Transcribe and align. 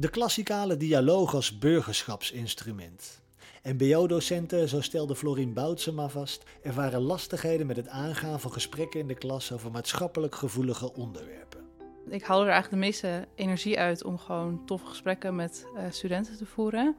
De 0.00 0.08
klassikale 0.08 0.76
dialoog 0.76 1.34
als 1.34 1.58
burgerschapsinstrument. 1.58 3.20
MBO-docenten, 3.62 4.68
zo 4.68 4.80
stelde 4.80 5.16
Florien 5.16 5.52
Boutsema 5.52 6.08
vast, 6.08 6.42
ervaren 6.62 7.00
lastigheden 7.00 7.66
met 7.66 7.76
het 7.76 7.88
aangaan 7.88 8.40
van 8.40 8.52
gesprekken 8.52 9.00
in 9.00 9.06
de 9.06 9.14
klas 9.14 9.52
over 9.52 9.70
maatschappelijk 9.70 10.34
gevoelige 10.34 10.94
onderwerpen. 10.94 11.60
Ik 12.08 12.22
haal 12.22 12.40
er 12.40 12.48
eigenlijk 12.48 12.82
de 12.82 12.88
meeste 12.88 13.26
energie 13.34 13.78
uit 13.78 14.04
om 14.04 14.18
gewoon 14.18 14.64
toffe 14.64 14.86
gesprekken 14.86 15.34
met 15.34 15.66
uh, 15.74 15.82
studenten 15.90 16.36
te 16.36 16.46
voeren. 16.46 16.96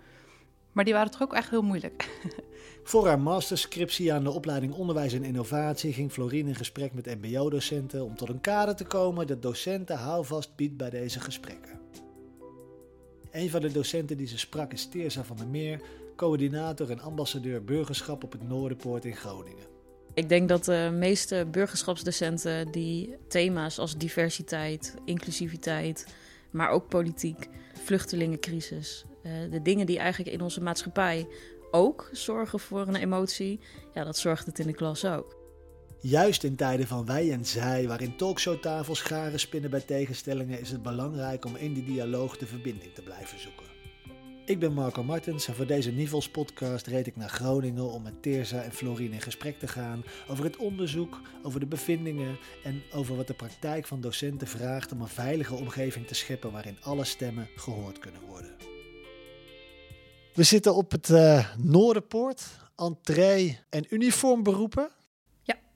Maar 0.71 0.85
die 0.85 0.93
waren 0.93 1.11
toch 1.11 1.21
ook 1.21 1.33
echt 1.33 1.49
heel 1.49 1.61
moeilijk. 1.61 2.09
Voor 2.83 3.07
haar 3.07 3.19
masterscriptie 3.19 4.13
aan 4.13 4.23
de 4.23 4.31
opleiding 4.31 4.73
Onderwijs 4.73 5.13
en 5.13 5.23
Innovatie 5.23 5.93
ging 5.93 6.11
Florien 6.11 6.47
in 6.47 6.55
gesprek 6.55 6.93
met 6.93 7.21
MBO-docenten 7.21 8.05
om 8.05 8.15
tot 8.15 8.29
een 8.29 8.41
kader 8.41 8.75
te 8.75 8.85
komen 8.85 9.27
dat 9.27 9.41
docenten 9.41 9.97
houvast 9.97 10.55
biedt 10.55 10.77
bij 10.77 10.89
deze 10.89 11.19
gesprekken. 11.19 11.78
Een 13.31 13.49
van 13.49 13.61
de 13.61 13.71
docenten 13.71 14.17
die 14.17 14.27
ze 14.27 14.37
sprak 14.37 14.73
is 14.73 14.85
Teersa 14.85 15.23
van 15.23 15.37
der 15.37 15.47
Meer, 15.47 15.81
coördinator 16.15 16.91
en 16.91 16.99
ambassadeur 16.99 17.63
burgerschap 17.63 18.23
op 18.23 18.31
het 18.31 18.47
Noorderpoort 18.47 19.05
in 19.05 19.15
Groningen. 19.15 19.65
Ik 20.13 20.29
denk 20.29 20.49
dat 20.49 20.65
de 20.65 20.89
meeste 20.93 21.47
burgerschapsdocenten 21.51 22.71
die 22.71 23.15
thema's 23.27 23.79
als 23.79 23.97
diversiteit, 23.97 24.95
inclusiviteit, 25.05 26.05
maar 26.51 26.69
ook 26.69 26.87
politiek, 26.87 27.49
vluchtelingencrisis, 27.83 29.05
eh, 29.23 29.31
de 29.51 29.61
dingen 29.61 29.85
die 29.85 29.99
eigenlijk 29.99 30.31
in 30.35 30.41
onze 30.41 30.61
maatschappij 30.61 31.27
ook 31.71 32.09
zorgen 32.11 32.59
voor 32.59 32.87
een 32.87 32.95
emotie, 32.95 33.59
ja, 33.93 34.03
dat 34.03 34.17
zorgt 34.17 34.45
het 34.45 34.59
in 34.59 34.67
de 34.67 34.73
klas 34.73 35.05
ook. 35.05 35.38
Juist 36.01 36.43
in 36.43 36.55
tijden 36.55 36.87
van 36.87 37.05
wij 37.05 37.31
en 37.31 37.45
zij, 37.45 37.87
waarin 37.87 38.15
talkshowtafels 38.15 39.01
garen 39.01 39.39
spinnen 39.39 39.69
bij 39.69 39.81
tegenstellingen, 39.81 40.59
is 40.59 40.71
het 40.71 40.81
belangrijk 40.81 41.45
om 41.45 41.55
in 41.55 41.73
die 41.73 41.83
dialoog 41.83 42.37
de 42.37 42.45
verbinding 42.45 42.93
te 42.93 43.01
blijven 43.01 43.39
zoeken. 43.39 43.65
Ik 44.45 44.59
ben 44.59 44.73
Marco 44.73 45.03
Martens 45.03 45.47
en 45.47 45.55
voor 45.55 45.65
deze 45.65 45.91
Nivels 45.91 46.29
podcast 46.29 46.87
reed 46.87 47.07
ik 47.07 47.15
naar 47.15 47.29
Groningen 47.29 47.91
om 47.91 48.01
met 48.01 48.21
Teersa 48.21 48.61
en 48.61 48.71
Florine 48.71 49.13
in 49.13 49.21
gesprek 49.21 49.59
te 49.59 49.67
gaan 49.67 50.03
over 50.27 50.43
het 50.43 50.57
onderzoek, 50.57 51.21
over 51.43 51.59
de 51.59 51.65
bevindingen 51.65 52.37
en 52.63 52.81
over 52.93 53.15
wat 53.15 53.27
de 53.27 53.33
praktijk 53.33 53.87
van 53.87 54.01
docenten 54.01 54.47
vraagt 54.47 54.91
om 54.91 55.01
een 55.01 55.07
veilige 55.07 55.55
omgeving 55.55 56.07
te 56.07 56.15
scheppen 56.15 56.51
waarin 56.51 56.77
alle 56.81 57.05
stemmen 57.05 57.49
gehoord 57.55 57.99
kunnen 57.99 58.21
worden. 58.27 58.55
We 60.33 60.43
zitten 60.43 60.75
op 60.75 60.91
het 60.91 61.09
uh, 61.09 61.55
Noorderpoort, 61.57 62.45
entree 62.75 63.59
en 63.69 63.85
uniformberoepen. 63.89 64.89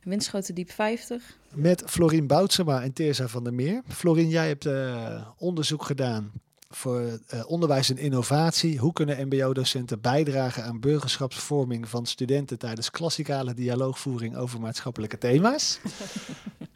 Ja, 0.03 0.09
Winschoten 0.09 0.55
Diep 0.55 0.71
50. 0.71 1.37
Met 1.53 1.83
Florien 1.85 2.27
Boutsema 2.27 2.83
en 2.83 2.93
Teersa 2.93 3.27
van 3.27 3.43
der 3.43 3.53
Meer. 3.53 3.81
Florien, 3.87 4.29
jij 4.29 4.47
hebt 4.47 4.65
uh, 4.65 5.27
onderzoek 5.37 5.83
gedaan 5.83 6.31
voor 6.75 7.01
uh, 7.01 7.43
onderwijs 7.45 7.89
en 7.89 7.97
innovatie. 7.97 8.77
Hoe 8.77 8.93
kunnen 8.93 9.27
MBO-docenten 9.27 10.01
bijdragen 10.01 10.63
aan 10.63 10.79
burgerschapsvorming 10.79 11.89
van 11.89 12.05
studenten 12.05 12.59
tijdens 12.59 12.91
klassikale 12.91 13.53
dialoogvoering 13.53 14.37
over 14.37 14.59
maatschappelijke 14.59 15.17
thema's? 15.17 15.79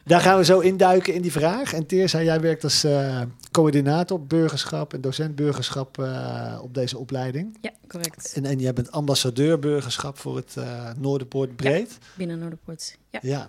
Daar 0.04 0.20
gaan 0.20 0.38
we 0.38 0.44
zo 0.44 0.60
induiken 0.60 1.14
in 1.14 1.22
die 1.22 1.32
vraag. 1.32 1.72
En 1.72 1.86
Teersa, 1.86 2.22
jij 2.22 2.40
werkt 2.40 2.64
als 2.64 2.84
uh, 2.84 3.22
coördinator 3.50 4.26
burgerschap 4.26 4.94
en 4.94 5.00
docent 5.00 5.34
burgerschap 5.34 5.98
uh, 5.98 6.58
op 6.62 6.74
deze 6.74 6.98
opleiding. 6.98 7.58
Ja, 7.60 7.70
correct. 7.88 8.32
En, 8.34 8.44
en 8.44 8.58
jij 8.58 8.72
bent 8.72 8.90
ambassadeur 8.90 9.58
burgerschap 9.58 10.18
voor 10.18 10.36
het 10.36 10.56
Noorderpoort 10.98 11.56
Breed. 11.56 11.90
Ja, 11.90 12.06
binnen 12.16 12.38
Noorderpoort, 12.38 12.98
ja. 13.10 13.18
ja 13.22 13.48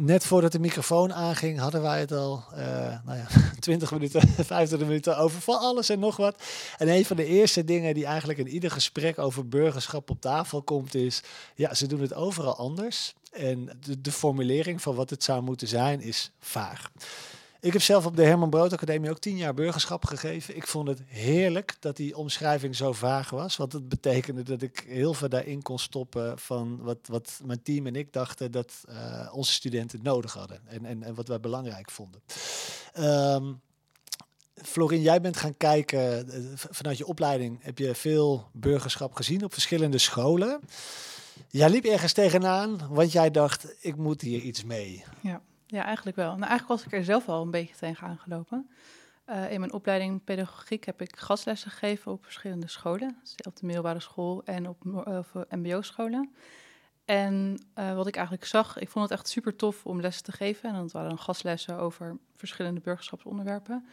net 0.00 0.24
voordat 0.24 0.52
de 0.52 0.58
microfoon 0.58 1.14
aanging, 1.14 1.58
hadden 1.58 1.82
wij 1.82 2.00
het 2.00 2.12
al 2.12 2.44
uh, 2.52 2.58
nou 3.04 3.18
ja, 3.18 3.26
20 3.60 3.92
minuten, 3.92 4.20
25 4.44 4.88
minuten 4.88 5.18
over 5.18 5.40
van 5.40 5.58
alles 5.58 5.88
en 5.88 5.98
nog 5.98 6.16
wat. 6.16 6.42
En 6.78 6.88
een 6.88 7.04
van 7.04 7.16
de 7.16 7.24
eerste 7.24 7.64
dingen 7.64 7.94
die 7.94 8.04
eigenlijk 8.04 8.38
in 8.38 8.48
ieder 8.48 8.70
gesprek 8.70 9.18
over 9.18 9.48
burgerschap 9.48 10.10
op 10.10 10.20
tafel 10.20 10.62
komt, 10.62 10.94
is: 10.94 11.22
ja, 11.54 11.74
ze 11.74 11.86
doen 11.86 12.00
het 12.00 12.14
overal 12.14 12.56
anders. 12.56 13.14
En 13.32 13.78
de, 13.80 14.00
de 14.00 14.12
formulering 14.12 14.82
van 14.82 14.94
wat 14.94 15.10
het 15.10 15.24
zou 15.24 15.42
moeten 15.42 15.68
zijn 15.68 16.00
is 16.00 16.30
vaag. 16.38 16.90
Ik 17.60 17.72
heb 17.72 17.82
zelf 17.82 18.06
op 18.06 18.16
de 18.16 18.24
Herman 18.24 18.50
Brood 18.50 18.72
Academie 18.72 19.10
ook 19.10 19.18
tien 19.18 19.36
jaar 19.36 19.54
burgerschap 19.54 20.04
gegeven. 20.04 20.56
Ik 20.56 20.66
vond 20.66 20.88
het 20.88 21.02
heerlijk 21.06 21.76
dat 21.80 21.96
die 21.96 22.16
omschrijving 22.16 22.76
zo 22.76 22.92
vaag 22.92 23.30
was. 23.30 23.56
Want 23.56 23.72
het 23.72 23.88
betekende 23.88 24.42
dat 24.42 24.62
ik 24.62 24.84
heel 24.88 25.14
veel 25.14 25.28
daarin 25.28 25.62
kon 25.62 25.78
stoppen 25.78 26.38
van 26.38 26.78
wat, 26.82 26.98
wat 27.02 27.40
mijn 27.44 27.62
team 27.62 27.86
en 27.86 27.96
ik 27.96 28.12
dachten 28.12 28.50
dat 28.50 28.84
uh, 28.88 29.30
onze 29.32 29.52
studenten 29.52 30.00
nodig 30.02 30.32
hadden. 30.32 30.60
En, 30.66 30.84
en, 30.84 31.02
en 31.02 31.14
wat 31.14 31.28
wij 31.28 31.40
belangrijk 31.40 31.90
vonden. 31.90 32.22
Um, 32.98 33.60
Florin, 34.54 35.02
jij 35.02 35.20
bent 35.20 35.36
gaan 35.36 35.56
kijken, 35.56 36.30
eh, 36.30 36.40
vanuit 36.54 36.98
je 36.98 37.06
opleiding 37.06 37.58
heb 37.62 37.78
je 37.78 37.94
veel 37.94 38.48
burgerschap 38.52 39.14
gezien 39.14 39.44
op 39.44 39.52
verschillende 39.52 39.98
scholen. 39.98 40.60
Jij 41.48 41.70
liep 41.70 41.84
ergens 41.84 42.12
tegenaan, 42.12 42.88
want 42.90 43.12
jij 43.12 43.30
dacht, 43.30 43.74
ik 43.80 43.96
moet 43.96 44.20
hier 44.20 44.40
iets 44.40 44.64
mee. 44.64 45.04
Ja. 45.20 45.42
Ja, 45.70 45.84
eigenlijk 45.84 46.16
wel. 46.16 46.36
Nou, 46.36 46.48
eigenlijk 46.48 46.68
was 46.68 46.84
ik 46.84 46.92
er 46.92 47.04
zelf 47.04 47.28
al 47.28 47.42
een 47.42 47.50
beetje 47.50 47.76
tegen 47.76 48.06
aangelopen. 48.06 48.70
Uh, 49.26 49.52
in 49.52 49.60
mijn 49.60 49.72
opleiding 49.72 50.24
pedagogiek 50.24 50.84
heb 50.84 51.00
ik 51.00 51.16
gastlessen 51.16 51.70
gegeven 51.70 52.12
op 52.12 52.24
verschillende 52.24 52.68
scholen. 52.68 53.18
Dus 53.22 53.34
op 53.46 53.56
de 53.56 53.66
middelbare 53.66 54.00
school 54.00 54.42
en 54.44 54.68
op 54.68 54.84
uh, 54.84 55.18
mbo-scholen. 55.48 56.34
En 57.04 57.64
uh, 57.78 57.94
wat 57.94 58.06
ik 58.06 58.14
eigenlijk 58.14 58.46
zag, 58.46 58.78
ik 58.78 58.88
vond 58.88 59.08
het 59.08 59.18
echt 59.18 59.28
super 59.28 59.56
tof 59.56 59.86
om 59.86 60.00
lessen 60.00 60.24
te 60.24 60.32
geven. 60.32 60.68
En 60.68 60.74
dat 60.74 60.92
waren 60.92 61.18
gastlessen 61.18 61.78
over 61.78 62.16
verschillende 62.36 62.80
burgerschapsonderwerpen. 62.80 63.86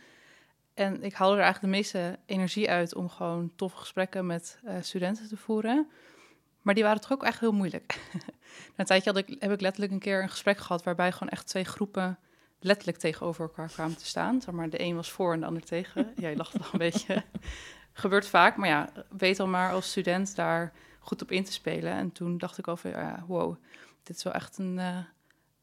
En 0.73 1.03
ik 1.03 1.13
haalde 1.13 1.35
er 1.35 1.43
eigenlijk 1.43 1.73
de 1.73 1.79
meeste 1.79 2.19
energie 2.25 2.69
uit 2.69 2.95
om 2.95 3.09
gewoon 3.09 3.51
toffe 3.55 3.77
gesprekken 3.77 4.25
met 4.25 4.59
studenten 4.81 5.27
te 5.27 5.37
voeren. 5.37 5.87
Maar 6.67 6.75
die 6.75 6.85
waren 6.85 7.01
toch 7.01 7.11
ook 7.11 7.23
echt 7.23 7.39
heel 7.39 7.51
moeilijk. 7.51 7.99
Na 8.13 8.73
een 8.75 8.85
tijdje 8.85 9.11
had 9.11 9.19
ik, 9.19 9.35
heb 9.39 9.51
ik 9.51 9.61
letterlijk 9.61 9.91
een 9.91 9.99
keer 9.99 10.21
een 10.21 10.29
gesprek 10.29 10.57
gehad 10.57 10.83
waarbij 10.83 11.11
gewoon 11.11 11.29
echt 11.29 11.47
twee 11.47 11.63
groepen 11.63 12.19
letterlijk 12.59 12.97
tegenover 12.97 13.41
elkaar 13.41 13.67
kwamen 13.69 13.97
te 13.97 14.05
staan. 14.05 14.41
Zeg 14.41 14.53
maar 14.53 14.69
de 14.69 14.81
een 14.81 14.95
was 14.95 15.11
voor 15.11 15.33
en 15.33 15.39
de 15.39 15.45
ander 15.45 15.63
tegen. 15.63 16.13
Jij 16.15 16.35
lacht 16.35 16.57
wel 16.57 16.67
een 16.71 16.79
beetje. 16.79 17.23
Gebeurt 17.93 18.27
vaak, 18.27 18.57
maar 18.57 18.69
ja, 18.69 18.89
weet 19.17 19.39
al 19.39 19.47
maar 19.47 19.71
als 19.71 19.89
student 19.89 20.35
daar 20.35 20.73
goed 20.99 21.21
op 21.21 21.31
in 21.31 21.43
te 21.43 21.51
spelen. 21.51 21.93
En 21.93 22.11
toen 22.11 22.37
dacht 22.37 22.57
ik 22.57 22.67
over, 22.67 22.89
ja, 22.89 23.23
wow, 23.27 23.55
dit 24.03 24.15
is 24.15 24.23
wel 24.23 24.33
echt 24.33 24.57
een, 24.57 24.77
uh, 24.77 24.97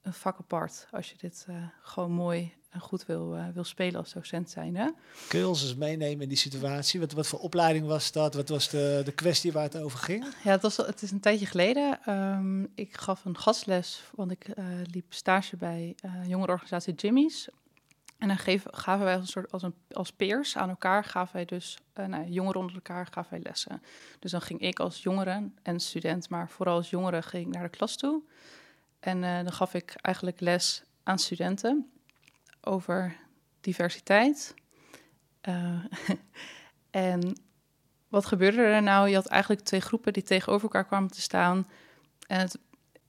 een 0.03 0.14
vak 0.14 0.38
apart. 0.38 0.87
Als 0.91 1.10
je 1.10 1.16
dit 1.19 1.47
uh, 1.50 1.56
gewoon 1.82 2.10
mooi 2.10 2.54
goed 2.80 3.06
wil, 3.06 3.36
uh, 3.36 3.44
wil 3.54 3.64
spelen 3.64 4.00
als 4.00 4.12
docent 4.12 4.50
zijn. 4.50 4.76
Hè? 4.76 4.88
Kun 5.28 5.38
je 5.38 5.48
ons 5.48 5.62
eens 5.62 5.74
meenemen 5.74 6.22
in 6.22 6.28
die 6.28 6.38
situatie? 6.38 7.00
Wat, 7.00 7.12
wat 7.12 7.26
voor 7.26 7.38
opleiding 7.38 7.86
was 7.86 8.12
dat? 8.12 8.34
Wat 8.34 8.48
was 8.48 8.68
de, 8.68 9.02
de 9.04 9.12
kwestie 9.12 9.52
waar 9.52 9.62
het 9.62 9.76
over 9.76 9.98
ging? 9.98 10.24
Ja, 10.44 10.50
het, 10.50 10.62
was, 10.62 10.76
het 10.76 11.02
is 11.02 11.10
een 11.10 11.20
tijdje 11.20 11.46
geleden. 11.46 11.98
Um, 12.08 12.68
ik 12.74 12.96
gaf 12.96 13.24
een 13.24 13.38
gastles, 13.38 14.02
want 14.14 14.30
ik 14.30 14.48
uh, 14.48 14.64
liep 14.92 15.12
stage 15.12 15.56
bij 15.56 15.94
uh, 16.04 16.12
jongerenorganisatie 16.26 16.94
Jimmy's. 16.94 17.48
En 18.18 18.28
dan 18.28 18.38
geef, 18.38 18.64
gaven 18.70 19.04
wij 19.04 19.14
als, 19.14 19.22
een 19.22 19.28
soort, 19.28 19.52
als, 19.52 19.62
een, 19.62 19.74
als 19.90 20.10
peers 20.10 20.56
aan 20.56 20.68
elkaar, 20.68 21.04
gaven 21.04 21.34
wij 21.34 21.44
dus, 21.44 21.78
uh, 21.94 22.06
nou, 22.06 22.28
jongeren 22.28 22.60
onder 22.60 22.74
elkaar, 22.74 23.06
gaven 23.10 23.30
wij 23.30 23.40
lessen. 23.42 23.82
Dus 24.18 24.30
dan 24.30 24.40
ging 24.40 24.60
ik 24.60 24.80
als 24.80 25.02
jongere 25.02 25.50
en 25.62 25.80
student, 25.80 26.28
maar 26.28 26.48
vooral 26.48 26.76
als 26.76 26.90
jongere, 26.90 27.22
ging 27.22 27.46
ik 27.46 27.52
naar 27.52 27.62
de 27.62 27.76
klas 27.76 27.96
toe. 27.96 28.22
En 29.00 29.20
dan 29.20 29.52
gaf 29.52 29.74
ik 29.74 29.94
eigenlijk 30.00 30.40
les 30.40 30.82
aan 31.02 31.18
studenten 31.18 31.88
over 32.66 33.16
diversiteit. 33.60 34.54
Uh, 35.48 35.84
en 36.91 37.36
wat 38.08 38.26
gebeurde 38.26 38.62
er 38.62 38.82
nou? 38.82 39.08
Je 39.08 39.14
had 39.14 39.26
eigenlijk 39.26 39.62
twee 39.62 39.80
groepen 39.80 40.12
die 40.12 40.22
tegenover 40.22 40.62
elkaar 40.62 40.84
kwamen 40.84 41.10
te 41.10 41.20
staan. 41.20 41.69
En 42.26 42.50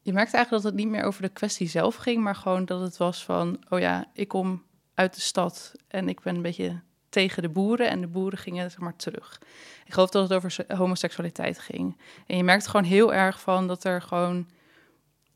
je 0.01 0.13
merkte 0.13 0.35
eigenlijk 0.35 0.63
dat 0.63 0.73
het 0.73 0.81
niet 0.81 0.91
meer 0.91 1.03
over 1.03 1.21
de 1.21 1.29
kwestie 1.29 1.67
zelf 1.67 1.95
ging, 1.95 2.23
maar 2.23 2.35
gewoon 2.35 2.65
dat 2.65 2.81
het 2.81 2.97
was 2.97 3.25
van: 3.25 3.63
oh 3.69 3.79
ja, 3.79 4.05
ik 4.13 4.27
kom 4.27 4.63
uit 4.93 5.15
de 5.15 5.21
stad 5.21 5.71
en 5.87 6.09
ik 6.09 6.21
ben 6.21 6.35
een 6.35 6.41
beetje 6.41 6.81
tegen 7.09 7.41
de 7.41 7.49
boeren 7.49 7.89
en 7.89 8.01
de 8.01 8.07
boeren 8.07 8.39
gingen 8.39 8.71
zeg 8.71 8.79
maar 8.79 8.95
terug. 8.95 9.41
Ik 9.85 9.93
geloof 9.93 10.09
dat 10.09 10.29
het 10.29 10.33
over 10.33 10.65
homoseksualiteit 10.77 11.59
ging. 11.59 11.97
En 12.27 12.37
je 12.37 12.43
merkte 12.43 12.69
gewoon 12.69 12.85
heel 12.85 13.13
erg 13.13 13.41
van 13.41 13.67
dat 13.67 13.83
er 13.83 14.01
gewoon 14.01 14.47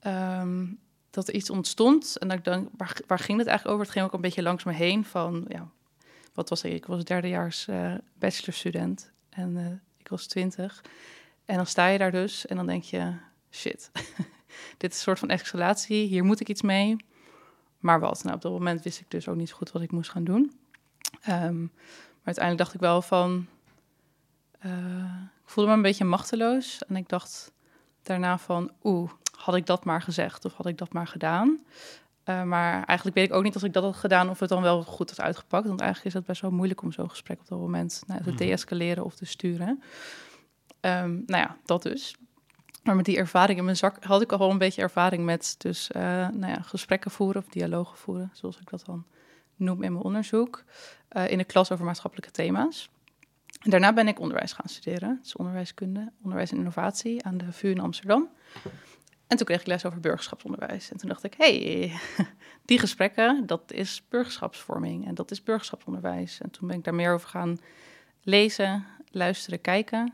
um, 0.04 0.80
dat 1.10 1.28
er 1.28 1.34
iets 1.34 1.50
ontstond. 1.50 2.18
En 2.18 2.28
dat 2.28 2.38
ik 2.38 2.44
dan, 2.44 2.70
waar, 3.08 3.20
ging 3.20 3.38
het 3.38 3.48
eigenlijk 3.48 3.68
over? 3.68 3.82
Het 3.82 3.92
ging 3.92 4.06
ook 4.06 4.14
een 4.14 4.22
beetje 4.22 4.42
langs 4.42 4.64
me 4.64 4.74
heen 4.74 5.06
van, 5.06 5.46
ja, 5.48 5.70
wat 6.34 6.50
was 6.50 6.64
ik? 6.64 6.74
Ik 6.74 6.86
was 6.86 7.04
derdejaars 7.04 7.68
uh, 7.68 7.94
bachelorstudent 8.14 9.12
en 9.30 9.56
uh, 9.56 9.68
ik 9.98 10.08
was 10.08 10.26
twintig. 10.26 10.84
En 11.46 11.56
dan 11.56 11.66
sta 11.66 11.88
je 11.88 11.98
daar 11.98 12.12
dus 12.12 12.46
en 12.46 12.56
dan 12.56 12.66
denk 12.66 12.84
je, 12.84 13.14
shit, 13.52 13.92
dit 14.78 14.92
is 14.92 14.98
een 14.98 15.04
soort 15.04 15.20
van 15.20 15.30
escalatie, 15.30 16.08
hier 16.08 16.24
moet 16.24 16.40
ik 16.40 16.50
iets 16.50 16.62
mee. 16.62 16.96
Maar 17.80 18.00
wat? 18.00 18.24
Nou, 18.24 18.36
op 18.36 18.42
dat 18.42 18.52
moment 18.52 18.84
wist 18.84 19.00
ik 19.00 19.12
dus 19.12 19.28
ook 19.28 19.36
niet 19.36 19.52
goed 19.52 19.72
wat 19.72 19.82
ik 19.82 19.92
moest 19.92 20.10
gaan 20.10 20.24
doen. 20.24 20.60
Um, 21.30 21.72
maar 22.20 22.36
uiteindelijk 22.36 22.58
dacht 22.58 22.74
ik 22.74 22.80
wel 22.80 23.02
van, 23.02 23.48
uh, 24.66 25.22
ik 25.44 25.50
voelde 25.50 25.70
me 25.70 25.76
een 25.76 25.82
beetje 25.82 26.06
machteloos. 26.06 26.86
En 26.88 26.96
ik 26.96 27.10
dacht 27.10 27.52
daarna 28.04 28.38
van, 28.38 28.72
oeh, 28.84 29.12
had 29.40 29.56
ik 29.56 29.66
dat 29.66 29.86
maar 29.86 30.02
gezegd 30.02 30.46
of 30.46 30.54
had 30.54 30.66
ik 30.66 30.78
dat 30.78 30.94
maar 30.94 31.08
gedaan? 31.08 31.60
Uh, 32.26 32.44
maar 32.44 32.84
eigenlijk 32.86 33.18
weet 33.18 33.30
ik 33.30 33.34
ook 33.34 33.44
niet 33.44 33.54
als 33.54 33.64
ik 33.64 33.74
dat 33.74 33.84
had 33.84 33.96
gedaan 33.96 34.30
of 34.30 34.40
het 34.40 34.50
dan 34.50 34.62
wel 34.62 34.84
goed 34.84 35.10
had 35.10 35.22
uitgepakt. 35.22 35.68
Want 35.68 35.80
eigenlijk 35.80 36.10
is 36.10 36.20
het 36.20 36.28
best 36.28 36.42
wel 36.42 36.52
moeilijk 36.52 36.82
om 36.82 36.92
zo'n 36.92 37.10
gesprek 37.10 37.40
op 37.40 37.48
dat 37.48 37.60
moment 37.60 38.04
nou, 38.08 38.24
te 38.24 38.30
mhm. 38.30 38.38
deescaleren 38.38 39.04
of 39.04 39.16
te 39.16 39.26
sturen. 39.26 39.84
Um, 40.82 41.24
nou 41.26 41.44
ja, 41.44 41.58
dat 41.66 41.84
dus. 41.84 42.16
Maar 42.84 42.96
met 42.96 43.06
die 43.06 43.18
ervaring 43.18 43.58
in 43.58 43.66
mijn 43.66 43.78
zak 43.78 44.04
had 44.04 44.22
ik 44.22 44.32
al 44.32 44.38
wel 44.38 44.50
een 44.50 44.58
beetje 44.58 44.82
ervaring 44.82 45.26
met 45.26 45.56
dus, 45.58 45.90
uh, 45.96 46.02
nou 46.28 46.48
ja, 46.48 46.62
gesprekken 46.62 47.12
voeren 47.12 47.42
of 47.42 47.48
dialogen 47.48 47.98
voeren, 47.98 48.30
zoals 48.34 48.58
ik 48.60 48.70
dat 48.70 48.86
dan 48.86 49.06
noem 49.56 49.84
in 49.84 49.92
mijn 49.92 50.04
onderzoek, 50.04 50.64
uh, 51.12 51.32
in 51.32 51.38
de 51.38 51.44
klas 51.44 51.72
over 51.72 51.86
maatschappelijke 51.86 52.32
thema's. 52.32 52.90
En 53.62 53.70
daarna 53.70 53.94
ben 53.94 54.08
ik 54.08 54.20
onderwijs 54.20 54.54
gaan 54.54 54.70
studeren, 54.70 55.20
dus 55.22 55.36
onderwijskunde, 55.36 56.12
onderwijs 56.22 56.52
en 56.52 56.58
innovatie 56.58 57.26
aan 57.26 57.38
de 57.38 57.52
VU 57.52 57.70
in 57.70 57.80
Amsterdam. 57.80 58.30
En 59.30 59.38
toen 59.38 59.46
kreeg 59.46 59.60
ik 59.60 59.68
les 59.68 59.86
over 59.86 60.00
burgerschapsonderwijs. 60.00 60.92
En 60.92 60.98
toen 60.98 61.10
dacht 61.10 61.24
ik, 61.24 61.34
hey, 61.38 61.94
die 62.66 62.80
gesprekken, 62.80 63.46
dat 63.46 63.72
is 63.72 64.04
burgerschapsvorming 64.10 65.08
en 65.08 65.16
dat 65.16 65.32
is 65.32 65.44
burgerschapsonderwijs. 65.44 66.42
En 66.42 66.50
toen 66.50 66.68
ben 66.68 66.78
ik 66.78 66.84
daar 66.84 66.96
meer 66.96 67.14
over 67.14 67.30
gaan 67.30 67.60
lezen, 68.24 68.86
luisteren, 69.12 69.62
kijken. 69.62 70.14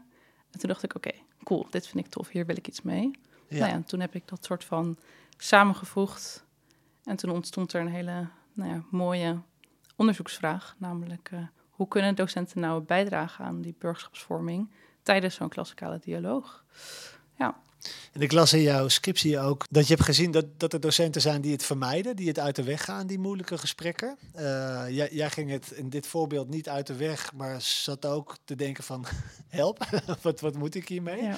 En 0.52 0.60
toen 0.60 0.70
dacht 0.70 0.84
ik, 0.84 0.96
oké, 0.96 1.12
cool, 1.44 1.68
dit 1.70 1.88
vind 1.88 2.06
ik 2.06 2.12
tof, 2.12 2.30
hier 2.30 2.46
wil 2.46 2.58
ik 2.58 2.68
iets 2.68 2.82
mee. 2.82 3.12
Ja. 3.48 3.58
Nou 3.58 3.70
ja, 3.70 3.76
en 3.76 3.84
toen 3.84 4.00
heb 4.00 4.16
ik 4.16 4.28
dat 4.28 4.46
soort 4.46 4.64
van 4.64 4.98
samengevoegd. 5.38 6.46
En 7.04 7.16
toen 7.16 7.30
ontstond 7.30 7.74
er 7.74 7.82
een 7.82 7.88
hele 7.88 8.28
nou 8.54 8.70
ja, 8.70 8.84
mooie 8.92 9.42
onderzoeksvraag, 9.96 10.76
namelijk 10.78 11.30
uh, 11.34 11.40
hoe 11.70 11.88
kunnen 11.88 12.16
docenten 12.16 12.60
nou 12.60 12.82
bijdragen 12.82 13.46
aan 13.46 13.62
die 13.62 13.76
burgerschapsvorming 13.80 14.72
tijdens 15.04 15.36
zo'n 15.36 15.50
klassikale 15.50 16.00
dialoog? 16.00 16.66
Ja. 17.38 17.64
En 18.12 18.22
ik 18.22 18.32
las 18.32 18.54
in 18.54 18.62
jouw 18.62 18.88
scriptie 18.88 19.40
ook 19.40 19.66
dat 19.70 19.88
je 19.88 19.94
hebt 19.94 20.06
gezien 20.06 20.32
dat, 20.32 20.46
dat 20.58 20.74
er 20.74 20.80
docenten 20.80 21.22
zijn 21.22 21.42
die 21.42 21.52
het 21.52 21.64
vermijden, 21.64 22.16
die 22.16 22.28
het 22.28 22.40
uit 22.40 22.56
de 22.56 22.64
weg 22.64 22.84
gaan, 22.84 23.08
die 23.08 23.20
moeilijke 23.20 23.58
gesprekken. 23.58 24.18
Uh, 24.36 24.42
jij, 24.90 25.10
jij, 25.12 25.30
ging 25.30 25.50
het 25.50 25.72
in 25.72 25.90
dit 25.90 26.08
voorbeeld 26.08 26.50
niet 26.50 26.70
uit 26.70 26.88
de 26.88 26.96
weg, 26.96 27.34
maar 27.34 27.62
zat 27.62 28.06
ook 28.06 28.38
te 28.46 28.56
denken 28.56 28.84
van 28.84 29.06
help, 29.48 29.86
wat, 30.22 30.40
wat 30.40 30.56
moet 30.56 30.76
ik 30.76 30.88
hiermee? 30.88 31.22
Ja. 31.22 31.38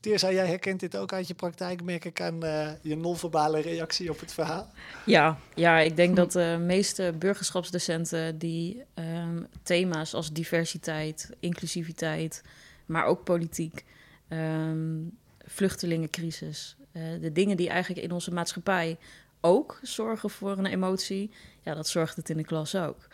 Teersa, 0.00 0.32
jij 0.32 0.46
herkent 0.46 0.80
dit 0.80 0.96
ook 0.96 1.12
uit 1.12 1.28
je 1.28 1.34
praktijk, 1.34 1.82
merk 1.82 2.04
ik 2.04 2.20
aan 2.20 2.44
uh, 2.44 2.70
je 2.82 2.96
non-verbale 2.96 3.60
reactie 3.60 4.10
op 4.10 4.20
het 4.20 4.32
verhaal? 4.32 4.70
Ja, 5.06 5.38
ja 5.54 5.78
ik 5.78 5.96
denk 5.96 6.16
dat 6.16 6.32
de 6.32 6.56
meeste 6.60 7.14
burgerschapsdocenten 7.18 8.38
die 8.38 8.82
um, 8.94 9.46
thema's 9.62 10.14
als 10.14 10.32
diversiteit, 10.32 11.30
inclusiviteit, 11.40 12.42
maar 12.86 13.04
ook 13.04 13.24
politiek, 13.24 13.84
um, 14.28 15.18
vluchtelingencrisis, 15.46 16.76
uh, 16.92 17.02
de 17.20 17.32
dingen 17.32 17.56
die 17.56 17.68
eigenlijk 17.68 18.04
in 18.04 18.12
onze 18.12 18.32
maatschappij 18.32 18.98
ook 19.40 19.78
zorgen 19.82 20.30
voor 20.30 20.58
een 20.58 20.66
emotie, 20.66 21.30
ja, 21.62 21.74
dat 21.74 21.88
zorgt 21.88 22.16
het 22.16 22.30
in 22.30 22.36
de 22.36 22.44
klas 22.44 22.74
ook. 22.74 23.08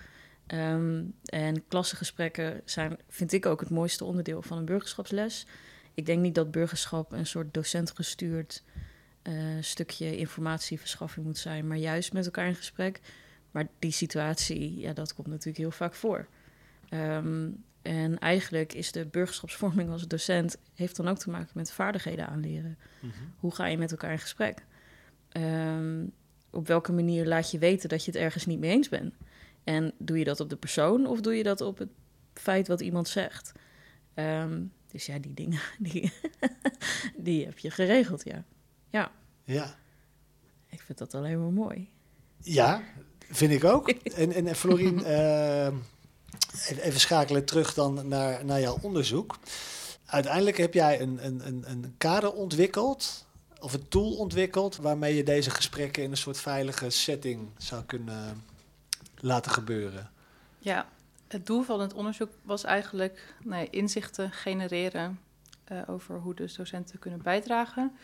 Um, 0.46 1.14
en 1.25 1.67
klassengesprekken 1.69 2.61
zijn, 2.64 2.99
vind 3.08 3.32
ik 3.32 3.46
ook 3.46 3.61
het 3.61 3.70
mooiste 3.70 4.05
onderdeel 4.05 4.43
van 4.43 4.58
een 4.58 4.64
burgerschapsles 4.64 5.46
ik 5.94 6.06
denk 6.06 6.20
niet 6.20 6.34
dat 6.34 6.50
burgerschap 6.50 7.12
een 7.12 7.26
soort 7.26 7.55
docentgestuurd 7.55 8.62
uh, 9.23 9.34
stukje 9.61 10.17
informatieverschaffing 10.17 11.26
moet 11.26 11.38
zijn, 11.38 11.67
maar 11.67 11.76
juist 11.76 12.12
met 12.12 12.25
elkaar 12.25 12.46
in 12.46 12.55
gesprek. 12.55 13.00
Maar 13.50 13.69
die 13.79 13.90
situatie, 13.90 14.79
ja, 14.79 14.93
dat 14.93 15.14
komt 15.14 15.26
natuurlijk 15.26 15.56
heel 15.56 15.70
vaak 15.70 15.94
voor. 15.94 16.26
Um, 16.90 17.64
en 17.82 18.19
eigenlijk 18.19 18.73
is 18.73 18.93
de 18.93 19.06
burgerschapsvorming 19.06 19.90
als 19.90 20.06
docent 20.06 20.56
heeft 20.75 20.96
dan 20.96 21.08
ook 21.08 21.19
te 21.19 21.31
maken 21.31 21.52
met 21.55 21.73
vaardigheden 21.73 22.29
aanleren. 22.29 22.79
Mm 23.00 23.12
Hoe 23.37 23.55
ga 23.55 23.67
je 23.67 23.79
met 23.79 23.90
elkaar 23.90 24.12
in 24.12 24.19
gesprek? 24.19 24.64
Um, 25.32 26.12
op 26.50 26.67
welke 26.67 26.93
manier 26.93 27.26
laat 27.26 27.50
je 27.50 27.58
weten 27.58 27.88
dat 27.88 28.05
je 28.05 28.11
het 28.11 28.20
ergens 28.20 28.46
niet 28.46 28.58
mee 28.58 28.70
eens 28.70 28.88
bent? 28.88 29.14
En 29.64 29.93
doe 29.99 30.19
je 30.19 30.25
dat 30.25 30.40
op 30.40 30.50
de 30.50 30.56
persoon 30.56 31.06
of 31.06 31.20
doe 31.20 31.34
je 31.34 31.43
dat 31.43 31.61
op 31.61 31.79
het 31.79 31.90
feit 32.34 32.69
wat 32.69 32.81
iemand 32.81 33.08
zegt? 33.08 33.52
Um, 34.14 34.73
dus 34.87 35.06
ja, 35.06 35.19
die 35.19 35.34
dingen, 35.34 35.61
die, 35.79 36.12
die 37.17 37.44
heb 37.44 37.58
je 37.58 37.70
geregeld, 37.70 38.25
ja. 38.25 38.44
Ja. 38.90 39.12
Ja. 39.44 39.76
Ik 40.69 40.81
vind 40.81 40.99
dat 40.99 41.14
alleen 41.14 41.40
maar 41.40 41.52
mooi. 41.52 41.88
Ja, 42.38 42.82
vind 43.19 43.52
ik 43.52 43.64
ook. 43.64 43.88
en, 44.23 44.32
en 44.32 44.56
Florien, 44.56 44.99
uh, 44.99 45.76
even 46.67 47.00
schakelen 47.00 47.44
terug 47.44 47.75
dan 47.75 48.08
naar, 48.08 48.44
naar 48.44 48.61
jouw 48.61 48.79
onderzoek. 48.81 49.38
Uiteindelijk 50.06 50.56
heb 50.56 50.75
jij 50.75 51.00
een, 51.00 51.26
een, 51.26 51.62
een, 51.67 51.94
kader 51.99 52.32
ontwikkeld, 52.32 53.26
of 53.61 53.73
een 53.73 53.88
tool 53.88 54.12
ontwikkeld, 54.12 54.76
waarmee 54.76 55.14
je 55.14 55.23
deze 55.23 55.50
gesprekken 55.50 56.02
in 56.02 56.11
een 56.11 56.17
soort 56.17 56.38
veilige 56.38 56.90
setting 56.90 57.49
zou 57.56 57.84
kunnen 57.84 58.44
laten 59.17 59.50
gebeuren. 59.50 60.11
Ja, 60.58 60.87
het 61.29 61.46
doel 61.46 61.62
van 61.62 61.81
het 61.81 61.94
onderzoek 61.94 62.31
was 62.43 62.64
eigenlijk 62.64 63.34
nee, 63.44 63.69
inzichten 63.70 64.32
genereren 64.32 65.20
uh, 65.73 65.82
over 65.87 66.19
hoe 66.19 66.34
dus 66.34 66.55
docenten 66.55 66.99
kunnen 66.99 67.23
bijdragen. 67.23 67.96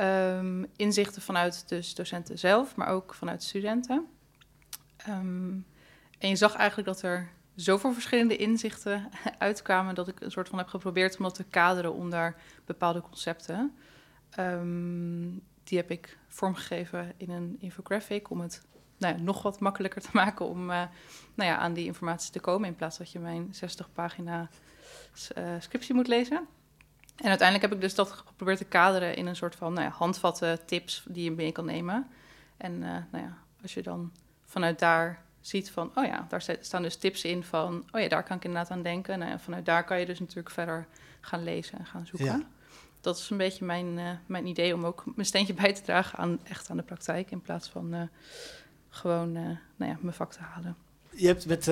Um, 0.00 0.66
inzichten 0.76 1.22
vanuit 1.22 1.68
dus 1.68 1.94
docenten 1.94 2.38
zelf, 2.38 2.76
maar 2.76 2.88
ook 2.88 3.14
vanuit 3.14 3.42
studenten. 3.42 4.06
Um, 5.08 5.66
en 6.18 6.28
je 6.28 6.36
zag 6.36 6.54
eigenlijk 6.54 6.88
dat 6.88 7.02
er 7.02 7.30
zoveel 7.54 7.92
verschillende 7.92 8.36
inzichten 8.36 9.10
uitkwamen 9.38 9.94
dat 9.94 10.08
ik 10.08 10.20
een 10.20 10.30
soort 10.30 10.48
van 10.48 10.58
heb 10.58 10.68
geprobeerd 10.68 11.16
om 11.16 11.22
dat 11.22 11.34
te 11.34 11.44
kaderen 11.44 11.94
onder 11.94 12.36
bepaalde 12.64 13.00
concepten. 13.00 13.76
Um, 14.38 15.42
die 15.64 15.78
heb 15.78 15.90
ik 15.90 16.18
vormgegeven 16.28 17.12
in 17.16 17.30
een 17.30 17.56
infographic 17.58 18.30
om 18.30 18.40
het 18.40 18.62
nou 18.98 19.16
ja, 19.16 19.22
nog 19.22 19.42
wat 19.42 19.60
makkelijker 19.60 20.02
te 20.02 20.08
maken 20.22 20.46
om 20.46 20.70
uh, 20.70 20.82
nou 21.34 21.50
ja, 21.50 21.56
aan 21.56 21.72
die 21.72 21.84
informatie 21.84 22.32
te 22.32 22.40
komen. 22.40 22.68
In 22.68 22.76
plaats 22.76 22.98
dat 22.98 23.12
je 23.12 23.18
mijn 23.18 23.54
60 23.54 23.92
pagina 23.92 24.48
uh, 25.38 25.44
scriptie 25.58 25.94
moet 25.94 26.08
lezen. 26.08 26.46
En 27.16 27.28
uiteindelijk 27.28 27.68
heb 27.68 27.72
ik 27.72 27.80
dus 27.80 27.94
dat 27.94 28.10
geprobeerd 28.10 28.58
te 28.58 28.64
kaderen 28.64 29.16
in 29.16 29.26
een 29.26 29.36
soort 29.36 29.56
van 29.56 29.72
nou 29.72 29.86
ja, 29.86 29.92
handvatten, 29.92 30.66
tips 30.66 31.04
die 31.08 31.24
je 31.24 31.30
mee 31.30 31.52
kan 31.52 31.64
nemen. 31.64 32.10
En 32.56 32.72
uh, 32.72 32.80
nou 32.80 33.24
ja, 33.24 33.38
als 33.62 33.74
je 33.74 33.82
dan 33.82 34.12
vanuit 34.44 34.78
daar 34.78 35.24
ziet 35.42 35.70
van, 35.70 35.90
oh 35.94 36.04
ja, 36.04 36.26
daar 36.28 36.56
staan 36.60 36.82
dus 36.82 36.96
tips 36.96 37.24
in 37.24 37.44
van, 37.44 37.84
oh 37.92 38.00
ja, 38.00 38.08
daar 38.08 38.24
kan 38.24 38.36
ik 38.36 38.44
inderdaad 38.44 38.70
aan 38.70 38.82
denken. 38.82 39.18
Nou 39.18 39.38
vanuit 39.38 39.64
daar 39.64 39.84
kan 39.84 40.00
je 40.00 40.06
dus 40.06 40.20
natuurlijk 40.20 40.50
verder 40.50 40.86
gaan 41.20 41.44
lezen 41.44 41.78
en 41.78 41.86
gaan 41.86 42.06
zoeken. 42.06 42.26
Ja. 42.26 42.42
Dat 43.00 43.18
is 43.18 43.30
een 43.30 43.36
beetje 43.36 43.64
mijn, 43.64 43.98
uh, 43.98 44.10
mijn 44.26 44.46
idee 44.46 44.74
om 44.74 44.84
ook 44.84 45.04
mijn 45.14 45.26
steentje 45.26 45.54
bij 45.54 45.72
te 45.72 45.82
dragen 45.82 46.18
aan 46.18 46.40
echt 46.44 46.70
aan 46.70 46.76
de 46.76 46.82
praktijk 46.82 47.30
in 47.30 47.40
plaats 47.40 47.68
van 47.68 47.94
uh, 47.94 48.02
gewoon 48.88 49.36
uh, 49.36 49.42
nou 49.76 49.90
ja, 49.90 49.98
mijn 50.00 50.14
vak 50.14 50.32
te 50.32 50.40
halen. 50.40 50.76
Je 51.10 51.26
hebt 51.26 51.46
met 51.46 51.64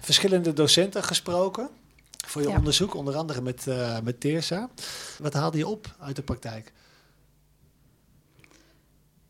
verschillende 0.00 0.52
docenten 0.52 1.02
gesproken 1.02 1.70
voor 2.26 2.42
je 2.42 2.48
ja. 2.48 2.56
onderzoek, 2.56 2.94
onder 2.94 3.16
andere 3.16 3.40
met, 3.40 3.66
met 4.02 4.20
Teersa. 4.20 4.68
Wat 5.18 5.32
haalde 5.32 5.58
je 5.58 5.66
op 5.66 5.96
uit 5.98 6.16
de 6.16 6.22
praktijk? 6.22 6.72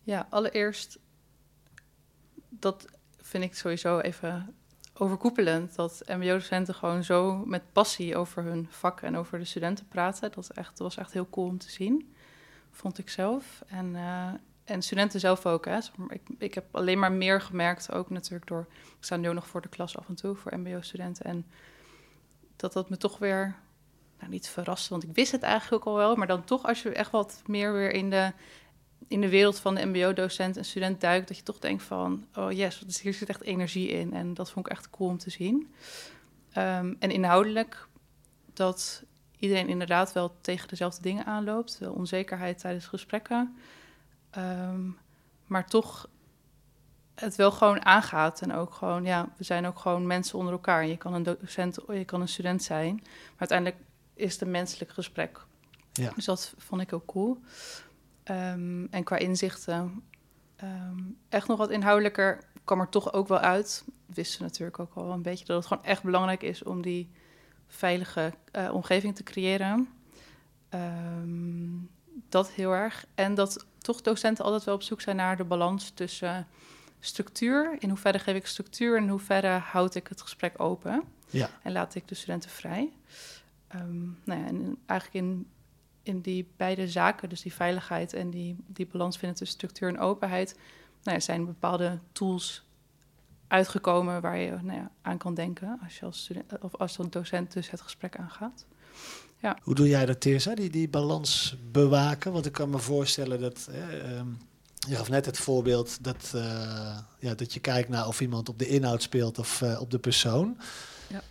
Ja, 0.02 0.26
allereerst, 0.30 0.99
dat 2.49 2.87
vind 3.28 3.44
ik 3.44 3.54
sowieso 3.54 3.99
even 3.99 4.54
overkoepelend. 4.94 5.75
Dat 5.75 6.02
MBO-docenten 6.06 6.75
gewoon 6.75 7.04
zo 7.04 7.37
met 7.47 7.73
passie 7.73 8.16
over 8.16 8.42
hun 8.42 8.66
vak 8.70 9.00
en 9.00 9.16
over 9.16 9.38
de 9.38 9.44
studenten 9.44 9.88
praten. 9.88 10.32
Dat, 10.32 10.50
echt, 10.50 10.78
was 10.78 10.97
echt 10.97 11.12
heel 11.12 11.28
cool 11.30 11.47
om 11.47 11.58
te 11.58 11.70
zien, 11.70 12.14
vond 12.70 12.99
ik 12.99 13.08
zelf. 13.08 13.62
En 13.66 13.94
uh, 13.94 14.32
en 14.68 14.82
studenten 14.82 15.20
zelf 15.20 15.47
ook. 15.47 15.64
Hè. 15.64 15.78
Ik, 16.08 16.23
ik 16.38 16.54
heb 16.54 16.64
alleen 16.76 16.99
maar 16.99 17.12
meer 17.12 17.40
gemerkt, 17.40 17.92
ook 17.92 18.11
natuurlijk 18.11 18.47
door... 18.47 18.66
Ik 18.70 19.04
sta 19.04 19.16
nu 19.16 19.32
nog 19.32 19.47
voor 19.47 19.61
de 19.61 19.68
klas 19.68 19.97
af 19.97 20.08
en 20.08 20.14
toe, 20.14 20.35
voor 20.35 20.58
mbo-studenten. 20.58 21.25
En 21.25 21.47
dat 22.56 22.73
dat 22.73 22.90
me 22.90 22.97
toch 22.97 23.18
weer, 23.18 23.56
nou 24.18 24.30
niet 24.30 24.49
verrast, 24.49 24.88
want 24.88 25.02
ik 25.02 25.14
wist 25.14 25.32
het 25.32 25.42
eigenlijk 25.42 25.87
ook 25.87 25.92
al 25.92 25.99
wel... 25.99 26.16
maar 26.16 26.26
dan 26.26 26.44
toch 26.44 26.66
als 26.66 26.82
je 26.82 26.92
echt 26.92 27.11
wat 27.11 27.42
meer 27.47 27.73
weer 27.73 27.90
in 27.90 28.11
de, 28.11 28.32
in 29.08 29.20
de 29.20 29.28
wereld 29.28 29.58
van 29.58 29.74
de 29.74 29.86
mbo-docent 29.86 30.56
en 30.56 30.64
student 30.64 31.00
duikt... 31.00 31.28
dat 31.28 31.36
je 31.36 31.42
toch 31.42 31.58
denkt 31.58 31.82
van, 31.82 32.26
oh 32.34 32.52
yes, 32.52 33.00
hier 33.02 33.14
zit 33.14 33.28
echt 33.28 33.42
energie 33.42 33.88
in. 33.88 34.14
En 34.14 34.34
dat 34.34 34.50
vond 34.50 34.66
ik 34.66 34.72
echt 34.72 34.90
cool 34.90 35.08
om 35.08 35.18
te 35.18 35.30
zien. 35.30 35.74
Um, 36.58 36.96
en 36.98 37.10
inhoudelijk 37.10 37.86
dat 38.52 39.02
iedereen 39.38 39.68
inderdaad 39.68 40.12
wel 40.12 40.36
tegen 40.40 40.68
dezelfde 40.68 41.02
dingen 41.02 41.24
aanloopt. 41.24 41.78
De 41.78 41.92
onzekerheid 41.92 42.58
tijdens 42.58 42.86
gesprekken... 42.86 43.56
Um, 44.38 44.98
maar 45.48 45.66
toch 45.66 46.08
het 47.14 47.36
wel 47.36 47.50
gewoon 47.50 47.84
aangaat. 47.84 48.40
En 48.40 48.52
ook 48.52 48.74
gewoon, 48.74 49.04
ja, 49.04 49.28
we 49.36 49.44
zijn 49.44 49.66
ook 49.66 49.78
gewoon 49.78 50.06
mensen 50.06 50.38
onder 50.38 50.52
elkaar. 50.52 50.86
Je 50.86 50.96
kan 50.96 51.14
een 51.14 51.22
docent, 51.22 51.78
je 51.88 52.04
kan 52.04 52.20
een 52.20 52.28
student 52.28 52.62
zijn. 52.62 52.94
Maar 53.02 53.38
uiteindelijk 53.48 53.78
is 54.14 54.32
het 54.32 54.42
een 54.42 54.50
menselijk 54.50 54.90
gesprek. 54.90 55.40
Ja. 55.92 56.12
Dus 56.14 56.24
dat 56.24 56.54
vond 56.58 56.80
ik 56.80 56.92
ook 56.92 57.06
cool. 57.06 57.40
Um, 58.30 58.88
en 58.90 59.04
qua 59.04 59.16
inzichten, 59.16 60.02
um, 60.62 61.16
echt 61.28 61.49
nog 61.49 61.58
wat 61.58 61.70
inhoudelijker, 61.70 62.44
kwam 62.64 62.80
er 62.80 62.88
toch 62.88 63.12
ook 63.12 63.28
wel 63.28 63.38
uit. 63.38 63.85
Wisten 64.06 64.42
natuurlijk 64.42 64.78
ook 64.78 64.94
al 64.94 65.12
een 65.12 65.23
beetje 65.23 65.44
dat 65.44 65.56
het 65.56 65.66
gewoon 65.66 65.85
echt 65.85 66.02
belangrijk 66.02 66.42
is 66.42 66.62
om 66.62 66.82
die 66.82 67.11
veilige 67.66 68.32
uh, 68.52 68.70
omgeving 68.73 69.16
te 69.16 69.23
creëren. 69.23 69.88
Um, 70.75 71.90
dat 72.28 72.50
heel 72.50 72.73
erg. 72.73 73.06
En 73.14 73.35
dat 73.35 73.66
toch 73.78 74.00
docenten 74.00 74.44
altijd 74.44 74.64
wel 74.64 74.75
op 74.75 74.82
zoek 74.82 75.00
zijn 75.00 75.16
naar 75.16 75.37
de 75.37 75.44
balans 75.44 75.90
tussen 75.90 76.47
structuur. 77.00 77.76
In 77.78 77.88
hoeverre 77.88 78.18
geef 78.18 78.37
ik 78.37 78.47
structuur 78.47 78.97
en 78.97 79.02
in 79.02 79.08
hoeverre 79.08 79.49
houd 79.49 79.94
ik 79.94 80.06
het 80.06 80.23
gesprek 80.23 80.61
open. 80.61 81.02
Ja. 81.30 81.50
En 81.62 81.73
laat 81.73 81.94
ik 81.94 82.08
de 82.08 82.14
studenten 82.14 82.50
vrij. 82.50 82.92
Ehm, 83.68 84.04
nou 84.25 84.40
ja, 84.40 84.47
en 84.47 84.78
eigenlijk 84.87 85.26
in, 85.26 85.47
in 86.08 86.20
die 86.20 86.48
beide 86.56 86.88
zaken, 86.88 87.28
dus 87.28 87.42
die 87.42 87.54
veiligheid 87.54 88.12
en 88.12 88.30
die, 88.30 88.56
die 88.66 88.86
balans 88.86 89.18
vinden 89.18 89.38
tussen 89.38 89.56
structuur 89.56 89.88
en 89.88 89.98
openheid, 89.98 90.58
nou 91.02 91.16
ja, 91.16 91.20
zijn 91.20 91.46
bepaalde 91.46 91.98
tools 92.12 92.66
uitgekomen 93.48 94.20
waar 94.20 94.38
je 94.38 94.50
nou 94.62 94.78
ja, 94.78 94.90
aan 95.02 95.18
kan 95.18 95.34
denken 95.34 95.78
als 95.82 95.98
je 95.98 96.04
als 96.04 96.18
student 96.18 96.58
of 96.60 96.76
als 96.76 96.98
docent 97.10 97.52
dus 97.52 97.70
het 97.70 97.80
gesprek 97.80 98.16
aangaat. 98.16 98.66
Ja. 99.40 99.58
Hoe 99.62 99.74
doe 99.74 99.88
jij 99.88 100.06
dat, 100.06 100.20
Teersa, 100.20 100.54
die, 100.54 100.70
die 100.70 100.88
balans 100.88 101.56
bewaken? 101.72 102.32
Want 102.32 102.46
ik 102.46 102.52
kan 102.52 102.70
me 102.70 102.78
voorstellen 102.78 103.40
dat, 103.40 103.68
eh, 103.70 104.20
je 104.88 104.96
gaf 104.96 105.08
net 105.08 105.26
het 105.26 105.38
voorbeeld 105.38 106.04
dat, 106.04 106.32
uh, 106.34 106.98
ja, 107.18 107.34
dat 107.34 107.52
je 107.52 107.60
kijkt 107.60 107.88
naar 107.88 108.06
of 108.06 108.20
iemand 108.20 108.48
op 108.48 108.58
de 108.58 108.66
inhoud 108.66 109.02
speelt 109.02 109.38
of 109.38 109.60
uh, 109.60 109.80
op 109.80 109.90
de 109.90 109.98
persoon. 109.98 110.58
Ja. 111.08 111.22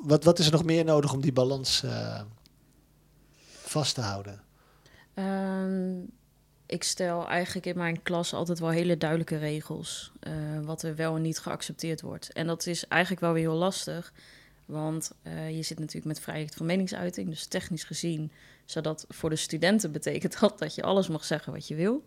Wat, 0.00 0.24
wat 0.24 0.38
is 0.38 0.46
er 0.46 0.52
nog 0.52 0.64
meer 0.64 0.84
nodig 0.84 1.12
om 1.12 1.20
die 1.20 1.32
balans 1.32 1.82
uh, 1.84 2.20
vast 3.68 3.94
te 3.94 4.00
houden? 4.00 4.40
Um, 5.14 6.10
ik 6.66 6.82
stel 6.82 7.28
eigenlijk 7.28 7.66
in 7.66 7.76
mijn 7.76 8.02
klas 8.02 8.34
altijd 8.34 8.58
wel 8.58 8.68
hele 8.68 8.96
duidelijke 8.96 9.36
regels. 9.36 10.12
Uh, 10.22 10.32
wat 10.64 10.82
er 10.82 10.96
wel 10.96 11.16
en 11.16 11.22
niet 11.22 11.38
geaccepteerd 11.38 12.00
wordt. 12.00 12.32
En 12.32 12.46
dat 12.46 12.66
is 12.66 12.86
eigenlijk 12.86 13.22
wel 13.22 13.32
weer 13.32 13.48
heel 13.48 13.58
lastig. 13.58 14.12
Want 14.64 15.12
uh, 15.22 15.56
je 15.56 15.62
zit 15.62 15.78
natuurlijk 15.78 16.06
met 16.06 16.20
vrijheid 16.20 16.54
van 16.54 16.66
meningsuiting. 16.66 17.28
Dus 17.28 17.46
technisch 17.46 17.84
gezien, 17.84 18.32
zodat 18.64 19.04
voor 19.08 19.30
de 19.30 19.36
studenten 19.36 19.92
betekent 19.92 20.40
dat 20.40 20.58
dat 20.62 20.74
je 20.74 20.82
alles 20.82 21.08
mag 21.08 21.24
zeggen 21.24 21.52
wat 21.52 21.68
je 21.68 21.74
wil. 21.74 22.02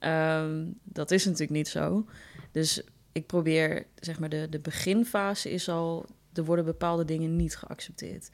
Um, 0.00 0.78
dat 0.82 1.10
is 1.10 1.24
natuurlijk 1.24 1.50
niet 1.50 1.68
zo. 1.68 2.06
Dus 2.52 2.82
ik 3.12 3.26
probeer, 3.26 3.86
zeg 3.94 4.18
maar, 4.18 4.28
de, 4.28 4.46
de 4.48 4.58
beginfase 4.58 5.50
is 5.50 5.68
al. 5.68 6.06
Er 6.32 6.44
worden 6.44 6.64
bepaalde 6.64 7.04
dingen 7.04 7.36
niet 7.36 7.56
geaccepteerd. 7.56 8.30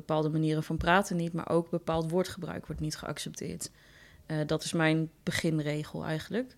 Bepaalde 0.00 0.28
manieren 0.28 0.62
van 0.62 0.76
praten 0.76 1.16
niet, 1.16 1.32
maar 1.32 1.48
ook 1.48 1.70
bepaald 1.70 2.10
woordgebruik 2.10 2.66
wordt 2.66 2.80
niet 2.80 2.96
geaccepteerd. 2.96 3.70
Uh, 4.26 4.36
dat 4.46 4.64
is 4.64 4.72
mijn 4.72 5.10
beginregel 5.22 6.04
eigenlijk. 6.04 6.56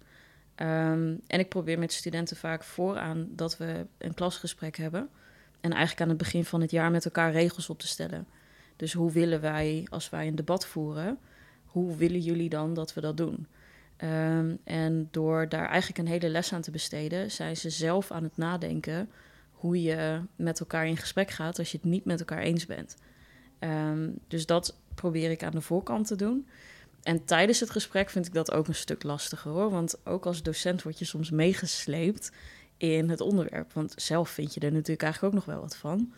Um, 0.57 1.21
en 1.27 1.39
ik 1.39 1.49
probeer 1.49 1.79
met 1.79 1.93
studenten 1.93 2.37
vaak 2.37 2.65
vooraan 2.65 3.29
dat 3.31 3.57
we 3.57 3.87
een 3.99 4.15
klasgesprek 4.15 4.77
hebben. 4.77 5.09
En 5.61 5.71
eigenlijk 5.71 6.01
aan 6.01 6.09
het 6.09 6.19
begin 6.19 6.45
van 6.45 6.61
het 6.61 6.71
jaar 6.71 6.91
met 6.91 7.05
elkaar 7.05 7.33
regels 7.33 7.71
op 7.71 7.79
te 7.79 7.87
stellen. 7.87 8.27
Dus 8.77 8.93
hoe 8.93 9.13
willen 9.13 9.41
wij, 9.41 9.87
als 9.91 10.11
wij 10.11 10.27
een 10.27 10.35
debat 10.35 10.67
voeren, 10.67 11.19
hoe 11.65 11.97
willen 11.97 12.21
jullie 12.21 12.49
dan 12.49 12.75
dat 12.75 12.95
we 12.95 13.01
dat 13.01 13.17
doen? 13.17 13.47
Um, 14.05 14.59
en 14.65 15.09
door 15.11 15.49
daar 15.49 15.69
eigenlijk 15.69 15.99
een 15.99 16.07
hele 16.07 16.29
les 16.29 16.53
aan 16.53 16.63
te 16.63 16.71
besteden, 16.71 17.31
zijn 17.31 17.57
ze 17.57 17.71
zelf 17.71 18.11
aan 18.11 18.23
het 18.23 18.37
nadenken 18.37 19.11
hoe 19.51 19.83
je 19.83 20.21
met 20.37 20.61
elkaar 20.61 20.87
in 20.87 20.97
gesprek 20.97 21.31
gaat 21.31 21.59
als 21.59 21.71
je 21.73 21.77
het 21.77 21.87
niet 21.87 22.05
met 22.05 22.19
elkaar 22.19 22.39
eens 22.39 22.67
bent. 22.67 22.97
Um, 23.61 24.19
dus 24.29 24.47
dat 24.47 24.77
probeer 24.95 25.31
ik 25.31 25.43
aan 25.43 25.53
de 25.53 25.61
voorkant 25.61 26.07
te 26.07 26.17
doen. 26.17 26.49
En 27.03 27.25
tijdens 27.25 27.61
het 27.61 27.71
gesprek 27.71 28.11
vind 28.11 28.27
ik 28.27 28.35
dat 28.35 28.53
ook 28.53 28.69
een 28.69 28.75
stuk 28.75 29.03
lastiger 29.03 29.51
hoor. 29.51 29.71
Want 29.71 30.07
ook 30.07 30.27
als 30.27 30.43
docent 30.43 30.83
word 30.83 30.99
je 30.99 31.05
soms 31.05 31.31
meegesleept 31.31 32.33
in 32.77 33.11
het 33.11 33.21
onderwerp. 33.21 33.73
Want 33.73 33.95
zelf 33.97 34.31
vind 34.31 34.55
je 34.55 34.61
er 34.61 34.73
natuurlijk 34.73 35.03
eigenlijk 35.03 35.35
ook 35.35 35.41
nog 35.41 35.55
wel 35.55 35.63
wat 35.63 35.77
van. 35.77 35.99
Mm 35.99 36.13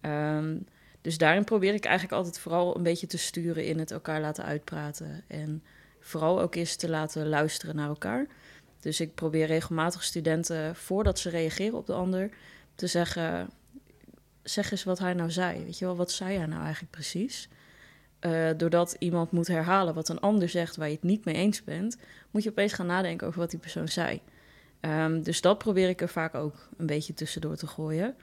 -hmm. 0.00 0.10
um, 0.10 0.66
dus 1.00 1.18
daarin 1.18 1.44
probeer 1.44 1.74
ik 1.74 1.84
eigenlijk 1.84 2.16
altijd 2.16 2.38
vooral 2.38 2.76
een 2.76 2.82
beetje 2.82 3.06
te 3.06 3.18
sturen 3.18 3.64
in 3.64 3.78
het 3.78 3.90
elkaar 3.90 4.20
laten 4.20 4.44
uitpraten. 4.44 5.24
En 5.26 5.62
vooral 6.00 6.40
ook 6.40 6.54
eens 6.54 6.76
te 6.76 6.88
laten 6.88 7.28
luisteren 7.28 7.76
naar 7.76 7.88
elkaar. 7.88 8.26
Dus 8.80 9.00
ik 9.00 9.14
probeer 9.14 9.46
regelmatig 9.46 10.04
studenten, 10.04 10.76
voordat 10.76 11.18
ze 11.18 11.30
reageren 11.30 11.78
op 11.78 11.86
de 11.86 11.92
ander, 11.92 12.30
te 12.74 12.86
zeggen: 12.86 13.50
zeg 14.48 14.70
eens 14.70 14.84
wat 14.84 14.98
hij 14.98 15.14
nou 15.14 15.30
zei. 15.30 15.64
Weet 15.64 15.78
je 15.78 15.84
wel, 15.84 15.96
wat 15.96 16.10
zei 16.10 16.36
hij 16.36 16.46
nou 16.46 16.62
eigenlijk 16.62 16.92
precies? 16.92 17.48
Uh, 18.20 18.50
doordat 18.56 18.96
iemand 18.98 19.30
moet 19.30 19.46
herhalen 19.46 19.94
wat 19.94 20.08
een 20.08 20.20
ander 20.20 20.48
zegt 20.48 20.76
waar 20.76 20.88
je 20.88 20.94
het 20.94 21.02
niet 21.02 21.24
mee 21.24 21.34
eens 21.34 21.64
bent, 21.64 21.96
moet 22.30 22.42
je 22.42 22.50
opeens 22.50 22.72
gaan 22.72 22.86
nadenken 22.86 23.26
over 23.26 23.40
wat 23.40 23.50
die 23.50 23.58
persoon 23.58 23.88
zei. 23.88 24.20
Um, 24.80 25.22
dus 25.22 25.40
dat 25.40 25.58
probeer 25.58 25.88
ik 25.88 26.00
er 26.00 26.08
vaak 26.08 26.34
ook 26.34 26.68
een 26.76 26.86
beetje 26.86 27.14
tussendoor 27.14 27.56
te 27.56 27.66
gooien. 27.66 28.14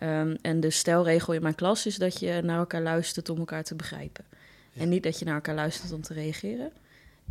Um, 0.00 0.36
en 0.42 0.60
de 0.60 0.70
stelregel 0.70 1.32
in 1.32 1.42
mijn 1.42 1.54
klas 1.54 1.86
is 1.86 1.96
dat 1.96 2.20
je 2.20 2.40
naar 2.42 2.58
elkaar 2.58 2.82
luistert 2.82 3.28
om 3.28 3.38
elkaar 3.38 3.64
te 3.64 3.74
begrijpen. 3.74 4.24
Ja. 4.72 4.80
En 4.80 4.88
niet 4.88 5.02
dat 5.02 5.18
je 5.18 5.24
naar 5.24 5.34
elkaar 5.34 5.54
luistert 5.54 5.92
om 5.92 6.02
te 6.02 6.14
reageren. 6.14 6.72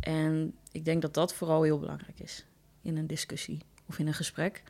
En 0.00 0.54
ik 0.72 0.84
denk 0.84 1.02
dat 1.02 1.14
dat 1.14 1.34
vooral 1.34 1.62
heel 1.62 1.78
belangrijk 1.78 2.20
is 2.20 2.44
in 2.82 2.96
een 2.96 3.06
discussie 3.06 3.58
of 3.86 3.98
in 3.98 4.06
een 4.06 4.14
gesprek. 4.14 4.62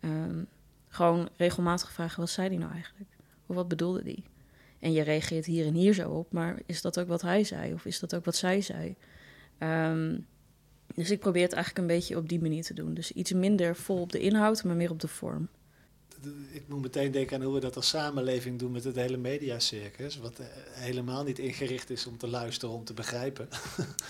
Um, 0.00 0.46
gewoon 0.88 1.28
regelmatig 1.36 1.92
vragen, 1.92 2.20
wat 2.20 2.30
zei 2.30 2.48
die 2.48 2.58
nou 2.58 2.72
eigenlijk? 2.72 3.10
Of 3.46 3.56
wat 3.56 3.68
bedoelde 3.68 4.02
die? 4.02 4.24
En 4.78 4.92
je 4.92 5.02
reageert 5.02 5.46
hier 5.46 5.66
en 5.66 5.74
hier 5.74 5.94
zo 5.94 6.10
op, 6.10 6.32
maar 6.32 6.60
is 6.66 6.82
dat 6.82 7.00
ook 7.00 7.08
wat 7.08 7.22
hij 7.22 7.44
zei? 7.44 7.72
Of 7.72 7.84
is 7.84 7.98
dat 7.98 8.14
ook 8.14 8.24
wat 8.24 8.36
zij 8.36 8.60
zei? 8.60 8.96
Um, 9.58 10.26
dus 10.94 11.10
ik 11.10 11.20
probeer 11.20 11.42
het 11.42 11.52
eigenlijk 11.52 11.88
een 11.88 11.96
beetje 11.96 12.16
op 12.16 12.28
die 12.28 12.40
manier 12.40 12.64
te 12.64 12.74
doen. 12.74 12.94
Dus 12.94 13.12
iets 13.12 13.32
minder 13.32 13.76
vol 13.76 14.00
op 14.00 14.12
de 14.12 14.18
inhoud, 14.18 14.64
maar 14.64 14.76
meer 14.76 14.90
op 14.90 15.00
de 15.00 15.08
vorm. 15.08 15.48
Ik 16.50 16.68
moet 16.68 16.80
meteen 16.80 17.10
denken 17.10 17.36
aan 17.36 17.42
hoe 17.42 17.54
we 17.54 17.60
dat 17.60 17.76
als 17.76 17.88
samenleving 17.88 18.58
doen 18.58 18.72
met 18.72 18.84
het 18.84 18.96
hele 18.96 19.16
mediacircus. 19.16 20.18
Wat 20.18 20.40
helemaal 20.70 21.24
niet 21.24 21.38
ingericht 21.38 21.90
is 21.90 22.06
om 22.06 22.18
te 22.18 22.28
luisteren, 22.28 22.74
om 22.74 22.84
te 22.84 22.94
begrijpen. 22.94 23.48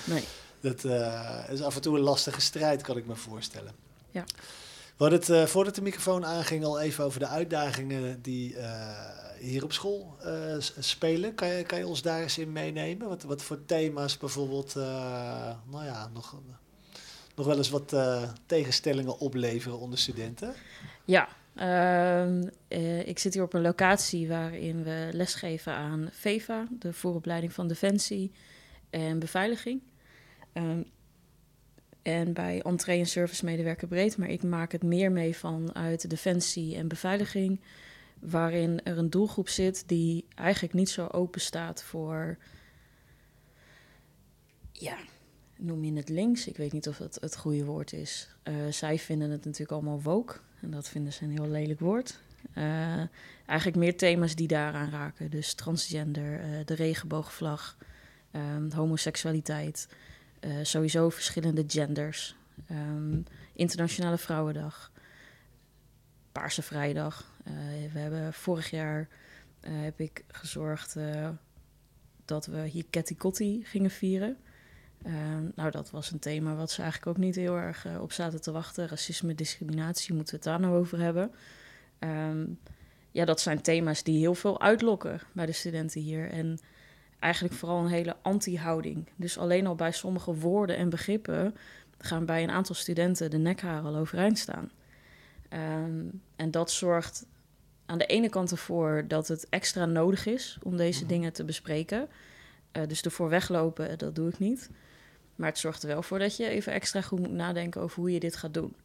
Nee. 0.06 0.25
Dat 0.61 0.85
uh, 0.85 1.44
is 1.50 1.62
af 1.62 1.75
en 1.75 1.80
toe 1.80 1.97
een 1.97 2.02
lastige 2.02 2.40
strijd, 2.40 2.82
kan 2.82 2.97
ik 2.97 3.06
me 3.06 3.14
voorstellen. 3.14 3.73
Ja. 4.11 4.25
We 4.99 5.05
het 5.05 5.28
uh, 5.28 5.45
voordat 5.45 5.75
de 5.75 5.83
microfoon 5.83 6.25
aanging 6.25 6.64
al 6.64 6.81
even 6.81 7.05
over 7.05 7.21
de 7.21 7.26
uitdagingen 7.26 8.23
die 8.23 8.55
uh, 8.55 8.99
hier 9.38 9.64
op 9.64 9.73
school 9.73 10.17
uh, 10.25 10.57
spelen. 10.78 11.35
Kan 11.35 11.49
je, 11.49 11.62
kan 11.62 11.78
je 11.78 11.87
ons 11.87 12.02
daar 12.02 12.23
eens 12.23 12.38
in 12.38 12.52
meenemen? 12.52 13.09
Wat, 13.09 13.23
wat 13.23 13.43
voor 13.43 13.64
thema's 13.67 14.19
bijvoorbeeld, 14.19 14.75
nou 14.75 15.85
ja, 15.85 16.09
nog, 16.14 16.40
nog 17.35 17.47
wel 17.47 17.57
eens 17.57 17.71
wat 17.71 17.97
tegenstellingen 18.47 19.19
opleveren 19.19 19.78
onder 19.78 19.99
studenten? 19.99 20.55
Ja, 21.05 21.28
ik 23.05 23.19
zit 23.19 23.35
hier 23.35 23.43
op 23.43 23.52
een 23.52 23.61
locatie 23.61 24.28
waarin 24.28 24.83
we 24.83 25.09
lesgeven 25.12 25.73
aan 25.73 26.09
VEVA, 26.12 26.67
de 26.78 26.93
vooropleiding 26.93 27.52
van 27.52 27.69
Defensie 27.69 28.33
en 28.90 29.19
Beveiliging. 29.19 29.81
Um, 30.52 30.85
en 32.08 32.32
bij 32.32 32.62
entree- 32.62 32.98
en 32.98 33.06
servicemedewerker 33.06 33.88
breed. 33.88 34.16
Maar 34.16 34.28
ik 34.28 34.42
maak 34.42 34.72
het 34.72 34.82
meer 34.82 35.12
mee 35.12 35.36
vanuit 35.36 36.10
defensie 36.10 36.76
en 36.76 36.88
beveiliging. 36.88 37.60
Waarin 38.18 38.84
er 38.84 38.98
een 38.98 39.10
doelgroep 39.10 39.48
zit 39.48 39.88
die 39.88 40.26
eigenlijk 40.34 40.74
niet 40.74 40.90
zo 40.90 41.06
open 41.06 41.40
staat 41.40 41.82
voor. 41.82 42.38
Ja, 44.72 44.96
noem 45.56 45.84
je 45.84 45.92
het 45.92 46.08
links? 46.08 46.46
Ik 46.46 46.56
weet 46.56 46.72
niet 46.72 46.88
of 46.88 46.98
het 46.98 47.18
het 47.20 47.36
goede 47.36 47.64
woord 47.64 47.92
is. 47.92 48.28
Uh, 48.44 48.54
zij 48.70 48.98
vinden 48.98 49.30
het 49.30 49.44
natuurlijk 49.44 49.72
allemaal 49.72 50.02
woke. 50.02 50.36
En 50.60 50.70
dat 50.70 50.88
vinden 50.88 51.12
ze 51.12 51.24
een 51.24 51.30
heel 51.30 51.48
lelijk 51.48 51.80
woord. 51.80 52.20
Uh, 52.54 53.02
eigenlijk 53.46 53.78
meer 53.78 53.96
thema's 53.96 54.34
die 54.34 54.48
daaraan 54.48 54.90
raken. 54.90 55.30
Dus 55.30 55.54
transgender, 55.54 56.40
uh, 56.40 56.64
de 56.64 56.74
regenboogvlag, 56.74 57.76
homoseksualiteit. 58.74 59.88
Uh, 60.40 60.59
sowieso 60.62 61.09
verschillende 61.11 61.64
genders. 61.66 62.37
Um, 62.71 63.25
Internationale 63.52 64.18
Vrouwendag. 64.18 64.92
Paarse 66.33 66.62
Vrijdag. 66.62 67.33
Uh, 67.49 67.54
we 67.92 67.99
hebben 67.99 68.33
vorig 68.33 68.71
jaar 68.71 69.09
uh, 69.61 69.71
heb 69.83 70.00
ik 70.00 70.25
gezorgd 70.28 70.97
dat 72.25 72.47
we 72.47 72.66
hier 72.66 72.85
Ketty 72.90 73.16
Kotti 73.16 73.64
gingen 73.64 73.90
vieren. 73.90 74.37
Ehm, 75.02 75.49
nou, 75.54 75.71
dat 75.71 75.90
was 75.90 76.11
een 76.11 76.18
thema 76.18 76.54
wat 76.54 76.71
ze 76.71 76.83
eigenlijk 76.83 77.16
ook 77.16 77.25
niet 77.25 77.35
heel 77.35 77.57
erg 77.57 77.87
op 78.00 78.12
zaten 78.12 78.40
te 78.40 78.52
wachten. 78.52 78.88
Racisme, 78.88 79.35
discriminatie, 79.35 80.14
moeten 80.14 80.35
we 80.35 80.40
het 80.40 80.50
daar 80.50 80.61
nou 80.61 80.78
over 80.78 80.99
hebben. 80.99 81.30
Um, 81.99 82.59
ja, 83.11 83.25
dat 83.25 83.40
zijn 83.40 83.61
thema's 83.61 84.02
die 84.02 84.18
heel 84.18 84.35
veel 84.35 84.61
uitlokken 84.61 85.21
bij 85.33 85.47
de 85.47 85.52
studenten 85.52 86.00
hier. 86.00 86.30
En 86.30 86.59
eigenlijk 87.18 87.54
vooral 87.54 87.78
een 87.78 87.90
hele 87.90 88.16
anti-houding. 88.22 89.08
Dus 89.16 89.38
alleen 89.38 89.66
al 89.66 89.75
bij 89.75 89.92
sommige 89.92 90.34
woorden 90.34 90.76
en 90.76 90.88
begrippen 90.88 91.56
gaan 91.98 92.25
bij 92.25 92.42
een 92.42 92.50
aantal 92.50 92.75
studenten 92.75 93.30
de 93.30 93.38
nekharen 93.38 93.84
al 93.84 93.96
overeind 93.96 94.38
staan. 94.38 94.70
Um, 95.52 96.22
en 96.37 96.50
dat 96.50 96.70
zorgt 96.70 97.26
aan 97.87 97.98
de 97.98 98.06
ene 98.06 98.28
kant 98.28 98.50
ervoor 98.50 99.04
dat 99.08 99.28
het 99.28 99.48
extra 99.48 99.84
nodig 99.84 100.26
is 100.26 100.58
om 100.62 100.76
deze 100.76 101.02
mm. 101.02 101.08
dingen 101.08 101.32
te 101.32 101.44
bespreken. 101.44 102.08
Uh, 102.72 102.87
dus 102.87 103.02
ervoor 103.02 103.28
weglopen, 103.28 103.98
dat 103.98 104.14
doe 104.14 104.28
ik 104.28 104.38
niet. 104.38 104.70
Maar 105.34 105.48
het 105.48 105.58
zorgt 105.58 105.82
er 105.82 105.88
wel 105.88 106.02
voor 106.02 106.18
dat 106.18 106.37
je 106.37 106.48
even 106.48 106.72
extra 106.72 107.00
goed 107.00 107.18
moet 107.18 107.32
nadenken 107.32 107.80
over 107.80 108.00
hoe 108.00 108.12
je 108.12 108.20
dit 108.20 108.37
gaat 108.37 108.54
doen. 108.54 108.76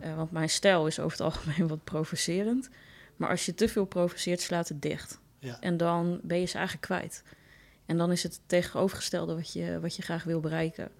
Uh, 0.00 0.16
want 0.16 0.30
mijn 0.30 0.48
stijl 0.48 0.86
is 0.86 1.00
over 1.00 1.18
het 1.18 1.26
algemeen 1.26 1.68
wat 1.68 1.84
provocerend. 1.84 2.68
Maar 3.16 3.28
als 3.28 3.46
je 3.46 3.54
te 3.54 3.68
veel 3.68 3.84
provoceert, 3.84 4.40
slaat 4.40 4.68
het 4.68 4.82
dicht. 4.82 5.20
Ja. 5.38 5.60
En 5.60 5.76
dan 5.76 6.20
ben 6.22 6.40
je 6.40 6.46
ze 6.46 6.56
eigenlijk 6.56 6.86
kwijt. 6.86 7.22
En 7.88 7.96
dan 7.96 8.12
is 8.12 8.22
het 8.22 8.32
het 8.32 8.42
tegenovergestelde 8.46 9.34
wat 9.34 9.52
je, 9.52 9.80
wat 9.80 9.96
je 9.96 10.02
graag 10.02 10.24
wil 10.24 10.40
bereiken. 10.40 10.90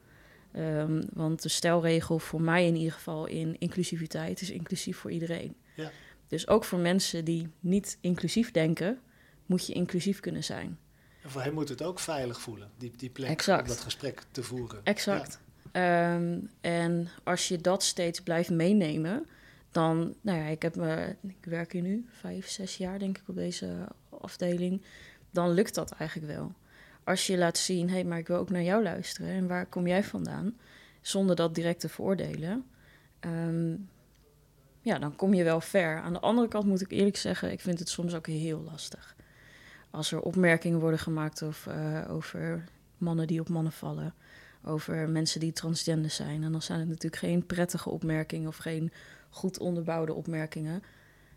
Ehm, 0.53 1.03
want 1.13 1.43
de 1.43 1.49
stelregel 1.49 2.19
voor 2.19 2.41
mij 2.41 2.67
in 2.67 2.77
ieder 2.77 2.93
geval 2.93 3.27
in 3.27 3.57
inclusiviteit 3.59 4.41
is 4.41 4.51
inclusief 4.51 4.97
voor 4.97 5.11
iedereen. 5.11 5.57
Ja. 5.75 5.91
Dus 6.27 6.49
ook 6.49 6.65
voor 6.65 6.79
mensen 6.79 7.25
die 7.25 7.49
niet 7.61 7.99
inclusief 8.01 8.51
denken, 8.51 8.99
moet 9.47 9.67
je 9.67 9.73
inclusief 9.73 10.21
kunnen 10.21 10.45
zijn. 10.45 10.79
En 11.23 11.31
voor 11.31 11.43
hem 11.43 11.55
moet 11.55 11.69
het 11.69 11.83
ook 11.83 11.99
veilig 11.99 12.41
voelen, 12.41 12.71
die, 12.79 12.93
die 12.97 13.11
plek 13.11 13.29
Exact. 13.29 13.63
om 13.63 13.69
dat 13.69 13.81
gesprek 13.81 14.23
te 14.31 14.43
voeren. 14.43 14.81
Exact. 14.85 15.41
Ehm, 15.73 16.39
en 16.61 17.09
als 17.25 17.49
je 17.49 17.59
dat 17.59 17.83
steeds 17.83 18.21
blijft 18.21 18.51
meenemen, 18.51 19.27
dan, 19.71 20.15
nou 20.21 20.39
ja, 20.39 20.45
ik 20.45 20.63
heb 20.63 20.77
me, 20.77 21.17
ik 21.23 21.45
werk 21.45 21.73
hier 21.73 21.83
nu 21.83 22.07
vijf, 22.11 22.49
zes 22.49 22.77
jaar 22.77 22.99
denk 22.99 23.19
ik 23.19 23.29
op 23.29 23.35
deze 23.35 23.89
afdeling, 24.21 24.83
dan 25.31 25.51
lukt 25.51 25.75
dat 25.75 25.91
eigenlijk 25.91 26.33
wel. 26.33 26.55
Als 27.09 27.27
je 27.27 27.39
laat 27.39 27.59
zien, 27.59 27.89
hé, 27.89 27.95
hey, 27.95 28.05
maar 28.05 28.19
ik 28.19 28.27
wil 28.27 28.37
ook 28.37 28.51
naar 28.51 28.63
jou 28.63 28.83
luisteren 28.83 29.31
en 29.31 29.47
waar 29.47 29.67
kom 29.67 29.87
jij 29.87 30.05
vandaan, 30.05 30.57
zonder 31.01 31.37
dat 31.37 31.55
direct 31.55 31.81
te 31.81 31.89
veroordelen, 31.89 32.65
ehm, 33.21 33.75
ja, 34.81 34.99
dan 34.99 35.17
kom 35.17 35.35
je 35.35 35.45
wel 35.45 35.61
ver. 35.61 36.01
Aan 36.01 36.13
de 36.13 36.21
andere 36.21 36.49
kant 36.49 36.67
moet 36.67 36.81
ik 36.81 36.91
eerlijk 36.91 37.17
zeggen, 37.17 37.53
ik 37.53 37.61
vind 37.61 37.79
het 37.79 37.89
soms 37.89 38.15
ook 38.15 38.27
heel 38.27 38.61
lastig. 38.61 39.17
Als 39.91 40.13
er 40.13 40.21
opmerkingen 40.21 40.81
worden 40.81 40.99
gemaakt 40.99 41.43
of, 41.43 41.67
eh, 41.67 42.05
over 42.11 42.65
mannen 42.99 43.27
die 43.27 43.41
op 43.41 43.49
mannen 43.49 43.73
vallen 43.73 44.15
over 44.65 45.09
mensen 45.09 45.41
die 45.41 45.53
transgender 45.53 46.11
zijn. 46.11 46.43
En 46.43 46.53
dan 46.53 46.63
zijn 46.63 46.79
het 46.79 46.89
natuurlijk 46.89 47.23
geen 47.23 47.47
prettige 47.47 47.91
opmerkingen 47.91 48.49
of 48.49 48.57
geen 48.57 48.93
goed 49.31 49.59
onderbouwde 49.59 50.13
opmerkingen. 50.13 50.83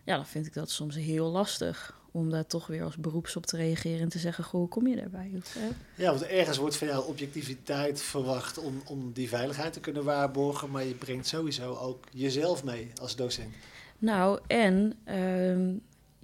Ja, 0.04 0.16
dan 0.16 0.26
vind 0.26 0.46
ik 0.46 0.54
dat 0.54 0.70
soms 0.70 0.96
heel 0.96 1.32
lastig 1.32 2.01
om 2.12 2.30
daar 2.30 2.48
toch 2.48 2.68
weer 2.68 2.84
als 2.84 2.98
beroeps 2.98 3.36
op 3.36 3.46
te 3.46 3.58
reageren 3.58 4.00
en 4.00 4.10
te 4.10 4.20
zeggen: 4.20 4.44
Goh, 4.44 4.70
kom 4.70 4.88
je 4.88 4.96
daarbij? 4.96 5.32
Of? 5.38 5.58
Ja, 5.96 6.10
want 6.10 6.24
ergens 6.26 6.58
wordt 6.58 6.76
van 6.76 6.88
jou 6.88 7.08
objectiviteit 7.08 8.02
verwacht 8.02 8.58
om, 8.58 8.82
om 8.86 9.12
die 9.14 9.30
veiligheid 9.30 9.74
te 9.74 9.80
kunnen 9.80 10.04
waarborgen, 10.04 10.70
maar 10.72 10.84
je 10.84 10.94
brengt 10.94 11.28
sowieso 11.28 11.76
ook 11.76 12.06
jezelf 12.12 12.64
mee 12.64 12.92
als 13.02 13.16
docent. 13.16 13.54
Nou, 13.98 14.40
en 14.48 14.94
ehm, 15.04 15.74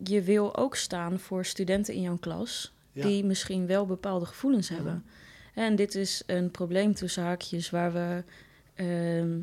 je 0.04 0.22
wil 0.22 0.56
ook 0.58 0.76
staan 0.76 1.20
voor 1.20 1.46
studenten 1.46 1.94
in 1.94 2.02
jouw 2.02 2.18
klas 2.18 2.74
Ja. 2.92 3.06
die 3.06 3.26
misschien 3.26 3.66
wel 3.68 3.86
bepaalde 3.86 4.26
gevoelens 4.26 4.70
hebben. 4.70 5.06
En 5.54 5.76
dit 5.76 5.96
is 5.96 6.24
een 6.26 6.52
probleem 6.52 6.94
tussen 6.94 7.24
haakjes 7.24 7.70
waar 7.70 7.94
we 7.94 8.24
ehm, 8.76 9.40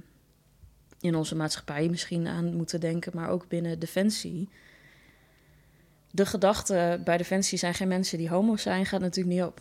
in 1.00 1.14
onze 1.14 1.36
maatschappij 1.36 1.88
misschien 1.88 2.26
aan 2.26 2.54
moeten 2.54 2.80
denken, 2.80 3.12
maar 3.14 3.28
ook 3.28 3.48
binnen 3.48 3.78
Defensie. 3.78 4.48
De 6.14 6.26
gedachte 6.26 7.00
bij 7.04 7.16
Defensie 7.16 7.58
zijn 7.58 7.74
geen 7.74 7.88
mensen 7.88 8.18
die 8.18 8.28
homo 8.28 8.56
zijn, 8.56 8.86
gaat 8.86 9.00
natuurlijk 9.00 9.36
niet 9.36 9.44
op. 9.44 9.60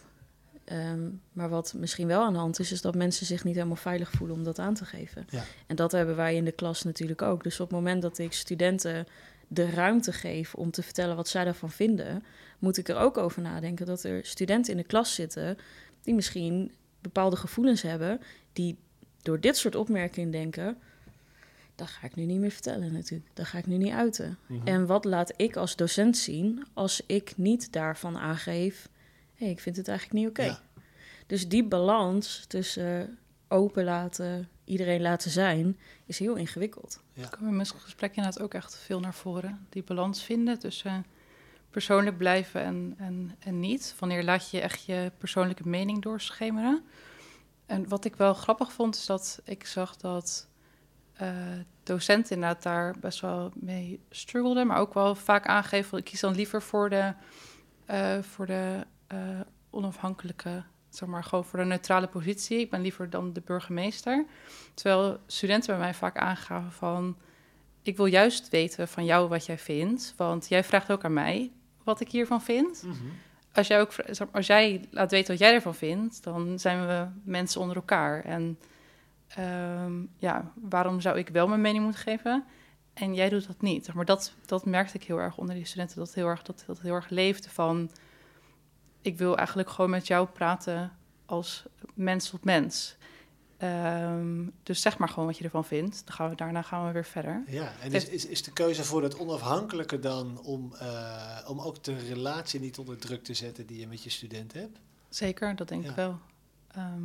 Ehm, 0.66 1.10
maar 1.32 1.50
wat 1.50 1.74
misschien 1.78 2.08
wel 2.08 2.22
aan 2.22 2.34
de 2.34 2.40
hand 2.40 2.60
is, 2.60 2.72
is 2.72 2.82
dat 2.82 2.96
mensen 2.96 3.26
zich 3.26 3.44
niet 3.44 3.56
helemaal 3.56 3.76
veilig 3.76 4.12
voelen 4.12 4.36
om 4.36 4.44
dat 4.44 4.60
aan 4.60 4.74
te 4.74 4.86
geven. 4.86 5.26
Ja. 5.30 5.44
En 5.68 5.76
dat 5.76 5.92
hebben 5.92 6.16
wij 6.16 6.36
in 6.36 6.46
de 6.46 6.52
klas 6.52 6.84
natuurlijk 6.84 7.22
ook. 7.22 7.44
Dus 7.44 7.60
op 7.60 7.68
het 7.68 7.78
moment 7.78 8.02
dat 8.02 8.18
ik 8.18 8.34
studenten 8.34 9.08
de 9.48 9.70
ruimte 9.70 10.12
geef 10.12 10.56
om 10.56 10.72
te 10.72 10.84
vertellen 10.84 11.16
wat 11.16 11.28
zij 11.28 11.44
daarvan 11.44 11.72
vinden, 11.72 12.24
moet 12.60 12.78
ik 12.78 12.90
er 12.90 12.98
ook 12.98 13.18
over 13.18 13.42
nadenken 13.42 13.86
dat 13.86 14.04
er 14.04 14.26
studenten 14.26 14.72
in 14.72 14.78
de 14.78 14.84
klas 14.84 15.16
zitten 15.16 15.58
die 16.02 16.14
misschien 16.14 16.72
bepaalde 17.02 17.36
gevoelens 17.36 17.82
hebben, 17.82 18.20
die 18.54 18.78
door 19.22 19.40
dit 19.40 19.58
soort 19.58 19.76
opmerkingen 19.76 20.32
denken, 20.32 20.78
dat 21.75 21.88
ga 21.88 22.06
ik 22.06 22.15
nu 22.15 22.25
niet 22.25 22.39
meer 22.39 22.51
vertellen 22.51 22.94
natuurlijk, 22.94 23.30
dat 23.34 23.46
ga 23.46 23.58
ik 23.58 23.65
nu 23.65 23.77
niet 23.77 23.94
uiten. 23.94 24.38
Mhm. 24.46 24.68
En 24.68 24.86
wat 24.86 25.06
laat 25.06 25.34
ik 25.36 25.56
als 25.56 25.75
docent 25.75 26.18
zien 26.18 26.65
als 26.74 27.01
ik 27.06 27.34
niet 27.38 27.72
daarvan 27.72 28.18
aangeef, 28.18 28.89
hé, 29.34 29.46
ik 29.46 29.60
vind 29.60 29.75
het 29.75 29.88
eigenlijk 29.88 30.20
niet 30.20 30.30
oké. 30.30 30.44
Ja. 30.44 30.60
Dus 31.27 31.48
die 31.48 31.63
balans 31.63 32.46
tussen 32.48 33.18
open 33.48 33.84
laten, 33.84 34.50
iedereen 34.63 35.01
laten 35.01 35.32
zijn, 35.32 35.77
is 36.06 36.20
heel 36.20 36.36
ingewikkeld. 36.36 37.01
Ja. 37.13 37.27
komen 37.27 37.50
in 37.50 37.56
mijn 37.56 37.68
gesprek 37.68 38.15
inderdaad 38.15 38.42
ook 38.42 38.53
echt 38.53 38.77
veel 38.77 39.00
naar 39.00 39.13
voren. 39.13 39.68
Die 39.70 39.84
balans 39.84 40.24
vinden 40.24 40.60
tussen 40.60 41.06
persoonlijk 41.70 42.18
blijven 42.18 42.63
en, 42.63 42.94
en, 42.98 43.36
en 43.39 43.60
niet. 43.60 43.96
Wanneer 44.00 44.24
laat 44.24 44.50
je 44.50 44.62
echt 44.62 44.86
je 44.86 45.12
persoonlijke 45.18 45.68
mening 45.68 46.01
doorschemeren? 46.01 46.84
En 47.65 47.88
wat 47.88 48.06
ik 48.06 48.15
wel 48.15 48.34
grappig 48.34 48.74
vond, 48.74 48.95
is 48.95 49.06
dat 49.06 49.41
ik 49.43 49.65
zag 49.65 49.95
dat 49.98 50.48
eh, 51.13 51.30
docenten 51.84 52.36
inderdaad 52.36 52.63
daar 52.63 52.95
best 52.99 53.19
wel 53.21 53.52
mee 53.56 53.99
struggelden. 54.10 54.67
Maar 54.67 54.78
ook 54.78 54.93
wel 54.93 55.15
vaak 55.15 55.45
aangeven, 55.45 55.89
van, 55.89 55.99
ik 55.99 56.06
kies 56.06 56.19
dan 56.19 56.36
liever 56.36 56.62
voor 56.62 56.89
de, 56.89 57.13
eh, 57.86 58.19
voor 58.21 58.45
de 58.45 58.86
eh, 59.08 59.39
onafhankelijke, 59.69 60.63
zeg 60.89 61.10
maar 61.10 61.23
gewoon 61.23 61.45
voor 61.45 61.60
de 61.60 61.65
neutrale 61.65 62.08
positie. 62.08 62.60
Ik 62.60 62.69
ben 62.69 62.82
liever 62.82 63.10
dan 63.10 63.34
de 63.34 63.41
burgemeester. 63.45 64.26
Terwijl 64.73 65.19
studenten 65.26 65.69
bij 65.69 65.80
mij 65.80 65.93
vaak 65.93 66.17
aangaven 66.17 66.71
van... 66.71 67.17
ik 67.82 67.97
wil 67.97 68.06
juist 68.06 68.49
weten 68.49 68.88
van 68.88 69.06
jou 69.06 69.28
wat 69.28 69.45
jij 69.45 69.58
vindt. 69.58 70.13
Want 70.17 70.47
jij 70.47 70.63
vraagt 70.63 70.91
ook 70.91 71.04
aan 71.04 71.13
mij 71.13 71.52
wat 71.84 71.99
ik 71.99 72.12
hiervan 72.12 72.41
vind. 72.41 72.84
Mhm. 72.84 72.95
Als 73.54 73.67
jij, 73.67 73.82
ook, 73.82 73.91
als 74.32 74.47
jij 74.47 74.88
laat 74.91 75.12
weten 75.12 75.32
wat 75.32 75.41
jij 75.41 75.54
ervan 75.54 75.76
vindt... 75.76 76.23
dan 76.23 76.60
zijn 76.60 76.88
we 76.88 77.08
mensen 77.23 77.62
onder 77.62 77.76
elkaar. 77.76 78.23
En 78.23 78.58
ehm, 79.36 79.93
ja, 80.17 80.52
waarom 80.56 81.02
zou 81.02 81.17
ik 81.17 81.30
wel 81.30 81.48
mijn 81.48 81.62
mening 81.62 81.84
moeten 81.84 82.02
geven... 82.02 82.46
En 82.93 83.13
jij 83.13 83.30
doet 83.30 83.48
dat 83.48 83.62
niet. 83.62 83.93
Maar 83.93 84.06
dat, 84.06 84.34
dat 84.46 84.65
merkte 84.65 84.96
ik 84.98 85.04
heel 85.04 85.17
erg 85.19 85.38
onder 85.38 85.56
die 85.56 85.65
studenten. 85.65 85.98
Dat 85.98 86.13
heel 86.13 86.28
erg, 86.28 86.41
dat, 86.41 86.63
dat 86.67 86.80
heel 86.80 86.93
erg 86.93 87.10
leefde 87.10 87.50
van... 87.50 87.91
ik 89.02 89.17
wil 89.17 89.38
eigenlijk 89.38 89.69
gewoon 89.69 89.89
met 89.89 90.08
jou 90.08 90.28
praten 90.28 90.91
als 91.26 91.65
mens 91.93 92.30
tot 92.30 92.43
mens. 92.43 92.96
Ehm, 93.58 94.46
dus 94.63 94.82
zeg 94.82 94.98
maar 94.98 95.10
gewoon 95.10 95.26
wat 95.26 95.38
je 95.38 95.43
ervan 95.43 95.65
vindt. 95.65 96.02
Dan 96.06 96.15
gaan 96.15 96.30
we, 96.30 96.36
daarna 96.36 96.62
gaan 96.62 96.88
we 96.88 96.91
weer 96.93 97.06
verder. 97.06 97.43
Ja, 97.48 97.72
en 97.82 97.91
is, 97.91 98.10
is, 98.10 98.26
is 98.26 98.43
de 98.43 98.52
keuze 98.52 98.84
voor 98.84 99.02
dat 99.02 99.17
onafhankelijke 99.17 100.00
dan 100.00 100.41
om, 100.41 100.74
eh, 100.74 101.38
om 101.48 101.60
ook 101.60 101.84
de 101.84 101.98
relatie 101.98 102.60
niet 102.60 102.78
onder 102.78 102.98
druk 102.98 103.24
te 103.24 103.34
zetten 103.34 103.65
die 103.65 103.80
je 103.80 103.88
met 103.88 104.04
je 104.04 104.10
student 104.10 104.54
hebt? 104.54 104.80
Zeker, 105.10 105.56
dat 105.56 105.67
denk 105.67 105.84
Ja. 105.84 105.89
ik 105.89 105.96
wel. 105.96 106.19
Ehm, 106.67 107.02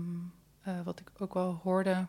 eh, 0.62 0.80
wat 0.84 1.00
ik 1.00 1.10
ook 1.18 1.34
wel 1.34 1.60
hoorde, 1.62 2.06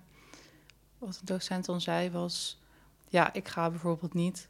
wat 1.00 1.18
een 1.20 1.26
docent 1.26 1.66
dan 1.66 1.82
zei, 1.82 2.12
was... 2.12 2.62
ja, 3.08 3.34
ik 3.34 3.48
ga 3.48 3.70
bijvoorbeeld 3.70 4.14
niet... 4.14 4.50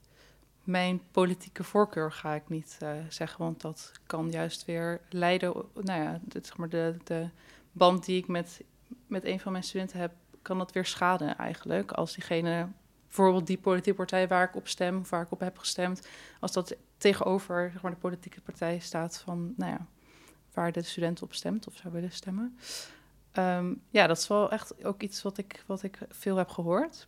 mijn 0.63 1.01
politieke 1.11 1.63
voorkeur 1.63 2.11
ga 2.11 2.33
ik 2.33 2.49
niet 2.49 2.77
eh, 2.79 2.91
zeggen... 3.09 3.43
want 3.43 3.61
dat 3.61 3.91
kan 4.05 4.29
juist 4.29 4.65
weer 4.65 5.01
leiden... 5.09 5.53
nou 5.73 6.01
ja, 6.01 6.19
de, 6.23 6.39
zeg 6.43 6.57
maar 6.57 6.69
de, 6.69 6.97
de 7.03 7.29
band 7.71 8.05
die 8.05 8.17
ik 8.17 8.27
met, 8.27 8.61
met 9.07 9.25
een 9.25 9.39
van 9.39 9.51
mijn 9.51 9.63
studenten 9.63 9.99
heb... 9.99 10.11
kan 10.41 10.57
dat 10.57 10.71
weer 10.71 10.85
schaden 10.85 11.37
eigenlijk. 11.37 11.91
Als 11.91 12.13
diegene, 12.13 12.67
bijvoorbeeld 13.05 13.47
die 13.47 13.57
politieke 13.57 13.97
partij 13.97 14.27
waar 14.27 14.47
ik 14.47 14.55
op 14.55 14.67
stem... 14.67 14.99
of 14.99 15.09
waar 15.09 15.21
ik 15.21 15.31
op 15.31 15.39
heb 15.39 15.57
gestemd... 15.57 16.07
als 16.39 16.51
dat 16.51 16.75
tegenover 16.97 17.69
zeg 17.71 17.81
maar, 17.81 17.91
de 17.91 17.97
politieke 17.97 18.41
partij 18.41 18.79
staat 18.79 19.17
van... 19.17 19.53
nou 19.57 19.71
ja, 19.71 19.85
waar 20.53 20.71
de 20.71 20.81
student 20.81 21.21
op 21.21 21.33
stemt 21.33 21.67
of 21.67 21.75
zou 21.75 21.93
willen 21.93 22.11
stemmen. 22.11 22.57
Ehm, 23.31 23.73
ja, 23.89 24.07
dat 24.07 24.17
is 24.17 24.27
wel 24.27 24.51
echt 24.51 24.83
ook 24.83 25.01
iets 25.01 25.21
wat 25.21 25.37
ik, 25.37 25.63
wat 25.65 25.83
ik 25.83 25.97
veel 26.09 26.35
heb 26.35 26.49
gehoord. 26.49 27.07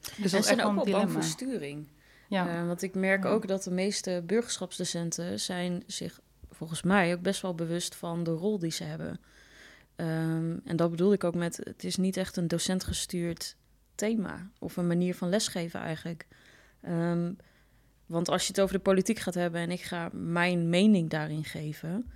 Dus 0.00 0.12
en 0.16 0.22
dat 0.22 0.32
is 0.32 0.46
echt 0.46 0.50
ook 0.50 0.56
wel 0.64 0.74
bang 0.74 0.84
dilemma. 0.86 1.12
voor 1.12 1.22
sturing. 1.22 1.88
Ja, 2.28 2.48
Eh, 2.60 2.66
want 2.66 2.82
ik 2.82 2.94
merk 2.94 3.24
Ja. 3.24 3.30
ook 3.30 3.46
dat 3.48 3.62
de 3.62 3.70
meeste 3.70 4.22
burgerschapsdocenten 4.26 5.40
zijn 5.40 5.82
zich 5.86 6.20
volgens 6.50 6.82
mij 6.82 7.14
ook 7.14 7.20
best 7.22 7.42
wel 7.42 7.54
bewust 7.54 7.94
van 7.94 8.22
de 8.24 8.30
rol 8.30 8.58
die 8.58 8.70
ze 8.70 8.84
hebben. 8.84 9.20
Ehm, 9.96 10.56
en 10.64 10.76
dat 10.76 10.90
bedoel 10.90 11.12
ik 11.12 11.24
ook 11.24 11.34
met, 11.34 11.56
het 11.64 11.84
is 11.84 11.96
niet 11.96 12.16
echt 12.16 12.36
een 12.36 12.48
docentgestuurd 12.48 13.56
thema 13.94 14.50
of 14.58 14.76
een 14.76 14.86
manier 14.86 15.14
van 15.14 15.28
lesgeven 15.28 15.80
eigenlijk. 15.80 16.26
Ehm, 16.80 17.32
want 18.06 18.28
als 18.28 18.42
je 18.42 18.48
het 18.48 18.60
over 18.60 18.74
de 18.76 18.82
politiek 18.82 19.18
gaat 19.18 19.34
hebben 19.34 19.60
en 19.60 19.70
ik 19.70 19.80
ga 19.80 20.08
mijn 20.12 20.68
mening 20.68 21.10
daarin 21.10 21.44
geven, 21.44 22.10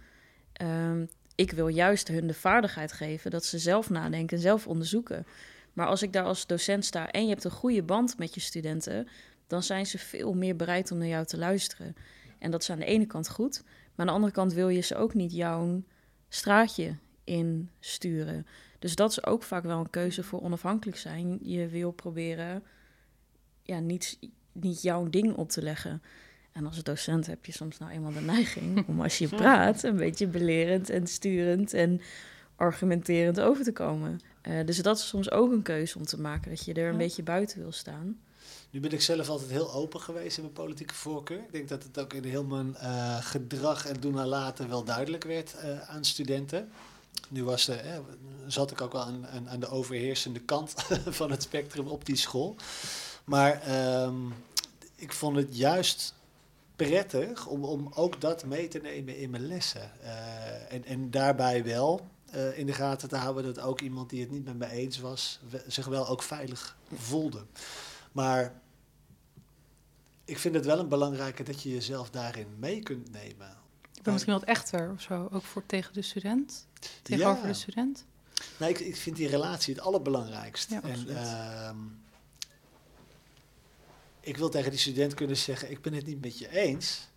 ehm, 0.52 1.07
ik 1.35 1.51
wil 1.51 1.68
juist 1.68 2.09
hun 2.09 2.27
de 2.27 2.35
vaardigheid 2.35 2.92
geven 2.92 3.31
dat 3.31 3.45
ze 3.45 3.59
zelf 3.59 3.90
nadenken 3.90 4.37
en 4.37 4.42
zelf 4.42 4.66
onderzoeken. 4.66 5.27
Maar 5.73 5.87
als 5.87 6.03
ik 6.03 6.12
daar 6.12 6.25
als 6.25 6.47
docent 6.47 6.85
sta 6.85 7.11
en 7.11 7.23
je 7.23 7.29
hebt 7.29 7.45
een 7.45 7.51
goede 7.51 7.83
band 7.83 8.18
met 8.18 8.35
je 8.35 8.40
studenten, 8.40 9.09
dan 9.47 9.62
zijn 9.62 9.87
ze 9.87 9.99
veel 9.99 10.35
meer 10.35 10.57
bereid 10.57 10.90
om 10.90 10.99
naar 10.99 11.09
jou 11.09 11.25
te 11.25 11.38
luisteren. 11.38 11.97
En 12.38 12.51
dat 12.51 12.62
is 12.62 12.71
aan 12.71 12.79
de 12.79 12.85
ene 12.85 13.07
kant 13.07 13.29
goed, 13.29 13.62
maar 13.64 13.92
aan 13.97 14.07
de 14.07 14.12
andere 14.12 14.33
kant 14.33 14.53
wil 14.53 14.68
je 14.68 14.81
ze 14.81 14.97
ook 14.97 15.14
niet 15.14 15.33
jouw 15.33 15.83
straatje 16.29 16.97
insturen. 17.25 18.47
Dus 18.79 18.95
dat 18.95 19.11
is 19.11 19.27
ook 19.27 19.42
vaak 19.42 19.62
wel 19.62 19.79
een 19.79 19.90
keuze 19.90 20.23
voor 20.23 20.42
onafhankelijk 20.42 20.99
zijn. 20.99 21.38
Je 21.42 21.68
wil 21.68 21.90
proberen 21.90 22.62
ja, 23.62 23.79
niet, 23.79 24.18
niet 24.53 24.83
jouw 24.83 25.09
ding 25.09 25.35
op 25.35 25.49
te 25.49 25.62
leggen. 25.62 26.03
En 26.53 26.67
als 26.67 26.83
docent 26.83 27.27
heb 27.27 27.45
je 27.47 27.53
soms 27.53 27.79
nou 27.79 27.91
eenmaal 27.93 28.12
de 28.12 28.21
neiging 28.21 28.85
om 28.88 29.01
als 29.01 29.19
je 29.19 29.29
praat 29.29 29.83
een 29.83 29.97
beetje 29.97 30.27
belerend 30.27 30.91
en 30.91 31.07
sturend 31.07 31.73
en 31.75 32.01
argumenterend 32.57 33.41
over 33.41 33.65
te 33.65 33.73
komen. 33.73 34.21
Eh, 34.43 34.67
dus 34.67 34.77
dat 34.79 34.99
is 34.99 35.09
soms 35.09 35.31
ook 35.31 35.53
een 35.53 35.62
keuze 35.62 35.99
om 35.99 36.05
te 36.05 36.21
maken, 36.21 36.51
dat 36.51 36.65
je 36.65 36.73
er 36.75 36.87
een 36.87 36.93
Ja. 36.93 36.99
beetje 36.99 37.23
buiten 37.23 37.59
wil 37.61 37.73
staan. 37.73 38.21
Nu 38.71 38.81
ben 38.81 38.91
ik 38.93 39.01
zelf 39.01 39.29
altijd 39.29 39.51
heel 39.51 39.73
open 39.73 40.01
geweest 40.01 40.37
in 40.37 40.43
mijn 40.43 40.55
politieke 40.55 40.95
voorkeur. 40.95 41.38
Ik 41.38 41.53
denk 41.53 41.69
dat 41.69 41.83
het 41.83 41.99
ook 41.99 42.12
in 42.12 42.25
heel 42.25 42.45
mijn 42.45 42.77
eh, 42.77 43.17
gedrag 43.21 43.87
en 43.87 44.01
doen 44.01 44.19
en 44.21 44.27
laten 44.27 44.69
wel 44.69 44.85
duidelijk 44.85 45.25
werd 45.25 45.55
eh, 45.55 45.81
aan 45.91 46.05
studenten. 46.05 46.71
nu 47.29 47.45
was 47.45 47.69
er, 47.69 47.85
hè, 47.85 48.01
zat 48.47 48.71
ik 48.71 48.81
ook 48.81 48.93
wel 48.93 49.03
aan, 49.03 49.27
aan, 49.27 49.49
aan 49.49 49.61
de 49.61 49.69
overheersende 49.69 50.41
kant 50.41 50.75
van 51.21 51.31
het 51.31 51.43
spectrum 51.43 51.87
op 51.87 52.05
die 52.07 52.17
school. 52.17 52.57
Maar 53.25 53.61
ehm, 53.62 54.15
ik 54.95 55.12
vond 55.12 55.37
het 55.37 55.57
juist 55.57 56.15
prettig 56.88 57.47
om, 57.47 57.64
om 57.64 57.88
ook 57.95 58.21
dat 58.21 58.45
mee 58.45 58.68
te 58.68 58.79
nemen 58.79 59.16
in 59.18 59.31
mijn 59.31 59.47
lessen. 59.47 60.01
Eh, 60.01 60.73
en, 60.73 60.85
en 60.85 61.11
daarbij 61.11 61.64
wel 61.64 62.07
eh, 62.31 62.59
in 62.59 62.66
de 62.66 62.73
gaten 62.73 63.09
te 63.09 63.16
houden 63.16 63.45
dat 63.45 63.61
ook 63.61 63.81
iemand 63.81 64.11
die 64.11 64.21
het 64.21 64.31
niet 64.31 64.45
met 64.45 64.59
me 64.59 64.71
eens 64.71 64.99
was, 64.99 65.40
we- 65.51 65.64
zich 65.66 65.87
wel 65.87 66.09
ook 66.09 66.23
veilig 66.23 66.77
voelde. 66.95 67.45
Maar 68.12 68.61
ik 70.25 70.38
vind 70.38 70.55
het 70.55 70.64
wel 70.64 70.79
een 70.79 70.88
belangrijke 70.88 71.42
dat 71.42 71.62
je 71.62 71.71
jezelf 71.71 72.11
daarin 72.11 72.47
mee 72.59 72.81
kunt 72.83 73.12
nemen. 73.12 73.57
Ik 73.95 74.03
ben 74.03 74.12
misschien 74.12 74.35
wat 74.35 74.45
echter 74.45 74.90
of 74.90 75.01
zo, 75.01 75.29
ook 75.33 75.42
voor 75.42 75.66
tegen 75.66 75.92
de 75.92 76.03
student. 76.03 76.66
Tegenover 77.03 77.42
Ja. 77.42 77.49
de 77.49 77.55
student. 77.55 78.05
Nee, 78.59 78.71
ik, 78.71 78.79
ik 78.81 78.97
vind 78.97 79.16
die 79.16 79.29
relatie 79.29 79.75
het 79.75 79.83
allerbelangrijkst. 79.83 80.71
Ja, 80.71 80.83
en 80.83 81.07
ik 84.23 84.37
wil 84.37 84.49
tegen 84.49 84.71
die 84.71 84.79
student 84.81 85.15
kunnen 85.15 85.37
zeggen: 85.37 85.71
Ik 85.71 85.81
ben 85.81 85.93
het 85.95 86.07
niet 86.07 86.21
met 86.21 86.39
je 86.39 86.49
eens, 86.51 87.11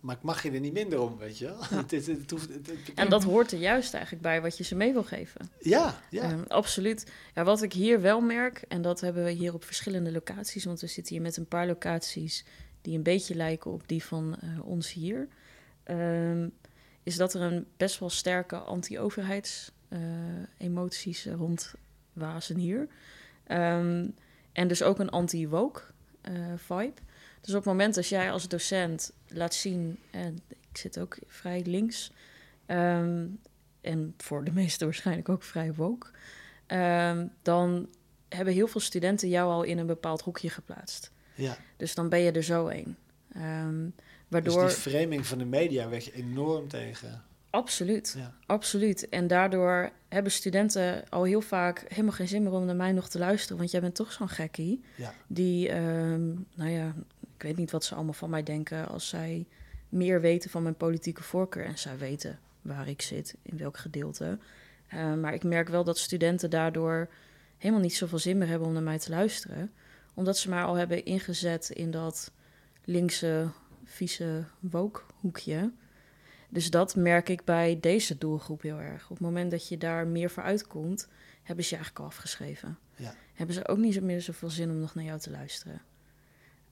maar 0.00 0.16
ik 0.16 0.22
mag 0.22 0.42
je 0.42 0.50
er 0.50 0.60
niet 0.60 0.72
minder 0.72 1.00
om, 1.00 1.18
weet 1.18 1.38
je 1.38 1.44
wel. 1.44 1.64
Het, 1.64 1.90
het, 1.90 2.06
het 2.06 2.30
hoeft- 2.30 2.48
het- 2.48 2.66
het- 2.66 2.94
En 2.94 3.08
dat 3.08 3.22
hoort 3.24 3.52
er 3.52 3.58
juist 3.58 3.92
eigenlijk 3.94 4.22
bij 4.22 4.40
wat 4.42 4.56
je 4.58 4.64
ze 4.64 4.74
mee 4.74 4.92
wil 4.92 5.04
geven. 5.04 5.50
ja, 5.60 6.00
ja. 6.10 6.22
Ehm, 6.22 6.42
absoluut. 6.48 7.10
Ja, 7.34 7.44
wat 7.44 7.62
ik 7.62 7.72
hier 7.72 8.00
wel 8.00 8.20
merk, 8.20 8.64
en 8.68 8.82
dat 8.82 9.00
hebben 9.00 9.24
we 9.24 9.30
hier 9.30 9.54
op 9.54 9.64
verschillende 9.64 10.12
locaties, 10.12 10.64
want 10.64 10.80
we 10.80 10.86
zitten 10.86 11.14
hier 11.14 11.22
met 11.22 11.36
een 11.36 11.46
paar 11.48 11.66
locaties 11.66 12.44
die 12.82 12.96
een 12.96 13.02
beetje 13.02 13.34
lijken 13.34 13.70
op 13.70 13.82
die 13.88 14.04
van 14.04 14.36
eh, 14.40 14.48
ons 14.66 14.92
hier, 14.92 15.28
ehm, 15.82 16.48
is 17.02 17.16
dat 17.16 17.34
er 17.34 17.40
een 17.40 17.66
best 17.76 17.98
wel 17.98 18.10
sterke 18.10 18.56
anti-overheids-emoties 18.56 21.26
rondwazen 21.26 22.56
hier. 22.56 22.88
Ehm, 23.46 24.08
en 24.52 24.68
dus 24.68 24.82
ook 24.82 24.98
een 24.98 25.10
anti-woke 25.10 25.82
eh, 26.22 26.32
vibe. 26.56 27.00
Dus 27.40 27.50
op 27.50 27.56
het 27.56 27.64
moment 27.64 27.96
als 27.96 28.08
jij 28.08 28.32
als 28.32 28.48
docent 28.48 29.12
laat 29.28 29.54
zien, 29.54 29.98
en 30.10 30.38
ik 30.48 30.76
zit 30.76 30.98
ook 30.98 31.18
vrij 31.26 31.62
links, 31.64 32.12
ehm, 32.66 33.26
en 33.80 34.14
voor 34.16 34.44
de 34.44 34.52
meesten 34.52 34.86
waarschijnlijk 34.86 35.28
ook 35.28 35.42
vrij 35.42 35.74
woke, 35.74 36.06
ehm, 36.66 37.26
dan 37.42 37.88
hebben 38.28 38.54
heel 38.54 38.66
veel 38.66 38.80
studenten 38.80 39.28
jou 39.28 39.50
al 39.50 39.62
in 39.62 39.78
een 39.78 39.86
bepaald 39.86 40.20
hoekje 40.22 40.50
geplaatst. 40.50 41.10
ja. 41.34 41.56
Dus 41.76 41.94
dan 41.94 42.08
ben 42.08 42.20
je 42.20 42.32
er 42.32 42.42
zo 42.42 42.68
een. 42.68 42.96
Ehm, 43.32 43.88
waardoor, 44.28 44.62
Dus 44.62 44.82
die 44.82 44.92
framing 44.92 45.26
van 45.26 45.38
de 45.38 45.44
media 45.44 45.88
werd 45.88 46.04
je 46.04 46.12
enorm 46.12 46.68
tegen. 46.68 47.24
Absoluut, 47.52 48.14
Ja. 48.18 48.34
absoluut. 48.46 49.08
En 49.08 49.26
daardoor 49.26 49.90
hebben 50.08 50.32
studenten 50.32 51.08
al 51.08 51.24
heel 51.24 51.40
vaak 51.40 51.84
helemaal 51.88 52.12
geen 52.12 52.28
zin 52.28 52.42
meer 52.42 52.52
om 52.52 52.64
naar 52.64 52.76
mij 52.76 52.92
nog 52.92 53.08
te 53.08 53.18
luisteren, 53.18 53.56
want 53.58 53.70
jij 53.70 53.80
bent 53.80 53.94
toch 53.94 54.12
zo'n 54.12 54.28
gekkie. 54.28 54.82
Ja. 54.96 55.14
Die, 55.26 55.68
ehm, 55.68 56.26
nou 56.54 56.70
ja, 56.70 56.94
ik 57.36 57.42
weet 57.42 57.56
niet 57.56 57.70
wat 57.70 57.84
ze 57.84 57.94
allemaal 57.94 58.12
van 58.12 58.30
mij 58.30 58.42
denken 58.42 58.88
als 58.88 59.08
zij 59.08 59.46
meer 59.88 60.20
weten 60.20 60.50
van 60.50 60.62
mijn 60.62 60.74
politieke 60.76 61.22
voorkeur 61.22 61.64
en 61.64 61.78
zij 61.78 61.98
weten 61.98 62.38
waar 62.62 62.88
ik 62.88 63.02
zit, 63.02 63.36
in 63.42 63.56
welk 63.58 63.76
gedeelte. 63.76 64.38
Eh, 64.88 65.14
maar 65.14 65.34
ik 65.34 65.44
merk 65.44 65.68
wel 65.68 65.84
dat 65.84 65.98
studenten 65.98 66.50
daardoor 66.50 67.08
helemaal 67.58 67.82
niet 67.82 67.94
zoveel 67.94 68.18
zin 68.18 68.38
meer 68.38 68.48
hebben 68.48 68.66
om 68.68 68.74
naar 68.74 68.82
mij 68.82 68.98
te 68.98 69.10
luisteren, 69.10 69.72
omdat 70.14 70.38
ze 70.38 70.48
maar 70.48 70.64
al 70.64 70.74
hebben 70.74 71.04
ingezet 71.04 71.70
in 71.70 71.90
dat 71.90 72.30
linkse, 72.84 73.48
vieze 73.84 74.44
woke-hoekje. 74.60 75.72
Dus 76.52 76.70
dat 76.70 76.96
merk 76.96 77.28
ik 77.28 77.44
bij 77.44 77.78
deze 77.80 78.18
doelgroep 78.18 78.62
heel 78.62 78.78
erg. 78.78 79.02
Op 79.02 79.08
het 79.08 79.20
moment 79.20 79.50
dat 79.50 79.68
je 79.68 79.78
daar 79.78 80.06
meer 80.06 80.30
voor 80.30 80.42
uitkomt, 80.42 81.08
hebben 81.42 81.64
ze 81.64 81.70
je 81.70 81.76
eigenlijk 81.76 82.04
al 82.04 82.10
afgeschreven. 82.10 82.78
Ja. 82.96 83.14
Hebben 83.34 83.54
ze 83.54 83.68
ook 83.68 83.78
niet 83.78 83.94
zo 83.94 84.00
meer 84.00 84.20
zoveel 84.20 84.50
zin 84.50 84.70
om 84.70 84.78
nog 84.78 84.94
naar 84.94 85.04
jou 85.04 85.18
te 85.18 85.30
luisteren. 85.30 85.82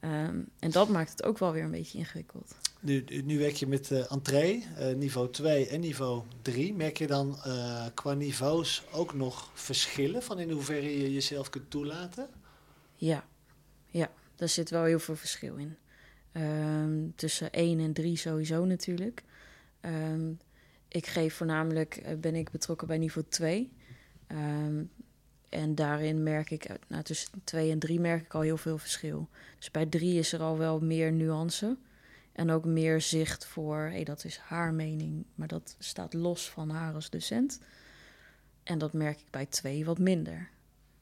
Ehm, 0.00 0.40
en 0.58 0.70
dat 0.70 0.88
maakt 0.88 1.10
het 1.10 1.22
ook 1.22 1.38
wel 1.38 1.52
weer 1.52 1.62
een 1.62 1.70
beetje 1.70 1.98
ingewikkeld. 1.98 2.54
Nu, 2.80 3.04
nu 3.24 3.38
werk 3.38 3.54
je 3.54 3.66
met 3.66 3.90
eh 3.90 4.12
entree, 4.12 4.66
eh, 4.76 4.94
niveau 4.94 5.30
2 5.30 5.68
en 5.68 5.80
niveau 5.80 6.22
3. 6.42 6.74
Merk 6.74 6.98
je 6.98 7.06
dan 7.06 7.38
eh, 7.42 7.86
qua 7.94 8.12
niveaus 8.12 8.84
ook 8.92 9.14
nog 9.14 9.50
verschillen 9.54 10.22
van 10.22 10.38
in 10.38 10.50
hoeverre 10.50 10.98
je 10.98 11.12
jezelf 11.12 11.50
kunt 11.50 11.70
toelaten? 11.70 12.28
Ja, 12.94 13.24
ja, 13.86 14.10
daar 14.36 14.48
zit 14.48 14.70
wel 14.70 14.84
heel 14.84 14.98
veel 14.98 15.16
verschil 15.16 15.56
in. 15.56 15.76
Ehm, 16.32 17.08
tussen 17.16 17.48
1 17.50 17.80
en 17.80 17.92
3 17.92 18.16
sowieso 18.16 18.64
natuurlijk. 18.64 19.22
Ehm, 19.80 20.32
ik 20.88 21.06
geef 21.06 21.34
voornamelijk, 21.34 21.96
eh, 21.96 22.16
ben 22.16 22.34
ik 22.34 22.50
betrokken 22.50 22.86
bij 22.86 22.98
niveau 22.98 23.26
2. 23.28 23.72
Ehm, 24.26 24.84
en 25.48 25.74
daarin 25.74 26.22
merk 26.22 26.50
ik, 26.50 26.64
eh, 26.64 26.76
nou, 26.86 27.02
tussen 27.02 27.30
2 27.44 27.70
en 27.70 27.78
3 27.78 28.00
merk 28.00 28.24
ik 28.24 28.34
al 28.34 28.40
heel 28.40 28.56
veel 28.56 28.78
verschil. 28.78 29.28
Dus 29.58 29.70
bij 29.70 29.86
3 29.86 30.18
is 30.18 30.32
er 30.32 30.40
al 30.40 30.58
wel 30.58 30.80
meer 30.80 31.12
nuance. 31.12 31.76
En 32.32 32.50
ook 32.50 32.64
meer 32.64 33.00
zicht 33.00 33.46
voor, 33.46 33.78
hé, 33.78 34.02
dat 34.02 34.24
is 34.24 34.36
haar 34.36 34.74
mening, 34.74 35.24
maar 35.34 35.48
dat 35.48 35.76
staat 35.78 36.12
los 36.12 36.50
van 36.50 36.70
haar 36.70 36.94
als 36.94 37.10
docent. 37.10 37.60
En 38.62 38.78
dat 38.78 38.92
merk 38.92 39.20
ik 39.20 39.30
bij 39.30 39.46
2 39.46 39.84
wat 39.84 39.98
minder. 39.98 40.50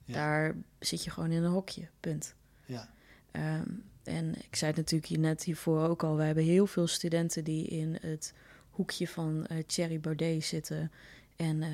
Ja. 0.04 0.14
Daar 0.14 0.56
zit 0.78 1.04
je 1.04 1.10
gewoon 1.10 1.30
in 1.30 1.42
een 1.42 1.50
hokje, 1.50 1.88
punt. 2.00 2.34
Ja. 2.64 2.88
Ehm, 3.30 3.70
en 4.02 4.34
ik 4.34 4.56
zei 4.56 4.70
het 4.70 4.80
natuurlijk 4.80 5.10
hier 5.10 5.18
net 5.18 5.42
hiervoor 5.42 5.88
ook 5.88 6.02
al. 6.02 6.16
We 6.16 6.22
hebben 6.22 6.44
heel 6.44 6.66
veel 6.66 6.86
studenten 6.86 7.44
die 7.44 7.66
in 7.66 7.98
het 8.00 8.34
hoekje 8.78 9.08
van 9.08 9.46
eh 9.46 9.58
Thierry 9.66 10.00
Baudet 10.00 10.44
zitten. 10.44 10.92
En 11.36 11.62
eh, 11.62 11.70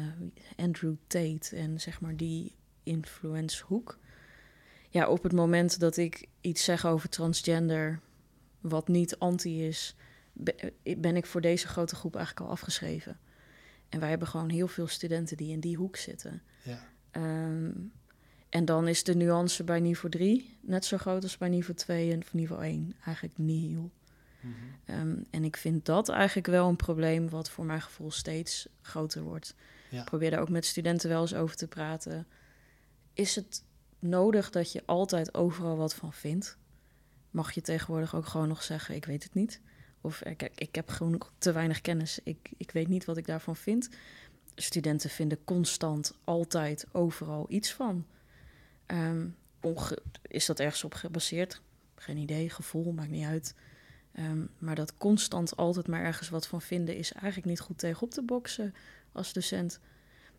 Andrew 0.56 0.94
Tate 1.06 1.56
en 1.56 1.80
zeg 1.80 2.00
maar 2.00 2.16
die 2.16 2.56
influence 2.82 3.64
hoek. 3.64 3.98
Ja, 4.90 5.08
op 5.08 5.22
het 5.22 5.32
moment 5.32 5.80
dat 5.80 5.96
ik 5.96 6.28
iets 6.40 6.64
zeg 6.64 6.86
over 6.86 7.08
transgender 7.08 8.00
wat 8.60 8.88
niet 8.88 9.18
anti 9.18 9.66
is, 9.66 9.96
eh, 10.44 10.98
ben 10.98 11.16
ik 11.16 11.26
voor 11.26 11.40
deze 11.40 11.68
grote 11.68 11.94
groep 11.94 12.16
eigenlijk 12.16 12.46
al 12.46 12.52
afgeschreven. 12.52 13.18
En 13.88 14.00
wij 14.00 14.08
hebben 14.08 14.28
gewoon 14.28 14.50
heel 14.50 14.68
veel 14.68 14.86
studenten 14.86 15.36
die 15.36 15.50
in 15.50 15.60
die 15.60 15.76
hoek 15.76 15.96
zitten. 15.96 16.42
Ja. 16.62 16.88
Ehm, 17.10 17.72
en 18.48 18.64
dan 18.64 18.88
is 18.88 19.04
de 19.04 19.16
nuance 19.16 19.64
bij 19.64 19.80
niveau 19.80 20.10
3 20.10 20.58
net 20.60 20.84
zo 20.84 20.98
groot 20.98 21.22
als 21.22 21.38
bij 21.38 21.48
niveau 21.48 21.76
2 21.76 22.12
en 22.12 22.22
niveau 22.32 22.64
1 22.64 22.94
eigenlijk 23.04 23.38
nihil. 23.38 23.90
Mhm. 24.44 24.54
Ehm, 24.84 25.16
en 25.30 25.44
ik 25.44 25.56
vind 25.56 25.84
dat 25.86 26.08
eigenlijk 26.08 26.46
wel 26.46 26.68
een 26.68 26.76
probleem 26.76 27.28
wat 27.28 27.50
voor 27.50 27.64
mijn 27.64 27.82
gevoel 27.82 28.10
steeds 28.10 28.68
groter 28.82 29.22
wordt. 29.22 29.54
Ja. 29.90 29.98
Ik 30.00 30.04
probeer 30.04 30.30
daar 30.30 30.40
ook 30.40 30.48
met 30.48 30.64
studenten 30.64 31.08
wel 31.08 31.20
eens 31.20 31.34
over 31.34 31.56
te 31.56 31.66
praten. 31.68 32.26
Is 33.12 33.34
het 33.34 33.64
nodig 33.98 34.50
dat 34.50 34.72
je 34.72 34.82
altijd 34.86 35.34
overal 35.34 35.76
wat 35.76 35.94
van 35.94 36.12
vindt? 36.12 36.56
Mag 37.30 37.52
je 37.52 37.60
tegenwoordig 37.60 38.14
ook 38.14 38.26
gewoon 38.26 38.48
nog 38.48 38.62
zeggen, 38.62 38.94
ik 38.94 39.04
weet 39.04 39.22
het 39.22 39.34
niet? 39.34 39.60
Of 40.00 40.20
eh, 40.20 40.36
kijk, 40.36 40.52
ik 40.54 40.74
heb 40.74 40.88
gewoon 40.88 41.20
te 41.38 41.52
weinig 41.52 41.80
kennis, 41.80 42.18
ik, 42.24 42.50
ik 42.56 42.70
weet 42.70 42.88
niet 42.88 43.04
wat 43.04 43.16
ik 43.16 43.26
daarvan 43.26 43.56
vind. 43.56 43.88
Studenten 44.54 45.10
vinden 45.10 45.44
constant, 45.44 46.14
altijd, 46.24 46.86
overal 46.92 47.46
iets 47.48 47.72
van. 47.72 48.06
Onge- 49.60 49.98
is 50.22 50.46
dat 50.46 50.60
ergens 50.60 50.84
op 50.84 50.94
gebaseerd? 50.94 51.60
Geen 51.94 52.16
idee, 52.16 52.50
gevoel, 52.50 52.92
maakt 52.92 53.10
niet 53.10 53.26
uit. 53.26 53.54
Ehm, 54.14 54.44
maar 54.58 54.74
dat 54.74 54.96
constant 54.96 55.56
altijd 55.56 55.88
maar 55.88 56.02
ergens 56.02 56.28
wat 56.28 56.46
van 56.46 56.60
vinden 56.60 56.96
is 56.96 57.12
eigenlijk 57.12 57.46
niet 57.46 57.60
goed 57.60 57.78
tegen 57.78 58.02
op 58.02 58.10
te 58.10 58.22
boksen 58.22 58.74
als 59.12 59.32
docent. 59.32 59.80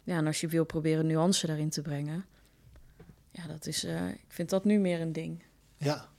Ja, 0.04 0.18
en 0.18 0.26
als 0.26 0.42
je 0.42 0.48
wil 0.48 0.66
proberen 0.66 1.06
nuance 1.06 1.48
daarin 1.48 1.70
te 1.70 1.82
brengen, 1.82 2.26
ja, 3.32 3.48
dat 3.48 3.66
is, 3.66 3.84
eh, 3.84 4.10
ik 4.10 4.26
vind 4.28 4.50
dat 4.50 4.66
nu 4.66 4.80
meer 4.80 5.02
een 5.02 5.12
ding. 5.12 5.44
ja. 5.78 6.14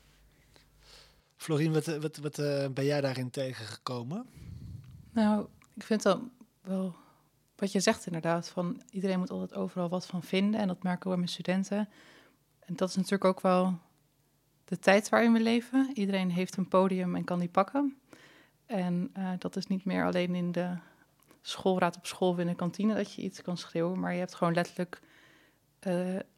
Florien, 1.37 1.73
wat, 1.73 1.89
eh, 1.89 1.97
wat, 2.01 2.17
wat 2.17 2.39
eh, 2.39 2.69
ben 2.69 2.85
jij 2.85 3.01
daarin 3.01 3.31
tegengekomen? 3.31 4.27
Nou, 5.13 5.47
ik 5.75 5.83
vind 5.83 6.03
dan 6.03 6.31
wel 6.61 6.95
wat 7.57 7.73
je 7.73 7.81
zegt 7.81 8.07
inderdaad, 8.07 8.49
van 8.49 8.83
iedereen 8.91 9.19
moet 9.19 9.31
altijd 9.31 9.55
overal 9.55 9.89
wat 9.89 10.07
van 10.07 10.23
vinden. 10.23 10.61
En 10.61 10.67
dat 10.67 10.83
merken 10.83 11.03
we 11.03 11.09
bij 11.09 11.17
mijn 11.17 11.29
studenten. 11.29 11.89
En 12.61 12.77
dat 12.77 12.89
is 12.89 12.97
natuurlijk 12.97 13.25
ook 13.25 13.41
wel 13.41 13.79
de 14.67 14.79
tijd 14.79 15.09
waarin 15.09 15.33
we 15.33 15.41
leven. 15.41 15.91
Iedereen 15.95 16.31
heeft 16.31 16.57
een 16.57 16.69
podium 16.69 17.15
en 17.17 17.25
kan 17.25 17.39
die 17.39 17.49
pakken. 17.49 17.97
En 18.67 19.11
eh, 19.13 19.31
dat 19.39 19.57
is 19.57 19.67
niet 19.67 19.85
meer 19.85 20.05
alleen 20.05 20.35
in 20.35 20.53
de 20.53 20.77
schoolraad 21.43 21.97
op 21.97 22.07
school 22.07 22.31
of 22.31 22.39
in 22.39 22.47
de 22.47 22.55
kantine 22.55 22.95
dat 22.95 23.13
je 23.15 23.23
iets 23.23 23.43
kan 23.43 23.57
schreeuwen. 23.57 24.01
Maar 24.01 24.13
je 24.13 24.19
hebt 24.19 24.35
gewoon 24.35 24.55
letterlijk 24.55 25.01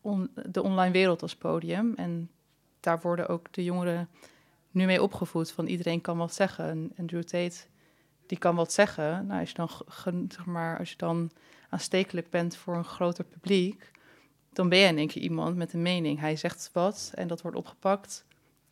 on- 0.01 0.31
de 0.51 0.63
online 0.63 0.93
wereld 0.93 1.23
als 1.23 1.37
podium. 1.37 1.95
En 1.95 2.31
daar 2.81 3.01
worden 3.01 3.29
ook 3.29 3.53
de 3.53 3.65
jongeren 3.65 4.09
nu 4.71 4.87
mee 4.87 5.03
opgevoed. 5.03 5.51
Van 5.51 5.67
iedereen 5.67 6.01
kan 6.01 6.17
wat 6.17 6.35
zeggen. 6.35 6.65
En 6.69 6.93
Andrew 6.99 7.23
Tate 7.23 7.57
die 8.27 8.39
kan 8.39 8.55
wat 8.55 8.73
zeggen. 8.73 9.27
Nou, 9.27 9.41
als 9.41 9.49
je 9.51 9.55
dan, 9.57 9.71
zeg 10.29 10.45
maar, 10.47 10.79
als 10.79 10.91
je 10.91 10.97
dan 10.97 11.31
aanstekelijk 11.69 12.31
bent 12.31 12.57
voor 12.57 12.77
een 12.77 12.85
groter 12.85 13.25
publiek, 13.25 13.91
dan 14.53 14.69
ben 14.69 14.79
je 14.79 14.87
in 14.87 14.99
één 14.99 15.07
keer 15.07 15.23
iemand 15.23 15.57
met 15.57 15.73
een 15.73 15.83
mening. 15.83 16.21
Hij 16.21 16.37
zegt 16.37 16.71
wat 16.73 17.13
en 17.15 17.29
dat 17.29 17.43
wordt 17.43 17.57
opgepakt 17.57 18.27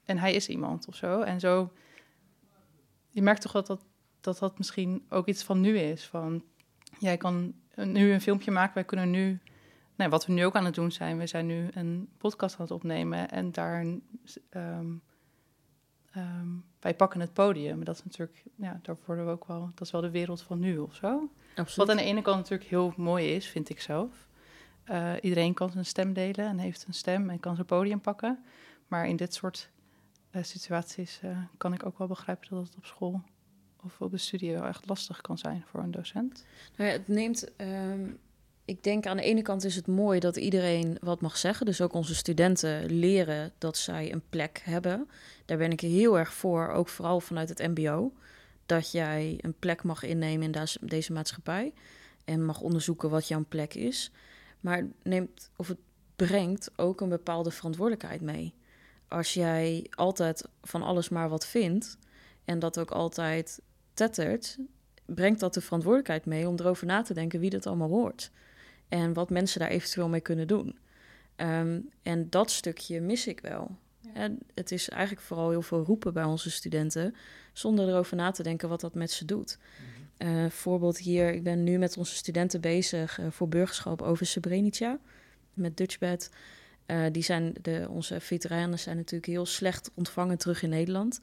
en 0.05 0.19
hij 0.19 0.35
is 0.35 0.49
iemand 0.49 0.87
of 0.89 0.95
zo. 0.95 1.21
En 1.21 1.41
zo, 1.41 1.73
je 3.11 3.23
merkt 3.23 3.41
toch 3.41 3.53
dat 3.53 3.67
dat, 3.67 3.85
dat, 4.21 4.39
dat 4.39 4.59
misschien 4.59 5.05
ook 5.09 5.27
iets 5.27 5.43
van 5.43 5.61
nu 5.61 5.79
is. 5.79 6.07
Van, 6.07 6.43
jij 6.99 7.17
kan 7.17 7.55
nu 7.75 8.13
een 8.13 8.21
filmpje 8.21 8.51
maken. 8.51 8.75
Wij 8.75 8.85
kunnen 8.85 9.11
nu, 9.11 9.41
nou, 9.95 10.11
wat 10.11 10.27
we 10.27 10.33
nu 10.33 10.45
ook 10.45 10.55
aan 10.55 10.65
het 10.65 10.75
doen 10.75 10.93
zijn, 10.93 11.19
we 11.19 11.27
zijn 11.27 11.47
nu 11.47 11.69
een 11.71 12.09
podcast 12.19 12.55
aan 12.55 12.63
het 12.63 12.71
opnemen 12.71 13.31
en 13.31 13.53
daar, 13.53 13.87
ehm, 14.51 14.93
ehm, 16.11 16.49
wij 16.81 16.95
pakken 16.95 17.21
het 17.21 17.33
podium. 17.33 17.85
Dat 17.85 17.95
is 17.95 18.05
natuurlijk, 18.05 18.43
ja, 18.57 18.81
daar 18.83 18.97
worden 19.05 19.27
we 19.27 19.31
ook 19.31 19.47
wel, 19.47 19.71
dat 19.75 19.87
is 19.87 19.93
wel 19.93 20.01
de 20.01 20.11
wereld 20.11 20.43
van 20.43 20.59
nu 20.59 20.79
of 20.79 20.95
zo. 20.95 21.31
Absoluut. 21.49 21.77
Wat 21.77 21.91
aan 21.91 21.97
de 21.97 22.11
ene 22.11 22.23
kant 22.23 22.37
natuurlijk 22.37 22.71
heel 22.71 22.93
mooi 22.97 23.35
is, 23.35 23.49
vind 23.49 23.69
ik 23.69 23.81
zelf. 23.81 24.27
Uh, 24.91 25.13
iedereen 25.21 25.55
kan 25.55 25.71
zijn 25.71 25.87
stem 25.87 26.13
delen 26.13 26.47
en 26.47 26.59
heeft 26.59 26.85
een 26.87 26.95
stem 26.95 27.31
en 27.31 27.41
kan 27.41 27.55
zijn 27.55 27.67
podium 27.67 28.01
pakken. 28.01 28.45
Maar 28.89 29.09
in 29.09 29.17
dit 29.17 29.35
soort 29.35 29.71
uh, 30.31 30.43
situaties 30.43 31.21
uh, 31.25 31.39
kan 31.57 31.73
ik 31.73 31.87
ook 31.87 31.99
wel 31.99 32.07
begrijpen 32.07 32.49
dat 32.51 32.67
het 32.67 32.77
op 32.77 32.85
school 32.85 33.23
of 33.85 34.01
op 34.01 34.11
de 34.11 34.19
studio 34.19 34.63
echt 34.63 34.89
lastig 34.89 35.21
kan 35.21 35.39
zijn 35.39 35.65
voor 35.67 35.81
een 35.81 35.91
docent. 35.91 36.45
Nou 36.77 36.91
ja, 36.91 36.97
het 36.97 37.09
neemt. 37.09 37.49
Um, 37.57 38.19
ik 38.65 38.83
denk 38.83 39.07
aan 39.07 39.17
de 39.17 39.23
ene 39.23 39.43
kant 39.43 39.65
is 39.65 39.77
het 39.77 39.87
mooi 39.87 40.21
dat 40.21 40.37
iedereen 40.37 40.99
wat 41.01 41.21
mag 41.21 41.37
zeggen. 41.37 41.67
Dus 41.67 41.81
ook 41.81 41.93
onze 41.93 42.15
studenten 42.15 42.93
leren 42.93 43.53
dat 43.59 43.77
zij 43.77 44.13
een 44.13 44.23
plek 44.29 44.61
hebben. 44.65 45.09
Daar 45.45 45.59
ben 45.59 45.71
ik 45.71 45.81
heel 45.81 46.19
erg 46.19 46.33
voor, 46.33 46.69
ook 46.69 46.89
vooral 46.89 47.21
vanuit 47.21 47.49
het 47.49 47.59
MBO. 47.59 48.13
Dat 48.67 48.91
jij 48.93 49.39
een 49.41 49.55
plek 49.59 49.83
mag 49.83 50.03
innemen 50.03 50.55
in 50.55 50.67
deze 50.81 51.13
maatschappij. 51.13 51.73
En 52.25 52.45
mag 52.45 52.61
onderzoeken 52.61 53.11
wat 53.11 53.29
jouw 53.29 53.45
plek 53.49 53.75
is. 53.75 54.11
Maar 54.67 54.77
het 54.77 54.87
neemt, 55.03 55.51
of 55.57 55.69
het 55.69 55.79
brengt 56.17 56.71
ook 56.77 57.01
een 57.01 57.09
bepaalde 57.09 57.51
verantwoordelijkheid 57.51 58.21
mee. 58.21 58.55
Als 59.09 59.35
jij 59.35 59.87
altijd 59.91 60.49
van 60.63 60.83
alles 60.83 61.09
maar 61.09 61.29
wat 61.29 61.47
vindt 61.47 61.99
en 62.45 62.59
dat 62.59 62.79
ook 62.79 62.91
altijd 62.91 63.61
tettert, 63.95 64.59
brengt 65.05 65.41
dat 65.41 65.55
de 65.55 65.61
verantwoordelijkheid 65.61 66.25
mee 66.25 66.49
om 66.49 66.55
erover 66.59 66.87
na 66.87 67.03
te 67.03 67.15
denken 67.15 67.41
wie 67.41 67.51
dat 67.51 67.67
allemaal 67.67 67.89
hoort. 67.89 68.31
En 68.89 69.13
wat 69.13 69.31
mensen 69.31 69.61
daar 69.61 69.69
eventueel 69.69 70.09
mee 70.09 70.21
kunnen 70.21 70.47
doen. 70.47 70.79
Um, 71.37 71.89
en 72.03 72.31
dat 72.31 72.51
stukje 72.51 73.01
mis 73.01 73.27
ik 73.27 73.41
wel. 73.41 73.77
En 74.13 74.39
het 74.55 74.73
is 74.73 74.89
eigenlijk 74.89 75.27
vooral 75.27 75.51
heel 75.51 75.63
veel 75.63 75.85
roepen 75.85 76.13
bij 76.13 76.25
onze 76.25 76.51
studenten, 76.51 77.15
zonder 77.53 77.89
erover 77.89 78.17
na 78.17 78.31
te 78.31 78.43
denken 78.43 78.69
wat 78.69 78.81
dat 78.81 78.95
met 78.95 79.11
ze 79.11 79.25
doet. 79.25 79.59
Uh, 80.19 80.51
voorbeeld 80.51 80.99
hier, 80.99 81.35
ik 81.35 81.43
ben 81.43 81.65
nu 81.65 81.79
met 81.79 81.97
onze 81.97 82.15
studenten 82.15 82.61
bezig 82.61 83.19
uh, 83.19 83.27
voor 83.31 83.49
burgerschap 83.49 84.03
over 84.03 84.27
Srebrenica, 84.27 84.99
met 85.55 85.77
Dutchbed. 85.77 86.31
Uh, 86.87 87.05
die 87.13 87.23
zijn 87.23 87.55
de, 87.63 87.87
onze 87.91 88.21
veteranen 88.21 88.79
zijn 88.79 88.97
natuurlijk 88.97 89.33
heel 89.33 89.47
slecht 89.47 89.91
ontvangen 89.95 90.39
terug 90.39 90.63
in 90.63 90.69
Nederland. 90.69 91.21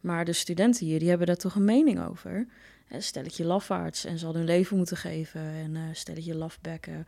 Maar 0.00 0.24
de 0.24 0.32
studenten 0.32 0.86
hier, 0.86 0.98
die 0.98 1.08
hebben 1.08 1.26
daar 1.26 1.36
toch 1.36 1.54
een 1.54 1.64
mening 1.64 2.06
over. 2.06 2.46
stelletje 2.98 3.44
lafaards 3.44 4.04
en 4.04 4.18
hadden 4.18 4.36
hun 4.36 4.44
leven 4.44 4.76
moeten 4.76 4.96
geven 4.96 5.40
en 5.40 5.76
stelletje 5.92 6.34
lafbekken. 6.34 7.06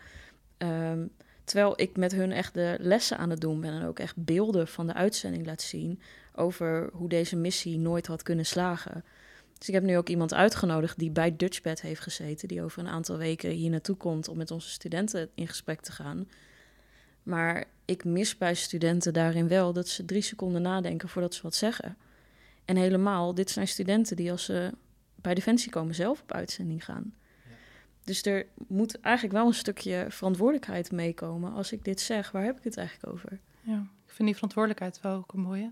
Um, 0.58 1.10
terwijl 1.44 1.72
ik 1.76 1.96
met 1.96 2.12
hun 2.12 2.32
echt 2.32 2.54
de 2.54 2.76
lessen 2.80 3.18
aan 3.18 3.30
het 3.30 3.40
doen 3.40 3.60
ben 3.60 3.72
en 3.72 3.86
ook 3.86 3.98
echt 3.98 4.16
beelden 4.16 4.68
van 4.68 4.86
de 4.86 4.94
uitzending 4.94 5.46
laat 5.46 5.62
zien 5.62 6.00
over 6.34 6.90
hoe 6.92 7.08
deze 7.08 7.36
missie 7.36 7.78
nooit 7.78 8.06
had 8.06 8.22
kunnen 8.22 8.46
slagen. 8.46 9.04
Dus 9.62 9.70
ik 9.70 9.76
heb 9.80 9.90
nu 9.90 9.96
ook 9.96 10.08
iemand 10.08 10.34
uitgenodigd 10.34 10.98
die 10.98 11.10
bij 11.10 11.36
Dutchbed 11.36 11.80
heeft 11.80 12.00
gezeten, 12.00 12.48
die 12.48 12.62
over 12.62 12.78
een 12.78 12.88
aantal 12.88 13.16
weken 13.16 13.50
hier 13.50 13.70
naartoe 13.70 13.96
komt 13.96 14.28
om 14.28 14.36
met 14.36 14.50
onze 14.50 14.70
studenten 14.70 15.30
in 15.34 15.48
gesprek 15.48 15.80
te 15.80 15.92
gaan. 15.92 16.28
Maar 17.22 17.64
ik 17.84 18.04
mis 18.04 18.38
bij 18.38 18.54
studenten 18.54 19.12
daarin 19.12 19.48
wel 19.48 19.72
dat 19.72 19.88
ze 19.88 20.04
drie 20.04 20.22
seconden 20.22 20.62
nadenken 20.62 21.08
voordat 21.08 21.34
ze 21.34 21.42
wat 21.42 21.54
zeggen. 21.54 21.96
En 22.64 22.76
helemaal, 22.76 23.34
dit 23.34 23.50
zijn 23.50 23.68
studenten 23.68 24.16
die 24.16 24.30
als 24.30 24.44
ze 24.44 24.72
bij 25.14 25.34
Defensie 25.34 25.70
komen 25.70 25.94
zelf 25.94 26.22
op 26.22 26.32
uitzending 26.32 26.84
gaan. 26.84 27.14
Ja. 27.44 27.54
Dus 28.04 28.22
er 28.22 28.46
moet 28.68 29.00
eigenlijk 29.00 29.34
wel 29.34 29.46
een 29.46 29.54
stukje 29.54 30.06
verantwoordelijkheid 30.08 30.92
meekomen. 30.92 31.52
Als 31.52 31.72
ik 31.72 31.84
dit 31.84 32.00
zeg, 32.00 32.30
waar 32.30 32.44
heb 32.44 32.58
ik 32.58 32.64
het 32.64 32.76
eigenlijk 32.76 33.12
over? 33.12 33.38
Ja, 33.60 33.86
ik 34.06 34.12
vind 34.12 34.28
die 34.28 34.34
verantwoordelijkheid 34.34 35.00
wel 35.00 35.16
ook 35.16 35.32
een 35.32 35.40
mooie. 35.40 35.70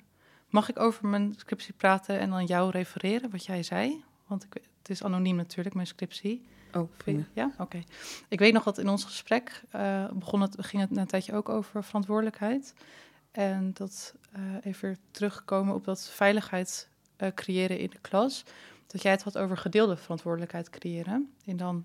Mag 0.51 0.69
ik 0.69 0.79
over 0.79 1.09
mijn 1.09 1.35
scriptie 1.37 1.75
praten 1.75 2.19
en 2.19 2.31
dan 2.31 2.45
jou 2.45 2.71
refereren, 2.71 3.31
wat 3.31 3.45
jij 3.45 3.63
zei? 3.63 4.05
Want 4.27 4.45
ik, 4.45 4.55
het 4.79 4.91
is 4.91 5.05
anoniem 5.05 5.37
natuurlijk, 5.37 5.75
mijn 5.75 5.87
scriptie. 5.87 6.43
Oh, 6.75 6.91
ja, 7.33 7.51
oké. 7.59 7.83
Ik 8.29 8.39
weet 8.39 8.53
nog 8.53 8.65
dat 8.65 8.79
in 8.79 8.89
ons 8.89 9.05
gesprek 9.05 9.63
uh, 9.75 10.11
begon 10.13 10.41
het, 10.41 10.57
ging 10.59 10.83
het 10.83 10.97
een 10.97 11.07
tijdje 11.07 11.35
ook 11.35 11.49
over 11.49 11.85
verantwoordelijkheid. 11.85 12.75
En 13.31 13.71
dat 13.75 14.15
uh, 14.37 14.43
even 14.63 14.99
terugkomen 15.11 15.75
op 15.75 15.85
dat 15.85 16.11
veiligheid 16.11 16.89
uh, 17.19 17.29
creëren 17.35 17.79
in 17.79 17.91
de 17.91 17.99
klas. 18.01 18.45
Dat 18.87 19.03
jij 19.03 19.13
het 19.13 19.23
had 19.23 19.39
over 19.39 19.57
gedeelde 19.57 19.97
verantwoordelijkheid 19.97 20.71
creëren. 20.71 21.33
En 21.45 21.57
dan 21.57 21.85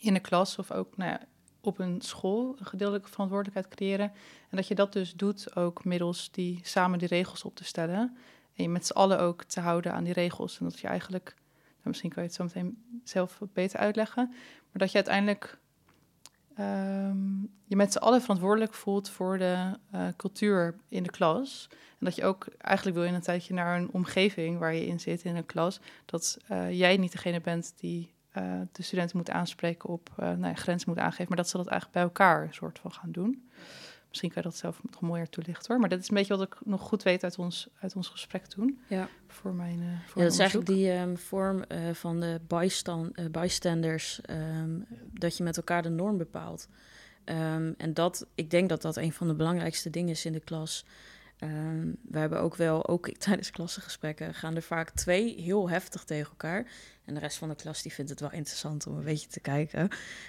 in 0.00 0.14
de 0.14 0.20
klas 0.20 0.58
of 0.58 0.70
ook 0.70 0.96
nou 0.96 1.10
ja, 1.10 1.20
op 1.62 1.78
een 1.78 2.00
school 2.00 2.56
een 2.58 2.66
gedeelde 2.66 3.00
verantwoordelijkheid 3.02 3.74
creëren. 3.74 4.12
En 4.48 4.56
dat 4.56 4.68
je 4.68 4.74
dat 4.74 4.92
dus 4.92 5.14
doet 5.14 5.56
ook 5.56 5.84
middels 5.84 6.30
die 6.30 6.60
samen 6.62 6.98
die 6.98 7.08
regels 7.08 7.44
op 7.44 7.54
te 7.54 7.64
stellen. 7.64 8.16
En 8.54 8.62
je 8.62 8.68
met 8.68 8.86
z'n 8.86 8.92
allen 8.92 9.20
ook 9.20 9.44
te 9.44 9.60
houden 9.60 9.92
aan 9.92 10.04
die 10.04 10.12
regels. 10.12 10.58
En 10.58 10.64
dat 10.64 10.78
je 10.78 10.86
eigenlijk, 10.86 11.34
nou 11.76 11.88
misschien 11.88 12.10
kan 12.10 12.22
je 12.22 12.28
het 12.28 12.38
zo 12.38 12.44
meteen 12.44 13.00
zelf 13.04 13.40
beter 13.52 13.78
uitleggen. 13.78 14.28
Maar 14.28 14.80
dat 14.82 14.90
je 14.90 14.96
uiteindelijk 14.96 15.58
um, 16.58 17.50
je 17.66 17.76
met 17.76 17.92
z'n 17.92 17.98
allen 17.98 18.20
verantwoordelijk 18.20 18.74
voelt 18.74 19.10
voor 19.10 19.38
de 19.38 19.78
uh, 19.94 20.08
cultuur 20.16 20.74
in 20.88 21.02
de 21.02 21.10
klas. 21.10 21.68
En 21.70 22.04
dat 22.04 22.14
je 22.14 22.24
ook, 22.24 22.46
eigenlijk 22.58 22.96
wil 22.96 23.06
je 23.06 23.12
een 23.12 23.20
tijdje 23.20 23.54
naar 23.54 23.78
een 23.78 23.92
omgeving 23.92 24.58
waar 24.58 24.74
je 24.74 24.86
in 24.86 25.00
zit 25.00 25.22
in 25.22 25.36
een 25.36 25.46
klas, 25.46 25.80
dat 26.04 26.38
uh, 26.50 26.78
jij 26.78 26.96
niet 26.96 27.12
degene 27.12 27.40
bent 27.40 27.72
die 27.76 28.11
uh, 28.38 28.60
de 28.72 28.82
studenten 28.82 29.16
moet 29.16 29.30
aanspreken 29.30 29.88
op 29.88 30.10
nou 30.16 30.46
ja, 30.46 30.54
grenzen 30.54 30.88
moet 30.88 30.98
aangeven, 30.98 31.26
maar 31.28 31.36
dat 31.36 31.48
ze 31.48 31.56
dat 31.56 31.66
eigenlijk 31.66 31.98
bij 31.98 32.02
elkaar 32.02 32.42
een 32.42 32.54
soort 32.54 32.78
van 32.78 32.92
gaan 32.92 33.12
doen. 33.12 33.48
Misschien 34.12 34.32
kan 34.32 34.42
je 34.42 34.48
dat 34.48 34.58
zelf 34.58 34.80
nog 34.90 35.00
mooier 35.00 35.28
toelichten 35.28 35.66
hoor. 35.68 35.80
Maar 35.80 35.88
dat 35.88 35.98
is 35.98 36.08
een 36.08 36.14
beetje 36.14 36.36
wat 36.36 36.46
ik 36.46 36.56
nog 36.64 36.80
goed 36.80 37.02
weet 37.02 37.24
uit 37.24 37.38
ons, 37.38 37.68
uit 37.80 37.96
ons 37.96 38.08
gesprek 38.08 38.46
toen. 38.46 38.82
Ja. 38.86 39.08
Voor 39.26 39.54
mijn. 39.54 39.80
Uh, 39.80 39.86
voor 40.06 40.18
ja, 40.18 40.24
dat 40.24 40.32
is 40.32 40.38
eigenlijk 40.38 40.68
die 40.68 40.92
um, 40.92 41.18
vorm 41.18 41.64
uh, 41.68 41.90
van 41.92 42.20
de 42.20 42.40
bystand, 42.46 43.18
uh, 43.18 43.26
bystanders. 43.26 44.20
Um, 44.30 44.86
dat 45.12 45.36
je 45.36 45.42
met 45.42 45.56
elkaar 45.56 45.82
de 45.82 45.88
norm 45.88 46.18
bepaalt. 46.18 46.68
Um, 47.24 47.74
en 47.76 47.94
dat, 47.94 48.26
ik 48.34 48.50
denk 48.50 48.68
dat 48.68 48.82
dat 48.82 48.96
een 48.96 49.12
van 49.12 49.26
de 49.26 49.34
belangrijkste 49.34 49.90
dingen 49.90 50.10
is 50.10 50.24
in 50.24 50.32
de 50.32 50.40
klas. 50.40 50.84
We 52.02 52.18
hebben 52.18 52.40
ook 52.40 52.56
wel, 52.56 52.88
ook 52.88 53.08
tijdens 53.18 53.50
klassengesprekken, 53.50 54.34
gaan 54.34 54.56
er 54.56 54.62
vaak 54.62 54.90
twee 54.90 55.40
heel 55.40 55.70
heftig 55.70 56.04
tegen 56.04 56.30
elkaar. 56.30 56.66
En 57.04 57.14
de 57.14 57.20
rest 57.20 57.38
van 57.38 57.48
de 57.48 57.54
klas 57.54 57.82
die 57.82 57.92
vindt 57.92 58.10
het 58.10 58.20
wel 58.20 58.32
interessant 58.32 58.86
om 58.86 58.96
een 58.96 59.04
beetje 59.04 59.28
te 59.28 59.40
kijken. 59.40 59.88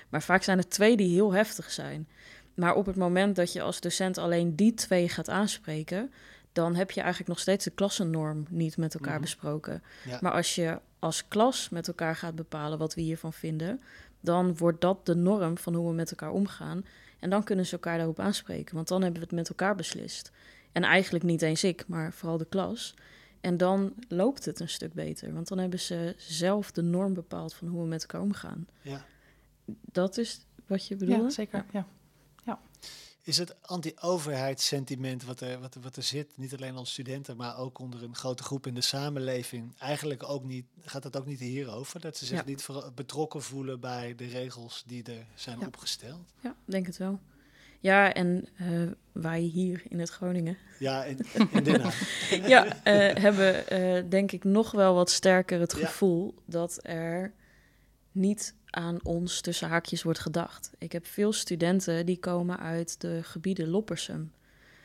Maar 0.09 0.21
vaak 0.21 0.43
zijn 0.43 0.57
er 0.57 0.67
twee 0.67 0.97
die 0.97 1.13
heel 1.13 1.33
heftig 1.33 1.71
zijn. 1.71 2.07
Maar 2.53 2.75
op 2.75 2.85
het 2.85 2.95
moment 2.95 3.35
dat 3.35 3.53
je 3.53 3.61
als 3.61 3.79
docent 3.79 4.17
alleen 4.17 4.55
die 4.55 4.73
twee 4.73 5.09
gaat 5.09 5.29
aanspreken, 5.29 6.11
dan 6.51 6.75
heb 6.75 6.91
je 6.91 6.99
eigenlijk 6.99 7.29
nog 7.29 7.39
steeds 7.39 7.63
de 7.63 7.71
klassennorm 7.71 8.45
niet 8.49 8.77
met 8.77 8.93
elkaar 8.93 9.15
mm 9.15 9.21
besproken. 9.21 9.83
Ja. 10.05 10.17
Maar 10.21 10.31
als 10.31 10.55
je 10.55 10.79
als 10.99 11.27
klas 11.27 11.69
met 11.69 11.87
elkaar 11.87 12.15
gaat 12.15 12.35
bepalen 12.35 12.77
wat 12.77 12.93
we 12.93 13.01
hiervan 13.01 13.33
vinden, 13.33 13.81
dan 14.19 14.57
wordt 14.57 14.81
dat 14.81 15.05
de 15.05 15.15
norm 15.15 15.57
van 15.57 15.73
hoe 15.73 15.89
we 15.89 15.95
met 15.95 16.09
elkaar 16.09 16.31
omgaan. 16.31 16.85
En 17.19 17.29
dan 17.29 17.43
kunnen 17.43 17.65
ze 17.65 17.71
elkaar 17.71 17.97
daarop 17.97 18.19
aanspreken, 18.19 18.75
want 18.75 18.87
dan 18.87 19.01
hebben 19.01 19.19
we 19.19 19.25
het 19.25 19.35
met 19.35 19.49
elkaar 19.49 19.75
beslist. 19.75 20.31
En 20.73 20.83
eigenlijk 20.83 21.23
niet 21.23 21.41
eens 21.41 21.63
ik, 21.63 21.87
maar 21.87 22.13
vooral 22.13 22.37
de 22.37 22.45
klas. 22.45 22.93
En 23.41 23.57
dan 23.57 23.93
loopt 24.07 24.45
het 24.45 24.59
een 24.59 24.69
stuk 24.69 24.93
beter, 24.93 25.33
want 25.33 25.47
dan 25.47 25.57
hebben 25.57 25.79
ze 25.79 26.15
zelf 26.17 26.71
de 26.71 26.81
norm 26.81 27.13
bepaald 27.13 27.53
van 27.53 27.67
hoe 27.67 27.81
we 27.81 27.87
met 27.87 28.01
elkaar 28.01 28.21
omgaan. 28.21 28.67
Ja. 28.81 29.05
Dat 29.91 30.17
is 30.17 30.45
wat 30.67 30.87
je 30.87 30.95
bedoelt? 30.95 31.21
Ja, 31.21 31.29
zeker. 31.29 31.65
Ja. 31.71 31.87
Is 33.25 33.37
het 33.37 33.61
anti-overheidssentiment 33.61 35.23
wat 35.23 35.41
er, 35.41 35.59
wat, 35.59 35.75
er, 35.75 35.81
wat 35.81 35.95
er 35.95 36.03
zit, 36.03 36.37
niet 36.37 36.53
alleen 36.53 36.69
onder 36.69 36.87
studenten, 36.87 37.37
maar 37.37 37.57
ook 37.57 37.79
onder 37.79 38.03
een 38.03 38.15
grote 38.15 38.43
groep 38.43 38.67
in 38.67 38.73
de 38.73 38.81
samenleving, 38.81 39.77
eigenlijk 39.77 40.23
ook 40.23 40.43
niet, 40.43 40.65
gaat 40.81 41.03
het 41.03 41.17
ook 41.17 41.25
niet 41.25 41.39
hierover? 41.39 41.99
Dat 41.99 42.17
ze 42.17 42.25
zich 42.25 42.37
ja. 42.37 42.45
niet 42.45 42.67
betrokken 42.95 43.41
voelen 43.41 43.79
bij 43.79 44.15
de 44.15 44.25
regels 44.25 44.83
die 44.87 45.03
er 45.03 45.25
zijn 45.35 45.59
ja. 45.59 45.65
opgesteld? 45.65 46.33
Ja, 46.39 46.55
denk 46.65 46.85
het 46.85 46.97
wel. 46.97 47.19
Ja, 47.83 48.13
en 48.13 48.47
uh, 48.61 48.91
wij 49.11 49.39
hier 49.39 49.83
in 49.89 49.99
het 49.99 50.09
Groningen. 50.09 50.57
Ja, 50.79 51.03
in, 51.03 51.19
in 51.51 51.63
Den 51.63 51.81
Haag. 51.81 52.29
ja, 52.53 52.65
uh, 52.65 52.71
hebben 53.21 53.63
uh, 53.73 54.03
denk 54.09 54.31
ik 54.31 54.43
nog 54.43 54.71
wel 54.71 54.93
wat 54.93 55.09
sterker 55.09 55.59
het 55.59 55.73
gevoel 55.73 56.35
dat 56.45 56.79
er 56.81 57.33
niet 58.11 58.55
aan 58.65 58.99
ons 59.03 59.41
tussen 59.41 59.67
haakjes 59.67 60.03
wordt 60.03 60.19
gedacht. 60.19 60.71
Ik 60.77 60.91
heb 60.91 61.05
veel 61.05 61.33
studenten 61.33 62.05
die 62.05 62.19
komen 62.19 62.59
uit 62.59 63.01
de 63.01 63.19
gebieden 63.23 63.69
Loppersum. 63.69 64.31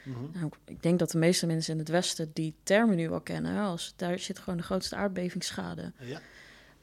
Mm 0.03 0.15
-hmm. 0.15 0.31
nou, 0.33 0.51
ik 0.65 0.83
denk 0.83 0.99
dat 0.99 1.11
de 1.11 1.19
meeste 1.19 1.47
mensen 1.47 1.73
in 1.73 1.79
het 1.79 1.89
Westen 1.89 2.31
die 2.33 2.55
termen 2.63 2.97
nu 2.97 3.09
wel 3.09 3.21
kennen. 3.21 3.63
Als, 3.63 3.93
daar 3.97 4.19
zit 4.19 4.39
gewoon 4.39 4.59
de 4.59 4.65
grootste 4.65 4.97
aardbevingsschade. 4.97 5.93
Ja. 5.99 6.21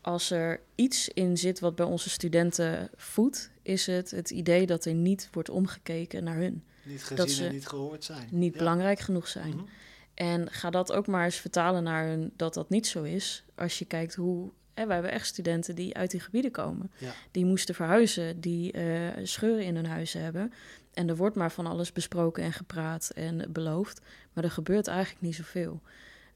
Als 0.06 0.32
er 0.32 0.62
iets 0.76 1.10
in 1.10 1.38
zit 1.38 1.60
wat 1.60 1.76
bij 1.76 1.86
onze 1.86 2.10
studenten 2.10 2.90
voedt, 2.96 3.52
is 3.62 3.86
het 3.86 4.12
het 4.12 4.30
idee 4.30 4.66
dat 4.66 4.86
er 4.86 4.94
niet 4.94 5.30
wordt 5.32 5.50
omgekeken 5.50 6.24
naar 6.24 6.36
hun. 6.36 6.64
Niet 6.84 7.02
gezien 7.02 7.18
dat 7.18 7.30
ze 7.30 7.46
en 7.46 7.52
niet 7.52 7.68
gehoord 7.68 8.04
zijn. 8.04 8.28
Niet 8.32 8.54
ja. 8.54 8.58
belangrijk 8.58 9.00
genoeg 9.00 9.28
zijn. 9.28 9.52
Mm 9.52 9.58
-hmm. 9.58 9.68
En 10.14 10.52
ga 10.52 10.70
dat 10.70 10.92
ook 10.92 11.08
maar 11.08 11.26
eens 11.26 11.36
vertalen 11.36 11.84
naar 11.84 12.08
hun 12.08 12.34
dat 12.36 12.54
dat 12.54 12.70
niet 12.70 12.88
zo 12.88 13.04
is. 13.04 13.44
Als 13.56 13.80
je 13.80 13.86
kijkt 13.86 14.16
hoe 14.16 14.52
Hè, 14.74 14.88
we 14.88 14.94
hebben 14.94 15.12
echt 15.12 15.28
studenten 15.28 15.76
die 15.76 15.96
uit 15.96 16.12
die 16.12 16.20
gebieden 16.20 16.52
komen. 16.52 16.92
Ja. 16.98 17.12
Die 17.32 17.46
moesten 17.46 17.76
verhuizen, 17.76 18.42
die 18.42 18.72
eh, 18.72 19.24
scheuren 19.24 19.66
in 19.66 19.76
hun 19.76 19.86
huis 19.86 20.14
hebben. 20.14 20.54
En 20.94 21.10
er 21.10 21.16
wordt 21.16 21.36
maar 21.36 21.52
van 21.52 21.66
alles 21.66 21.92
besproken 21.92 22.44
en 22.44 22.54
gepraat 22.54 23.10
en 23.10 23.52
beloofd. 23.52 24.02
Maar 24.34 24.44
er 24.44 24.52
gebeurt 24.52 24.88
eigenlijk 24.88 25.22
niet 25.22 25.36
zoveel. 25.36 25.82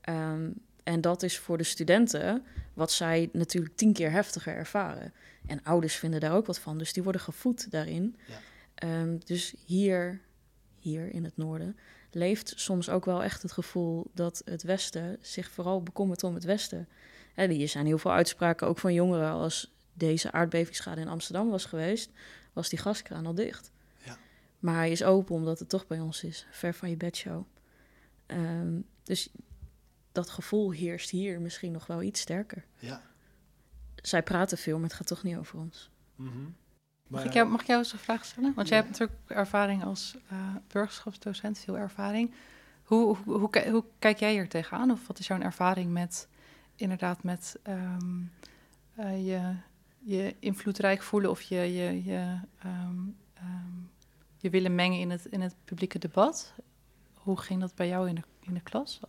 Ehm, 0.02 0.50
en 0.90 1.02
dat 1.02 1.24
is 1.24 1.38
voor 1.38 1.58
de 1.58 1.64
studenten 1.64 2.46
wat 2.74 2.92
zij 2.92 3.30
natuurlijk 3.34 3.76
tien 3.76 3.94
keer 3.94 4.12
heftiger 4.12 4.56
ervaren. 4.56 5.14
En 5.48 5.64
ouders 5.64 5.96
vinden 5.96 6.20
daar 6.20 6.34
ook 6.34 6.46
wat 6.46 6.60
van, 6.60 6.78
dus 6.78 6.94
die 6.94 7.04
worden 7.04 7.22
gevoed 7.22 7.72
daarin. 7.72 8.16
Ja. 8.28 8.40
Ehm, 8.76 9.18
dus 9.26 9.56
hier, 9.66 10.22
hier 10.80 11.14
in 11.14 11.24
het 11.24 11.38
noorden, 11.38 11.78
leeft 12.12 12.54
soms 12.56 12.90
ook 12.90 13.06
wel 13.06 13.24
echt 13.24 13.42
het 13.42 13.52
gevoel 13.52 14.12
dat 14.14 14.42
het 14.46 14.64
Westen 14.64 15.18
zich 15.22 15.52
vooral 15.52 15.84
bekommert 15.84 16.24
om 16.24 16.34
het 16.34 16.44
Westen. 16.44 16.88
En 17.36 17.50
hier 17.50 17.68
zijn 17.68 17.86
heel 17.86 17.98
veel 17.98 18.12
uitspraken, 18.12 18.68
ook 18.68 18.80
van 18.80 18.94
jongeren. 18.94 19.32
Als 19.32 19.74
deze 19.94 20.32
aardbevingsschade 20.32 21.02
in 21.02 21.08
Amsterdam 21.08 21.50
was 21.50 21.66
geweest, 21.66 22.12
was 22.54 22.70
die 22.70 22.80
gaskraan 22.80 23.26
al 23.26 23.36
dicht. 23.36 23.72
Ja. 24.06 24.18
Maar 24.60 24.76
hij 24.76 24.92
is 24.92 25.04
open 25.04 25.36
omdat 25.36 25.60
het 25.60 25.70
toch 25.70 25.88
bij 25.88 26.00
ons 26.00 26.24
is. 26.24 26.48
Ver 26.52 26.74
van 26.74 26.90
je 26.90 26.98
bedshow. 26.98 27.46
Ehm, 28.26 28.80
dus 29.04 29.30
dat 30.12 30.30
gevoel 30.30 30.72
heerst 30.72 31.10
hier 31.10 31.42
misschien 31.42 31.72
nog 31.72 31.88
wel 31.88 32.02
iets 32.02 32.22
sterker. 32.22 32.66
Ja. 32.80 33.02
Zij 33.96 34.24
praten 34.24 34.58
veel, 34.58 34.76
maar 34.76 34.88
het 34.88 34.98
gaat 34.98 35.08
toch 35.08 35.24
niet 35.24 35.38
over 35.38 35.60
ons. 35.60 35.90
Mhm. 36.16 36.44
Mag 37.08 37.20
Maar, 37.20 37.26
ik, 37.26 37.34
jou, 37.34 37.50
mag 37.50 37.62
ik 37.62 37.68
jou 37.68 37.80
eens 37.80 37.94
een 37.94 38.00
vraag 38.00 38.26
stellen? 38.26 38.54
Want 38.56 38.68
jij 38.68 38.78
hebt 38.78 38.90
natuurlijk 38.90 39.20
ervaring 39.28 39.84
als 39.84 40.18
eh 40.30 40.56
burgerschapsdocent, 40.68 41.60
veel 41.60 41.78
ervaring. 41.78 42.34
Hoe, 42.84 43.18
hoe, 43.26 43.70
hoe 43.70 43.84
kijk 44.00 44.20
jij 44.20 44.32
hier 44.32 44.50
tegenaan? 44.50 44.92
Of 44.92 45.08
wat 45.08 45.20
is 45.20 45.28
jouw 45.28 45.40
ervaring 45.40 45.92
met 45.92 46.28
inderdaad 46.76 47.24
met 47.24 47.60
ehm, 47.64 48.22
eh, 48.96 49.28
je, 49.28 49.56
je 50.00 50.36
invloedrijk 50.40 51.02
voelen 51.02 51.30
of 51.30 51.42
je, 51.42 51.56
je, 51.56 52.04
je, 52.04 52.40
ehm, 52.60 52.98
ehm, 53.34 53.78
je 54.38 54.50
willen 54.50 54.76
mengen 54.76 55.00
in 55.00 55.10
het, 55.10 55.26
in 55.26 55.42
het 55.42 55.56
publieke 55.66 56.00
debat? 56.00 56.54
Hoe 57.14 57.38
ging 57.38 57.60
dat 57.60 57.76
bij 57.76 57.88
jou 57.88 58.10
in 58.10 58.16
de, 58.16 58.24
in 58.40 58.54
de 58.54 58.62
klas? 58.62 59.00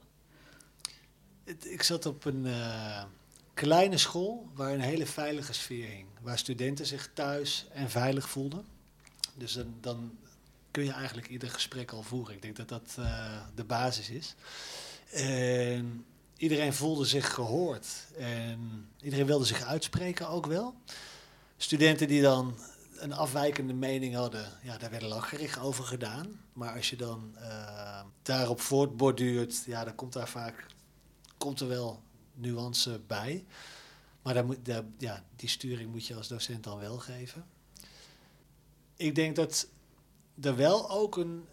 Ik 1.59 1.83
zat 1.83 2.07
op 2.07 2.25
een 2.25 2.47
eh, 2.47 3.05
kleine 3.55 3.99
school 3.99 4.49
waar 4.55 4.73
een 4.73 4.81
hele 4.81 5.07
veilige 5.07 5.53
sfeer 5.53 5.89
hing. 5.89 6.07
Waar 6.21 6.39
studenten 6.39 6.87
zich 6.87 7.11
thuis 7.15 7.67
en 7.73 7.91
veilig 7.91 8.29
voelden. 8.29 8.67
Dus 9.35 9.59
dan, 9.81 10.19
kun 10.71 10.85
je 10.85 10.93
eigenlijk 10.93 11.29
ieder 11.29 11.51
gesprek 11.51 11.93
al 11.93 12.03
voeren. 12.03 12.35
Ik 12.35 12.43
denk 12.43 12.57
dat 12.57 12.69
dat 12.69 12.97
eh, 12.99 13.41
de 13.55 13.65
basis 13.65 14.11
is. 14.11 14.35
En 15.13 16.05
iedereen 16.37 16.73
voelde 16.73 17.05
zich 17.05 17.35
gehoord. 17.35 17.87
En 18.19 18.89
iedereen 19.01 19.27
wilde 19.27 19.45
zich 19.45 19.63
uitspreken 19.63 20.29
ook 20.29 20.47
wel. 20.47 20.75
Studenten 21.57 22.09
die 22.09 22.23
dan 22.23 22.59
een 22.97 23.13
afwijkende 23.13 23.73
mening 23.73 24.15
hadden, 24.15 24.49
ja, 24.63 24.79
daar 24.79 24.91
werd 24.91 25.03
lachgericht 25.03 25.59
over 25.59 25.85
gedaan. 25.85 26.41
Maar 26.53 26.75
als 26.75 26.91
je 26.91 26.97
dan 26.97 27.35
eh, 27.37 28.01
daarop 28.23 28.61
voortborduurt, 28.61 29.63
ja, 29.67 29.85
dan 29.85 29.95
komt 29.95 30.13
daar 30.13 30.29
vaak 30.29 30.67
komt 31.41 31.61
er 31.61 31.69
wel 31.69 32.03
nuance 32.35 33.01
bij. 33.07 33.45
Maar 34.23 34.35
daar 34.35 34.45
moet, 34.45 34.65
daar, 34.65 34.85
ja, 34.99 35.25
die 35.37 35.49
sturing 35.49 35.91
moet 35.91 36.07
je 36.07 36.15
als 36.15 36.29
docent 36.29 36.65
dan 36.65 36.79
wel 36.79 36.99
geven. 36.99 37.45
Ik 38.97 39.15
denk 39.15 39.37
dat 39.37 39.69
er 40.41 40.57
wel 40.57 40.91
ook 40.91 41.17
een 41.17 41.45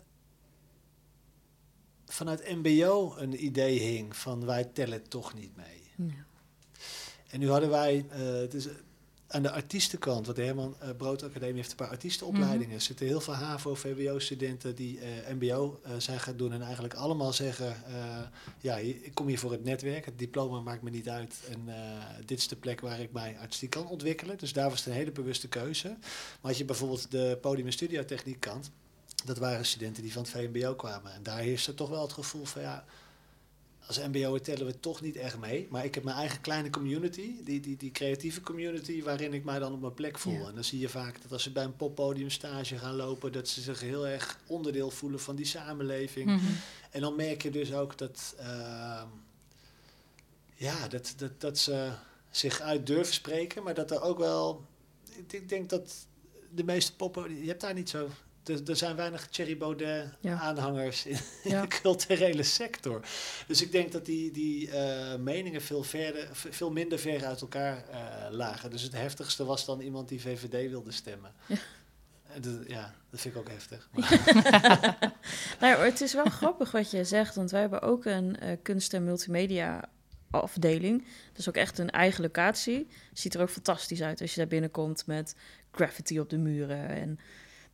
vanuit 2.06 2.56
MBO 2.56 3.15
een 3.17 3.45
idee 3.45 3.80
hing 3.80 4.15
van 4.15 4.45
wij 4.45 4.63
tellen 4.63 5.10
toch 5.10 5.34
niet 5.34 5.56
mee. 5.56 5.91
Ja. 5.95 6.26
En 7.28 7.39
nu 7.39 7.50
hadden 7.50 7.69
wij, 7.69 8.06
eh, 8.10 8.19
het 8.19 8.54
is 8.54 8.67
aan 9.28 9.42
de 9.42 9.52
artiestenkant, 9.52 10.26
want 10.26 10.38
de 10.38 10.44
Herman 10.44 10.76
uh, 10.84 10.90
Brood 10.98 11.24
Academie 11.24 11.56
heeft 11.56 11.70
een 11.70 11.76
paar 11.76 11.90
artiestenopleidingen. 11.90 12.76
Er 12.76 12.82
zitten 12.82 13.06
heel 13.06 13.22
veel 13.22 13.34
HAVO, 13.34 13.76
VWO-studenten 13.76 14.76
die 14.76 15.00
eh, 15.00 15.34
MBO 15.34 15.80
eh, 15.84 15.92
zijn 15.98 16.20
gaan 16.20 16.38
doen 16.38 16.54
en 16.54 16.62
eigenlijk 16.62 16.94
allemaal 16.94 17.34
zeggen: 17.34 17.76
eh, 17.86 18.20
Ja, 18.62 18.76
ik 18.78 19.12
kom 19.13 19.28
hier 19.28 19.40
voor 19.40 19.52
het 19.52 19.63
netwerk, 19.63 20.06
het 20.06 20.20
diploma 20.20 20.60
maakt 20.60 20.82
me 20.82 20.90
niet 20.90 21.10
uit 21.10 21.36
en 21.50 21.63
eh, 21.68 21.76
dit 22.26 22.38
is 22.38 22.48
de 22.48 22.56
plek 22.56 22.82
waar 22.82 23.00
ik 23.00 23.12
mij 23.12 23.38
artistiek 23.40 23.70
kan 23.70 23.88
ontwikkelen. 23.88 24.38
Dus 24.38 24.54
daar 24.54 24.70
was 24.70 24.80
het 24.80 24.88
een 24.88 25.00
hele 25.00 25.12
bewuste 25.12 25.48
keuze. 25.48 25.88
Maar 25.88 26.50
als 26.50 26.58
je 26.58 26.66
bijvoorbeeld 26.66 27.12
de 27.12 27.38
podium- 27.42 27.66
en 27.66 27.74
studiotechniek 27.74 28.40
kant, 28.40 28.72
dat 29.26 29.38
waren 29.38 29.66
studenten 29.66 30.04
die 30.04 30.12
van 30.12 30.22
het 30.22 30.32
VMBO 30.32 30.76
kwamen. 30.76 31.13
En 31.13 31.24
daar 31.24 31.40
heerste 31.40 31.74
toch 31.74 31.90
wel 31.90 32.02
het 32.02 32.13
gevoel 32.13 32.46
van 32.46 32.62
ja 32.62 32.86
als 33.88 34.00
MBO 34.00 34.39
tellen 34.39 34.65
we 34.65 34.80
toch 34.80 35.02
niet 35.02 35.15
echt 35.15 35.38
mee. 35.38 35.67
Maar 35.69 35.86
ik 35.86 35.95
heb 35.95 36.04
mijn 36.04 36.17
eigen 36.17 36.41
kleine 36.41 36.69
community, 36.69 37.43
die, 37.43 37.60
die, 37.60 37.78
die 37.78 37.91
creatieve 37.91 38.41
community, 38.41 39.04
waarin 39.04 39.34
ik 39.34 39.43
mij 39.43 39.60
dan 39.60 39.73
op 39.73 39.82
mijn 39.82 39.93
plek 39.93 40.17
voel. 40.17 40.34
Ja. 40.34 40.47
En 40.47 40.54
dan 40.54 40.63
zie 40.63 40.80
je 40.80 40.89
vaak 40.89 41.21
dat 41.21 41.32
als 41.32 41.43
ze 41.43 41.52
bij 41.52 41.63
een 41.63 41.76
poppodium 41.76 42.30
stage 42.30 42.78
gaan 42.78 42.95
lopen, 42.95 43.32
dat 43.32 43.47
ze 43.47 43.62
zich 43.62 43.80
heel 43.80 44.08
erg 44.08 44.39
onderdeel 44.47 44.91
voelen 44.91 45.19
van 45.19 45.36
die 45.36 45.45
samenleving. 45.45 46.26
Mhm. 46.26 46.45
En 46.91 47.02
dan 47.02 47.15
merk 47.15 47.41
je 47.41 47.52
dus 47.52 47.73
ook 47.73 47.97
dat, 47.97 48.36
ehm, 48.38 49.08
ja, 50.56 50.88
dat, 50.88 51.13
dat, 51.17 51.41
dat 51.41 51.58
ze 51.58 51.91
zich 52.30 52.62
uit 52.62 52.88
durven 52.88 53.13
spreken, 53.13 53.63
maar 53.63 53.73
dat 53.73 53.91
er 53.91 54.02
ook 54.02 54.17
wel, 54.17 54.65
ik, 55.15 55.34
ik 55.34 55.50
denk 55.50 55.69
dat 55.69 56.08
de 56.56 56.63
meeste 56.63 56.95
poppen, 56.95 57.41
je 57.41 57.47
hebt 57.47 57.62
daar 57.62 57.73
niet 57.73 57.89
zo 57.89 58.10
er, 58.50 58.70
er, 58.70 58.76
zijn 58.76 58.96
weinig 58.96 59.28
Thierry 59.28 59.58
Baudet 59.58 60.06
Ja. 60.20 60.40
aanhangers 60.40 61.06
in, 61.06 61.18
in 61.44 61.52
Ja. 61.52 61.62
de 61.62 61.68
culturele 61.68 62.44
sector. 62.44 63.02
Dus 63.48 63.62
ik 63.62 63.72
denk 63.72 63.92
dat 63.92 64.06
die, 64.06 64.32
die 64.32 64.72
eh, 64.72 65.16
meningen 65.20 65.62
veel, 65.62 65.84
verder, 65.84 66.28
veel 66.34 66.72
minder 66.72 67.00
ver 67.00 67.26
uit 67.26 67.42
elkaar 67.42 67.84
eh, 67.90 68.00
lagen. 68.32 68.70
Dus 68.70 68.82
het 68.82 68.92
heftigste 68.94 69.46
was 69.46 69.66
dan 69.66 69.80
iemand 69.80 70.10
die 70.10 70.22
VVD 70.22 70.70
wilde 70.70 70.92
stemmen. 70.92 71.32
Ja. 71.46 71.56
Ja, 72.68 72.94
dat 73.10 73.20
vind 73.22 73.36
ik 73.36 73.40
ook 73.40 73.50
heftig. 73.50 73.90
Nou 75.60 75.86
het 75.86 76.02
is 76.02 76.14
wel 76.14 76.26
grappig 76.26 76.72
wat 76.72 76.92
je 76.92 77.04
zegt, 77.04 77.36
want 77.36 77.52
wij 77.52 77.62
hebben 77.62 77.82
ook 77.82 78.06
een 78.06 78.40
eh, 78.40 78.58
kunst- 78.62 78.94
en 78.94 79.04
multimedia 79.04 79.90
afdeling. 80.32 81.00
Dat 81.30 81.38
is 81.38 81.50
ook 81.50 81.56
echt 81.56 81.78
een 81.78 81.90
eigen 81.90 82.22
locatie. 82.22 82.88
Ziet 83.14 83.34
er 83.34 83.42
ook 83.42 83.50
fantastisch 83.50 84.02
uit 84.02 84.22
als 84.22 84.32
je 84.34 84.40
daar 84.40 84.50
binnenkomt 84.50 85.06
met 85.06 85.36
graffiti 85.72 86.20
op 86.20 86.30
de 86.30 86.38
muren. 86.38 86.88
En 86.88 87.20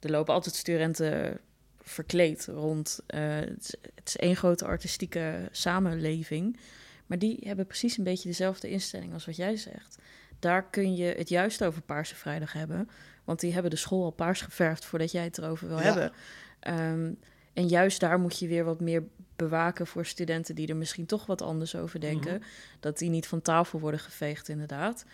er 0.04 0.12
lopen 0.12 0.34
altijd 0.34 0.56
studenten 0.56 1.40
verkleed 1.82 2.46
rond. 2.46 3.00
Eh, 3.08 3.22
het, 3.36 3.78
is, 4.04 4.18
één 4.18 4.36
grote 4.36 4.66
artistieke 4.66 5.50
samenleving. 5.52 6.60
Maar 7.06 7.20
die 7.20 7.38
hebben 7.44 7.66
precies 7.68 7.98
een 7.98 8.04
beetje 8.04 8.28
dezelfde 8.30 8.70
instelling 8.70 9.14
als 9.14 9.26
wat 9.26 9.36
jij 9.36 9.56
zegt. 9.56 9.98
Daar 10.40 10.70
kun 10.70 10.96
je 10.96 11.14
het 11.18 11.30
juist 11.30 11.64
over 11.64 11.82
Paarse 11.82 12.16
Vrijdag 12.16 12.54
hebben. 12.54 12.90
Want 13.24 13.40
die 13.40 13.54
hebben 13.54 13.72
de 13.72 13.78
school 13.78 14.04
al 14.04 14.12
paars 14.12 14.42
geverfd 14.42 14.86
voordat 14.86 15.12
jij 15.12 15.24
het 15.24 15.38
erover 15.38 15.68
wil 15.68 15.78
Ja. 15.78 15.84
hebben. 15.84 16.12
Ehm, 16.60 17.12
en 17.54 17.68
juist 17.68 18.00
daar 18.00 18.20
moet 18.20 18.40
je 18.40 18.48
weer 18.48 18.64
wat 18.64 18.82
meer 18.82 19.04
bewaken 19.36 19.88
voor 19.88 20.06
studenten 20.06 20.56
die 20.56 20.68
er 20.68 20.76
misschien 20.76 21.06
toch 21.06 21.26
wat 21.26 21.42
anders 21.42 21.76
over 21.76 22.00
denken. 22.00 22.34
Mhm. 22.34 22.44
Dat 22.80 22.98
die 22.98 23.10
niet 23.10 23.28
van 23.28 23.42
tafel 23.42 23.80
worden 23.80 24.00
geveegd, 24.00 24.50
inderdaad. 24.50 25.06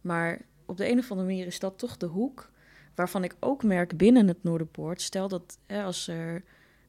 Maar 0.00 0.40
op 0.66 0.76
de 0.76 0.90
een 0.90 0.98
of 0.98 1.10
andere 1.10 1.28
manier 1.28 1.46
is 1.46 1.58
dat 1.58 1.78
toch 1.78 1.96
de 1.96 2.06
hoek 2.06 2.50
waarvan 2.96 3.24
ik 3.24 3.36
ook 3.40 3.62
merk 3.62 3.96
binnen 3.96 4.28
het 4.28 4.42
Noorderpoort. 4.42 5.02
Stel 5.02 5.28
dat 5.28 5.58
hè, 5.66 5.82
als 5.82 6.08
er 6.08 6.42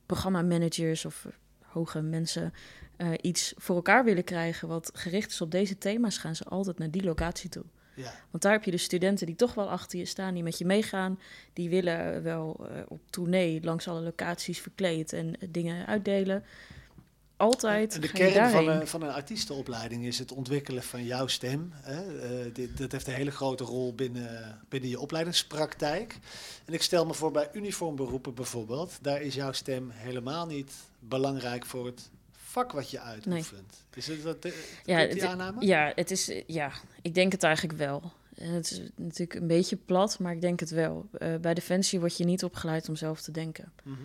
programmamanagers 0.06 1.06
of 1.06 1.26
eh, 1.26 1.32
hoge 1.62 2.02
mensen 2.02 2.54
eh, 2.98 3.12
iets 3.22 3.54
voor 3.58 3.76
elkaar 3.76 4.04
willen 4.04 4.24
krijgen 4.24 4.68
wat 4.68 4.92
gericht 4.94 5.32
is 5.32 5.42
op 5.42 5.52
deze 5.52 5.78
thema's, 5.78 6.18
gaan 6.18 6.36
ze 6.36 6.44
altijd 6.44 6.78
naar 6.78 6.92
die 6.92 7.04
locatie 7.04 7.50
toe. 7.50 7.64
Ja, 7.98 8.14
Want 8.32 8.44
daar 8.44 8.52
heb 8.52 8.64
je 8.64 8.72
de 8.72 8.78
studenten 8.78 9.26
die 9.26 9.36
toch 9.36 9.54
wel 9.54 9.70
achter 9.70 10.00
je 10.00 10.06
staan, 10.06 10.34
die 10.34 10.44
met 10.44 10.58
je 10.58 10.66
meegaan. 10.66 11.20
Die 11.54 11.70
willen 11.70 12.24
wel 12.24 12.68
eh, 12.70 12.82
op 12.88 13.02
tournee 13.10 13.64
langs 13.64 13.88
alle 13.88 14.02
locaties 14.02 14.60
verkleed 14.60 15.14
en 15.14 15.40
eh, 15.40 15.48
dingen 15.52 15.86
uitdelen. 15.86 16.44
Altijd. 17.38 17.94
En 17.96 18.02
de 18.02 18.12
kern 18.12 18.50
van 18.52 18.68
een, 18.68 18.88
van 18.88 19.02
een 19.02 19.12
artiestenopleiding 19.12 20.06
is 20.06 20.20
het 20.20 20.32
ontwikkelen 20.32 20.84
van 20.84 21.04
jouw 21.06 21.28
stem. 21.28 21.72
Hè. 21.74 22.20
Eh, 22.20 22.54
dit, 22.54 22.78
dat 22.78 22.92
heeft 22.92 23.08
een 23.08 23.14
hele 23.14 23.32
grote 23.32 23.64
rol 23.64 23.94
binnen, 23.96 24.62
binnen 24.70 24.90
je 24.90 25.00
opleidingspraktijk. 25.00 26.18
En 26.66 26.74
ik 26.74 26.82
stel 26.82 27.06
me 27.06 27.14
voor 27.14 27.32
bij 27.32 27.50
uniformberoepen 27.54 28.34
bijvoorbeeld, 28.34 28.98
daar 29.02 29.22
is 29.22 29.36
jouw 29.36 29.52
stem 29.52 29.90
helemaal 29.94 30.46
niet 30.46 30.72
belangrijk 31.00 31.66
voor 31.66 31.86
het 31.86 32.10
vak 32.32 32.72
wat 32.72 32.90
je 32.90 33.00
uitoefent. 33.00 33.86
Is 33.94 34.08
het 34.08 34.24
dat, 34.24 34.46
eh, 34.46 34.52
Ja, 34.86 34.98
die 34.98 35.08
het- 35.08 35.24
aanname? 35.24 35.66
Ja, 35.66 35.92
het 35.96 36.12
is, 36.12 36.30
eh, 36.30 36.44
ja, 36.48 36.72
ik 37.02 37.14
denk 37.14 37.32
het 37.32 37.44
eigenlijk 37.44 37.78
wel. 37.78 38.12
Het 38.36 38.72
is 38.72 38.82
natuurlijk 38.96 39.40
een 39.40 39.48
beetje 39.48 39.76
plat, 39.76 40.20
maar 40.20 40.34
ik 40.34 40.42
denk 40.42 40.60
het 40.60 40.70
wel. 40.70 41.10
Bij 41.42 41.54
Defensie 41.54 42.00
word 42.00 42.18
je 42.18 42.24
niet 42.26 42.44
opgeleid 42.44 42.90
om 42.90 42.96
zelf 42.96 43.22
te 43.22 43.32
denken. 43.32 43.72
Mhm. 43.84 43.96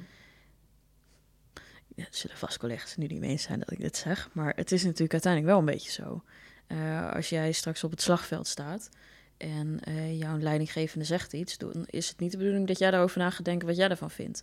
Ja, 1.95 2.05
zullen 2.11 2.36
vast 2.36 2.59
collega's 2.59 2.97
nu 2.97 3.07
niet 3.07 3.20
mee 3.20 3.30
eens 3.30 3.43
zijn 3.43 3.59
dat 3.59 3.70
ik 3.70 3.80
dit 3.80 3.97
zeg. 3.97 4.28
Maar 4.32 4.53
het 4.57 4.72
is 4.72 4.82
natuurlijk 4.82 5.12
uiteindelijk 5.12 5.53
wel 5.53 5.61
een 5.61 5.74
beetje 5.74 5.90
zo. 5.90 6.22
Eh, 6.66 7.12
als 7.12 7.28
jij 7.28 7.53
straks 7.53 7.84
op 7.84 7.90
het 7.90 8.03
slagveld 8.03 8.47
staat 8.47 8.88
en 9.36 9.80
eh, 9.84 10.18
jouw 10.18 10.38
leidinggevende 10.38 11.05
zegt 11.05 11.32
iets, 11.32 11.59
dan 11.59 11.86
is 11.86 12.09
het 12.09 12.18
niet 12.18 12.30
de 12.30 12.36
bedoeling 12.36 12.66
dat 12.66 12.78
jij 12.78 12.90
daarover 12.90 13.18
na 13.18 13.30
gaat 13.30 13.45
denken 13.45 13.66
wat 13.68 13.76
jij 13.76 13.88
ervan 13.88 14.11
vindt. 14.11 14.43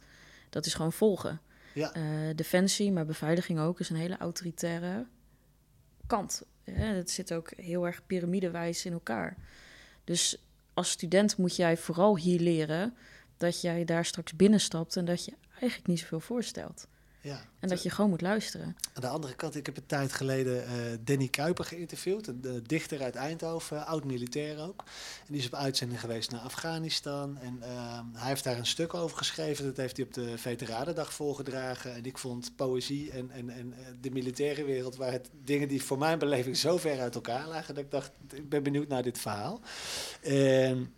Dat 0.50 0.66
is 0.66 0.74
gewoon 0.74 0.94
volgen. 0.94 1.42
Ja. 1.74 1.94
Eh, 1.94 2.04
defensie, 2.36 2.92
maar 2.92 3.06
beveiliging 3.06 3.60
ook, 3.60 3.80
is 3.80 3.90
een 3.90 3.96
hele 3.96 4.18
autoritaire 4.18 5.06
kant. 6.08 6.44
Het 6.72 7.12
zit 7.12 7.34
ook 7.34 7.52
heel 7.56 7.86
erg 7.86 8.06
piramidewijs 8.06 8.86
in 8.86 8.94
elkaar. 8.94 9.38
Dus 10.04 10.44
als 10.74 10.90
student 10.90 11.38
moet 11.38 11.56
jij 11.56 11.78
vooral 11.78 12.18
hier 12.18 12.40
leren 12.40 12.98
dat 13.38 13.62
jij 13.62 13.86
daar 13.86 14.06
straks 14.06 14.36
binnenstapt 14.36 14.96
en 14.96 15.06
dat 15.06 15.26
je 15.26 15.34
eigenlijk 15.52 15.88
niet 15.88 16.00
zoveel 16.00 16.20
voorstelt. 16.20 16.88
Ja. 17.22 17.42
En 17.60 17.70
dat 17.70 17.84
je 17.84 17.90
gewoon 17.90 18.10
moet 18.10 18.22
luisteren. 18.22 18.76
Aan 18.94 19.02
de 19.02 19.08
andere 19.08 19.36
kant, 19.36 19.56
ik 19.56 19.66
heb 19.66 19.78
een 19.78 19.86
tijd 19.86 20.14
geleden 20.14 20.64
uh, 20.64 20.98
Danny 21.04 21.28
Kuiper 21.28 21.66
geïnterviewd, 21.66 22.28
een 22.28 22.64
dichter 22.66 23.02
uit 23.02 23.16
Eindhoven, 23.16 23.86
oud-militair 23.86 24.60
ook. 24.60 24.84
En 25.20 25.34
die 25.34 25.38
is 25.38 25.46
op 25.46 25.54
uitzending 25.54 26.00
geweest 26.00 26.32
naar 26.32 26.40
Afghanistan. 26.40 27.38
En 27.38 27.58
uh, 27.62 28.00
hij 28.14 28.28
heeft 28.28 28.44
daar 28.44 28.58
een 28.58 28.66
stuk 28.66 28.94
over 28.94 29.18
geschreven, 29.18 29.66
dat 29.66 29.78
heeft 29.78 29.98
hij 29.98 30.06
op 30.06 30.14
de 30.14 30.38
Veteranendag 30.38 31.14
voorgedragen. 31.14 31.96
En 31.96 32.06
ik 32.06 32.18
vond 32.18 32.56
poëzie 32.56 33.12
en, 33.12 33.32
en, 33.32 33.50
en 33.50 33.74
eh, 33.74 33.86
de 34.02 34.12
militaire 34.12 34.64
wereld 34.64 34.96
waren 34.96 35.14
het 35.14 35.30
dingen 35.44 35.68
die 35.68 35.84
voor 35.84 35.98
mijn 35.98 36.20
beleving 36.20 36.58
zo 36.58 36.78
ver 36.78 37.00
uit 37.00 37.16
elkaar 37.16 37.48
lagen, 37.48 37.76
dat 37.76 37.84
ik 37.84 37.92
dacht, 37.92 38.12
ik 38.34 38.50
ben 38.50 38.64
benieuwd 38.64 38.88
naar 38.88 39.04
dit 39.04 39.18
verhaal. 39.18 39.62
En 40.22 40.94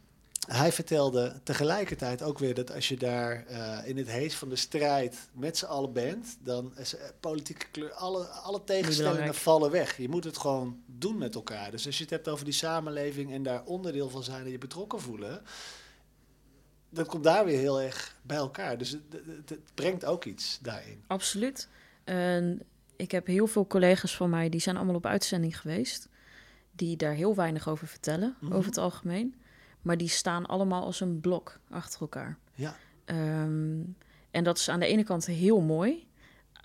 hij 0.48 0.72
vertelde 0.72 1.39
tegelijkertijd 1.44 2.22
ook 2.22 2.39
weer 2.39 2.54
dat 2.54 2.72
als 2.72 2.88
je 2.88 2.98
daar 2.98 3.46
uh, 3.50 3.78
in 3.84 3.98
het 3.98 4.08
heet 4.08 4.34
van 4.34 4.50
de 4.50 4.56
strijd 4.56 5.30
met 5.34 5.58
z'n 5.58 5.66
allen 5.66 5.94
bent, 5.94 6.38
dan 6.44 6.78
is 6.78 6.96
uh, 6.96 7.02
politieke 7.20 7.66
kleur, 7.72 7.92
alle, 7.92 8.26
alle 8.26 8.64
tegenstellingen 8.64 9.36
vallen 9.36 9.72
weg. 9.72 9.98
Je 9.98 10.10
moet 10.10 10.24
het 10.24 10.38
gewoon 10.38 10.84
doen 10.86 11.18
met 11.18 11.36
elkaar. 11.36 11.72
Dus 11.72 11.86
als 11.86 11.98
je 11.98 12.04
het 12.04 12.12
hebt 12.12 12.28
over 12.28 12.46
die 12.46 12.54
samenleving 12.54 13.34
en 13.34 13.44
daar 13.44 13.64
onderdeel 13.64 14.10
van 14.10 14.24
zijn 14.24 14.46
en 14.46 14.52
je 14.52 14.58
betrokken 14.58 15.00
voelen, 15.00 15.42
dan 16.89 17.06
komt 17.06 17.24
daar 17.24 17.46
weer 17.46 17.60
heel 17.60 17.82
erg 17.82 18.16
bij 18.22 18.38
elkaar. 18.38 18.78
Dus 18.78 18.89
het, 18.89 19.02
het, 19.12 19.50
het 19.50 19.74
brengt 19.74 20.06
ook 20.06 20.26
iets 20.26 20.60
daarin. 20.62 21.04
Absoluut. 21.08 21.68
En 22.04 22.62
ik 22.96 23.12
heb 23.12 23.28
heel 23.28 23.48
veel 23.48 23.68
collega's 23.68 24.16
van 24.16 24.30
mij, 24.30 24.50
die 24.50 24.62
zijn 24.62 24.76
allemaal 24.76 24.96
op 24.96 25.06
uitzending 25.06 25.60
geweest, 25.60 26.10
die 26.72 26.98
daar 26.98 27.14
heel 27.14 27.36
weinig 27.36 27.68
over 27.70 27.88
vertellen, 27.88 28.36
mm 28.39 28.48
-hmm. 28.48 28.58
over 28.58 28.70
het 28.70 28.78
algemeen. 28.78 29.36
Maar 29.82 29.97
die 29.97 30.07
staan 30.07 30.45
allemaal 30.45 30.84
als 30.84 30.99
een 30.99 31.19
blok 31.19 31.59
achter 31.69 32.01
elkaar. 32.01 32.38
Ja. 32.53 32.75
Um, 33.05 33.95
en 34.32 34.43
dat 34.43 34.57
is 34.57 34.69
aan 34.69 34.79
de 34.79 34.86
ene 34.86 35.03
kant 35.03 35.25
heel 35.25 35.61
mooi. 35.61 36.07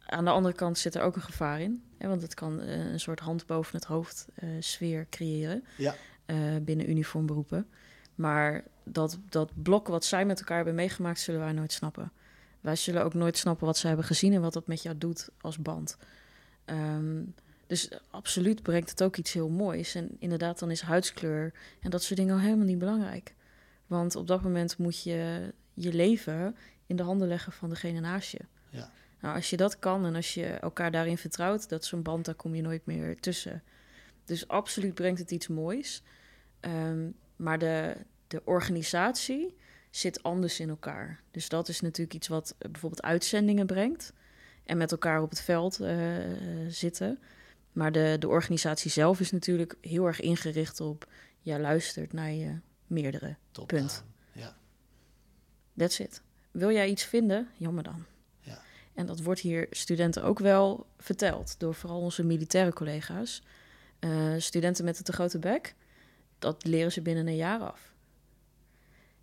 Aan 0.07 0.25
de 0.25 0.31
andere 0.31 0.55
kant 0.55 0.79
zit 0.79 0.95
er 0.95 1.03
ook 1.03 1.17
een 1.17 1.23
gevaar 1.23 1.61
in. 1.61 1.83
Hè, 1.99 2.09
want 2.09 2.23
het 2.23 2.35
kan 2.35 2.61
uh, 2.61 2.93
een 2.93 3.01
soort 3.01 3.21
hand 3.21 3.47
boven 3.47 3.77
het 3.77 3.85
hoofd 3.85 4.27
uh, 4.43 4.51
sfeer 4.61 5.07
creëren. 5.11 5.65
Ja. 5.77 5.95
Uh, 6.27 6.57
binnen 6.63 6.91
uniformberoepen. 6.91 7.69
Maar 8.15 8.65
dat, 8.85 9.19
dat 9.29 9.63
blok 9.63 9.89
wat 9.89 10.05
zij 10.05 10.25
met 10.27 10.39
elkaar 10.39 10.57
hebben 10.57 10.75
meegemaakt, 10.75 11.21
zullen 11.21 11.41
wij 11.41 11.53
nooit 11.53 11.73
snappen. 11.73 12.13
Wij 12.61 12.77
zullen 12.77 13.05
ook 13.05 13.15
nooit 13.15 13.37
snappen 13.39 13.67
wat 13.67 13.77
zij 13.77 13.89
hebben 13.89 14.07
gezien 14.07 14.33
en 14.33 14.41
wat 14.41 14.53
dat 14.53 14.67
met 14.67 14.83
jou 14.83 14.99
doet 14.99 15.29
als 15.41 15.59
band. 15.59 15.97
Um, 16.67 17.35
dus 17.67 17.91
absoluut 18.11 18.63
brengt 18.63 18.91
het 18.91 19.03
ook 19.03 19.17
iets 19.17 19.33
heel 19.33 19.49
moois. 19.49 19.95
En 19.95 20.17
inderdaad, 20.19 20.59
dan 20.59 20.71
is 20.71 20.81
huidskleur 20.81 21.53
en 21.81 21.91
dat 21.91 22.03
soort 22.03 22.19
dingen 22.19 22.35
al 22.35 22.41
helemaal 22.41 22.67
niet 22.67 22.79
belangrijk. 22.79 23.35
Want 23.87 24.17
op 24.17 24.27
dat 24.27 24.43
moment 24.43 24.79
moet 24.79 25.03
je 25.03 25.53
je 25.75 25.95
leven 25.95 26.57
in 26.87 26.97
de 26.97 27.03
handen 27.03 27.29
leggen 27.29 27.53
van 27.53 27.69
degene 27.69 28.01
naast 28.01 28.31
je. 28.31 28.41
Ja. 28.71 28.91
Nou, 29.21 29.35
als 29.35 29.51
je 29.51 29.57
dat 29.57 29.79
kan 29.79 30.05
en 30.05 30.15
als 30.15 30.35
je 30.35 30.47
elkaar 30.47 30.91
daarin 30.91 31.19
vertrouwt, 31.19 31.69
dat 31.69 31.85
zo'n 31.85 32.03
band, 32.03 32.25
daar 32.25 32.35
kom 32.35 32.55
je 32.55 32.63
nooit 32.63 32.87
meer 32.87 33.21
tussen. 33.21 33.63
Dus 34.25 34.49
absoluut 34.49 34.95
brengt 34.95 35.21
het 35.21 35.31
iets 35.31 35.49
moois. 35.49 36.03
Um, 36.61 37.15
maar 37.37 37.59
de, 37.59 37.97
de 38.27 38.43
organisatie 38.45 39.57
zit 39.91 40.23
anders 40.23 40.61
in 40.61 40.69
elkaar. 40.69 41.21
Dus 41.31 41.49
dat 41.49 41.69
is 41.69 41.81
natuurlijk 41.81 42.17
iets 42.17 42.29
wat 42.29 42.55
bijvoorbeeld 42.59 43.03
uitzendingen 43.03 43.67
brengt. 43.67 44.13
En 44.65 44.77
met 44.77 44.93
elkaar 44.93 45.23
op 45.23 45.31
het 45.31 45.41
veld 45.41 45.81
uh, 45.81 46.17
zitten. 46.69 47.19
Maar 47.77 47.93
de, 47.93 48.17
de 48.19 48.29
organisatie 48.29 48.91
zelf 48.91 49.21
is 49.21 49.31
natuurlijk 49.31 49.75
heel 49.81 50.07
erg 50.07 50.21
ingericht 50.21 50.81
op... 50.81 51.09
jij 51.41 51.61
luistert 51.61 52.13
naar 52.13 52.31
je 52.31 52.59
meerdere. 52.87 53.37
Top 53.51 53.67
Punt. 53.67 54.05
Ja. 54.33 54.57
That's 55.77 55.99
it. 55.99 56.23
Wil 56.51 56.71
jij 56.71 56.89
iets 56.89 57.05
vinden? 57.05 57.49
Jammer 57.57 57.83
dan. 57.83 58.05
Ja. 58.41 58.63
En 58.95 59.07
dat 59.07 59.21
wordt 59.21 59.41
hier 59.41 59.67
studenten 59.71 60.23
ook 60.23 60.39
wel 60.39 60.87
verteld... 60.99 61.59
door 61.59 61.75
vooral 61.75 62.01
onze 62.01 62.25
militaire 62.25 62.73
collega's. 62.73 63.43
Uh, 64.01 64.35
studenten 64.39 64.85
met 64.85 64.97
de 64.97 65.03
te 65.03 65.13
grote 65.13 65.39
bek... 65.39 65.75
dat 66.39 66.65
leren 66.65 66.93
ze 66.93 67.03
binnen 67.03 67.27
een 67.27 67.37
jaar 67.37 67.61
af. 67.61 67.93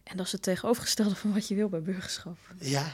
En 0.04 0.18
dat 0.18 0.26
is 0.26 0.32
het 0.32 0.42
tegenovergestelde 0.42 1.16
van 1.22 1.34
wat 1.34 1.48
je 1.48 1.56
wil 1.56 1.70
bij 1.70 1.82
burgerschap. 1.82 2.38
Ja, 2.60 2.92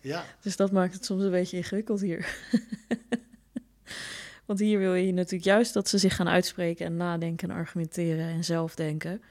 ja. 0.00 0.24
Dus 0.40 0.56
dat 0.56 0.72
maakt 0.72 0.94
het 0.94 1.04
soms 1.04 1.22
een 1.22 1.30
beetje 1.30 1.56
ingewikkeld 1.56 2.00
hier. 2.00 2.38
Want 4.46 4.58
hier 4.58 4.78
wil 4.78 4.94
je 4.94 5.12
natuurlijk 5.12 5.44
juist 5.44 5.74
dat 5.74 5.88
ze 5.88 5.98
zich 5.98 6.16
gaan 6.16 6.28
uitspreken 6.28 6.86
en 6.86 6.96
nadenken 6.96 7.50
en 7.50 7.56
argumenteren 7.56 8.26
en 8.26 8.44
zelf 8.44 8.74
denken. 8.74 9.22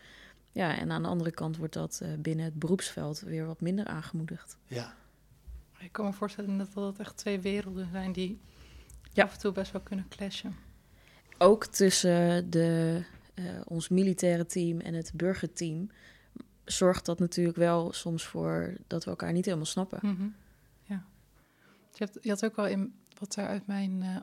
Ja, 0.52 0.78
en 0.78 0.92
aan 0.92 1.02
de 1.02 1.08
andere 1.08 1.32
kant 1.32 1.58
wordt 1.58 1.74
dat 1.74 2.00
uh, 2.04 2.10
binnen 2.20 2.46
het 2.46 2.54
beroepsveld 2.54 3.20
weer 3.20 3.46
wat 3.46 3.62
minder 3.62 3.86
aangemoedigd. 3.86 4.58
Ja. 4.68 4.96
Ik 5.80 5.92
kan 5.92 6.06
me 6.06 6.14
voorstellen 6.14 6.58
dat 6.58 6.74
dat 6.74 7.00
echt 7.00 7.18
twee 7.18 7.40
werelden 7.40 7.90
zijn 7.92 8.12
die 8.12 8.40
Ja. 9.14 9.24
af 9.24 9.34
en 9.34 9.40
toe 9.40 9.52
best 9.52 9.72
wel 9.72 9.82
kunnen 9.82 10.08
clashen. 10.10 10.56
Ook 11.38 11.66
tussen 11.66 12.50
de, 12.50 13.02
uh, 13.36 13.46
ons 13.66 13.90
militaire 13.90 14.46
team 14.46 14.80
en 14.80 14.94
het 14.94 15.12
burgerteam 15.16 15.90
zorgt 16.66 17.06
dat 17.06 17.20
natuurlijk 17.20 17.58
wel 17.58 17.94
soms 17.94 18.24
voor 18.26 18.76
dat 18.88 19.04
we 19.04 19.10
elkaar 19.10 19.34
niet 19.34 19.46
helemaal 19.46 19.66
snappen. 19.66 20.00
Mhm. 20.02 20.28
Ja. 20.84 21.06
Je, 21.94 22.06
hebt, 22.06 22.18
je 22.22 22.30
had 22.30 22.46
ook 22.46 22.56
wel 22.56 22.68
in 22.68 22.94
wat 23.20 23.36
er 23.36 23.48
uit 23.48 23.68
mijn 23.68 23.92
uh, 24.04 24.18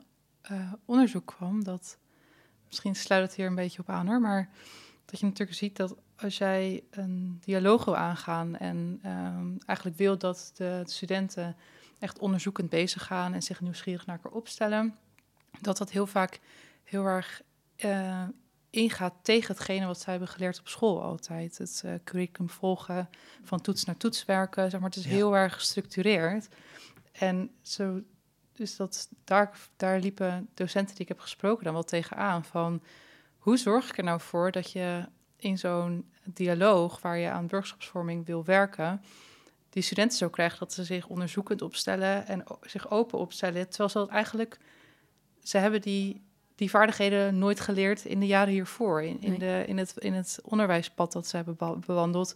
uh, 0.51 0.73
onderzoek 0.85 1.25
kwam, 1.25 1.63
dat 1.63 1.97
misschien 2.67 2.95
sluit 2.95 3.23
het 3.23 3.35
hier 3.35 3.47
een 3.47 3.55
beetje 3.55 3.79
op 3.81 3.89
aan 3.89 4.07
hoor, 4.07 4.21
maar 4.21 4.49
dat 5.05 5.19
je 5.19 5.25
natuurlijk 5.25 5.57
ziet 5.57 5.75
dat 5.75 5.95
als 6.15 6.37
jij 6.37 6.83
een 6.89 7.37
dialoog 7.45 7.85
wil 7.85 7.97
aangaan 7.97 8.57
en 8.57 8.99
um, 9.05 9.57
eigenlijk 9.65 9.97
wil 9.97 10.17
dat 10.17 10.51
de 10.53 10.81
studenten 10.85 11.55
echt 11.99 12.19
onderzoekend 12.19 12.69
bezig 12.69 13.03
gaan 13.05 13.33
en 13.33 13.43
zich 13.43 13.61
nieuwsgierig 13.61 14.05
naar 14.05 14.15
elkaar 14.15 14.31
opstellen, 14.37 14.95
dat 15.61 15.77
dat 15.77 15.91
heel 15.91 16.07
vaak 16.07 16.39
heel 16.83 17.05
erg 17.05 17.41
uh, 17.77 18.23
ingaat 18.69 19.13
tegen 19.21 19.55
hetgene 19.55 19.85
wat 19.85 19.99
zij 19.99 20.11
hebben 20.11 20.29
geleerd 20.29 20.59
op 20.59 20.67
school 20.67 21.01
altijd. 21.01 21.57
Het 21.57 21.81
uh, 21.85 21.93
curriculum 22.03 22.49
volgen, 22.49 23.09
van 23.43 23.61
toets 23.61 23.83
naar 23.85 23.97
toets 23.97 24.25
werken, 24.25 24.69
zeg 24.69 24.79
maar. 24.79 24.89
Het 24.89 24.99
is 24.99 25.05
Ja. 25.05 25.09
heel 25.09 25.35
erg 25.35 25.53
gestructureerd. 25.53 26.47
En 27.11 27.51
zo, 27.61 28.01
dus 28.53 28.75
dat, 28.75 29.09
daar, 29.23 29.59
daar 29.75 29.99
liepen 29.99 30.49
docenten 30.53 30.95
die 30.95 31.03
ik 31.03 31.07
heb 31.07 31.19
gesproken 31.19 31.63
dan 31.63 31.73
wel 31.73 31.83
tegenaan 31.83 32.45
van... 32.45 32.83
hoe 33.37 33.57
zorg 33.57 33.89
ik 33.89 33.97
er 33.97 34.03
nou 34.03 34.19
voor 34.19 34.51
dat 34.51 34.71
je 34.71 35.05
in 35.35 35.57
zo'n 35.57 36.09
dialoog 36.23 37.01
waar 37.01 37.17
je 37.17 37.29
aan 37.29 37.47
burgerschapsvorming 37.47 38.25
wil 38.25 38.45
werken... 38.45 39.01
die 39.69 39.83
studenten 39.83 40.17
zo 40.17 40.29
krijgen 40.29 40.59
dat 40.59 40.73
ze 40.73 40.83
zich 40.83 41.07
onderzoekend 41.07 41.61
opstellen 41.61 42.27
en 42.27 42.43
zich 42.61 42.91
open 42.91 43.19
opstellen... 43.19 43.69
terwijl 43.69 43.89
ze 43.89 43.97
dat 43.97 44.09
eigenlijk... 44.09 44.59
ze 45.43 45.57
hebben 45.57 45.81
die 45.81 46.21
die 46.55 46.69
vaardigheden 46.69 47.37
nooit 47.37 47.59
geleerd 47.59 48.05
in 48.05 48.19
de 48.19 48.25
jaren 48.27 48.53
hiervoor. 48.53 49.03
In, 49.03 49.21
in, 49.21 49.29
Nee. 49.29 49.39
de, 49.39 49.63
in, 49.67 49.77
het, 49.77 49.97
in 49.97 50.13
het 50.13 50.39
onderwijspad 50.43 51.11
dat 51.11 51.27
ze 51.27 51.35
hebben 51.35 51.55
bewa- 51.55 51.75
bewandeld, 51.75 52.35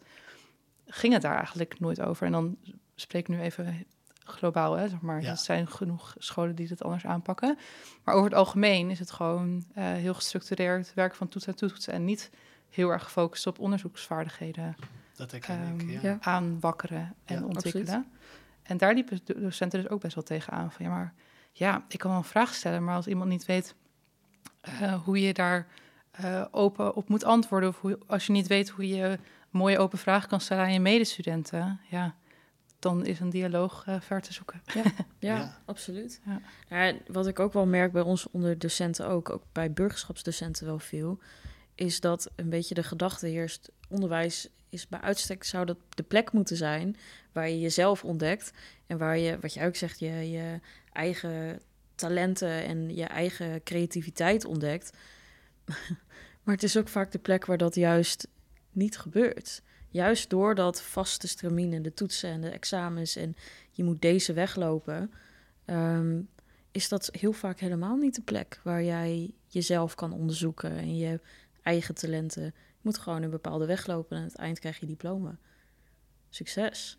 ging 0.85 1.13
het 1.13 1.21
daar 1.21 1.35
eigenlijk 1.35 1.79
nooit 1.79 2.01
over. 2.01 2.25
En 2.25 2.31
dan 2.31 2.57
spreek 2.95 3.27
ik 3.27 3.35
nu 3.35 3.41
even 3.41 3.85
globaal, 4.27 4.73
hè, 4.73 4.89
zeg 4.89 5.01
maar. 5.01 5.21
Ja. 5.21 5.29
Er 5.29 5.37
zijn 5.37 5.67
genoeg 5.67 6.15
scholen 6.17 6.55
die 6.55 6.67
het 6.67 6.83
anders 6.83 7.05
aanpakken. 7.05 7.57
Maar 8.03 8.15
over 8.15 8.29
het 8.29 8.37
algemeen 8.37 8.89
is 8.89 8.99
het 8.99 9.11
gewoon 9.11 9.65
eh, 9.73 9.83
heel 9.83 10.13
gestructureerd 10.13 10.93
werken 10.93 11.17
van 11.17 11.27
toets 11.27 11.47
en 11.47 11.55
toets... 11.55 11.87
en 11.87 12.05
niet 12.05 12.29
heel 12.69 12.89
erg 12.89 13.03
gefocust 13.03 13.47
op 13.47 13.59
onderzoeksvaardigheden 13.59 14.75
Dat 15.15 15.33
Ehm, 15.33 15.79
ik. 15.79 15.89
Ja. 15.89 15.99
ja. 16.01 16.17
aanwakkeren 16.21 17.15
en 17.25 17.39
Ja, 17.39 17.45
ontwikkelen. 17.45 18.07
En 18.63 18.77
daar 18.77 18.93
liepen 18.93 19.19
de 19.23 19.39
docenten 19.39 19.81
dus 19.81 19.89
ook 19.89 20.01
best 20.01 20.15
wel 20.15 20.23
tegen 20.23 20.53
aan. 20.53 20.71
Van 20.71 20.85
ja, 20.85 20.91
maar 20.91 21.13
ja, 21.51 21.85
ik 21.87 21.99
kan 21.99 22.09
wel 22.09 22.19
een 22.19 22.25
vraag 22.25 22.53
stellen, 22.53 22.83
maar 22.83 22.95
als 22.95 23.07
iemand 23.07 23.29
niet 23.29 23.45
weet 23.45 23.75
eh, 24.61 24.93
hoe 25.03 25.21
je 25.21 25.33
daar 25.33 25.67
eh, 26.11 26.45
open 26.51 26.95
op 26.95 27.09
moet 27.09 27.23
antwoorden, 27.23 27.69
of 27.69 27.81
hoe, 27.81 27.99
als 28.07 28.25
je 28.25 28.31
niet 28.31 28.47
weet 28.47 28.69
hoe 28.69 28.87
je 28.87 29.03
een 29.03 29.19
mooie 29.49 29.79
open 29.79 29.97
vraag 29.97 30.27
kan 30.27 30.41
stellen 30.41 30.63
aan 30.63 30.73
je 30.73 30.79
medestudenten, 30.79 31.79
ja, 31.89 32.15
dan 32.79 33.05
is 33.05 33.19
een 33.19 33.29
dialoog 33.29 33.83
eh, 33.85 34.01
ver 34.01 34.21
te 34.21 34.33
zoeken. 34.33 34.61
Ja, 34.73 34.83
Ja. 35.19 35.61
absoluut. 35.65 36.21
Ja. 36.69 36.93
Wat 37.07 37.27
ik 37.27 37.39
ook 37.39 37.53
wel 37.53 37.65
merk 37.65 37.91
bij 37.91 38.01
ons 38.01 38.29
onder 38.29 38.59
docenten 38.59 39.07
ook, 39.07 39.29
ook 39.29 39.43
bij 39.51 39.71
burgerschapsdocenten 39.73 40.65
wel 40.65 40.79
veel, 40.79 41.19
is 41.75 41.99
dat 41.99 42.31
een 42.35 42.49
beetje 42.49 42.75
de 42.75 42.83
gedachte 42.83 43.27
heerst. 43.27 43.71
Onderwijs 43.89 44.49
is 44.69 44.87
bij 44.87 44.99
uitstek 45.01 45.43
zou 45.43 45.65
dat 45.65 45.77
de 45.89 46.03
plek 46.03 46.31
moeten 46.31 46.57
zijn 46.57 46.97
waar 47.31 47.49
je 47.49 47.59
jezelf 47.59 48.03
ontdekt 48.03 48.51
en 48.87 48.97
waar 48.97 49.17
je, 49.17 49.39
wat 49.39 49.53
je 49.53 49.65
ook 49.65 49.75
zegt, 49.75 49.99
je, 49.99 50.29
je 50.29 50.59
eigen 50.93 51.61
talenten 51.95 52.63
en 52.65 52.95
je 52.95 53.03
eigen 53.05 53.63
creativiteit 53.63 54.45
ontdekt. 54.45 54.97
maar 56.43 56.53
het 56.55 56.63
is 56.63 56.77
ook 56.77 56.87
vaak 56.87 57.11
de 57.11 57.19
plek 57.19 57.45
waar 57.45 57.57
dat 57.57 57.75
juist 57.75 58.27
niet 58.71 58.97
gebeurt. 58.97 59.61
Juist 59.97 60.29
door 60.29 60.55
dat 60.55 60.81
vaste 60.81 61.27
stramine, 61.27 61.81
de 61.81 61.93
toetsen 61.93 62.29
en 62.29 62.41
de 62.41 62.49
examens 62.49 63.15
en 63.15 63.35
je 63.71 63.83
moet 63.83 64.01
deze 64.01 64.33
weglopen, 64.33 65.11
ehm, 65.65 66.21
is 66.71 66.89
dat 66.89 67.09
heel 67.11 67.33
vaak 67.33 67.59
helemaal 67.59 67.95
niet 67.95 68.15
de 68.15 68.21
plek 68.21 68.59
waar 68.63 68.83
jij 68.83 69.31
jezelf 69.47 69.95
kan 69.95 70.13
onderzoeken 70.13 70.71
en 70.71 70.97
je 70.97 71.19
eigen 71.61 71.95
talenten. 71.95 72.43
Je 72.43 72.81
moet 72.81 72.97
gewoon 72.97 73.21
een 73.21 73.29
bepaalde 73.29 73.65
weg 73.65 73.87
lopen 73.87 74.15
en 74.17 74.21
aan 74.21 74.27
het 74.27 74.37
eind 74.37 74.59
krijg 74.59 74.79
je 74.79 74.85
diploma. 74.85 75.37
Succes. 76.29 76.97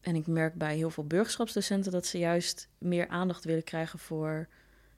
En 0.00 0.14
ik 0.14 0.26
merk 0.26 0.54
bij 0.54 0.76
heel 0.76 0.90
veel 0.90 1.06
burgerschapsdocenten 1.06 1.92
dat 1.92 2.06
ze 2.06 2.18
juist 2.18 2.68
meer 2.78 3.08
aandacht 3.08 3.44
willen 3.44 3.64
krijgen 3.64 3.98
voor, 3.98 4.48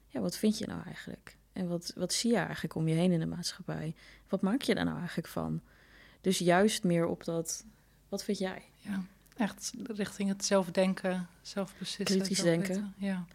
ja, 0.07 0.21
wat 0.21 0.37
vind 0.37 0.59
je 0.59 0.67
nou 0.67 0.83
eigenlijk? 0.85 1.37
En 1.53 1.69
wat, 1.69 1.93
wat 1.97 2.13
zie 2.13 2.31
je 2.31 2.39
eigenlijk 2.39 2.75
om 2.75 2.89
je 2.89 2.95
heen 2.95 3.13
in 3.13 3.21
de 3.21 3.27
maatschappij? 3.27 3.95
Wat 4.29 4.43
maak 4.43 4.63
je 4.63 4.75
daar 4.75 4.85
nou 4.85 4.99
eigenlijk 4.99 5.29
van? 5.29 5.63
Dus 6.25 6.39
juist 6.39 6.85
meer 6.85 7.07
op 7.07 7.25
dat, 7.25 7.65
wat 8.09 8.25
vind 8.25 8.39
jij? 8.39 8.63
Ja, 8.77 9.05
echt 9.37 9.73
richting 9.87 10.29
het 10.29 10.45
zelfdenken, 10.45 11.27
zelfbeslissen. 11.43 12.17
Kritisch 12.17 12.43
denken. 12.43 12.95
Ja. 12.97 13.27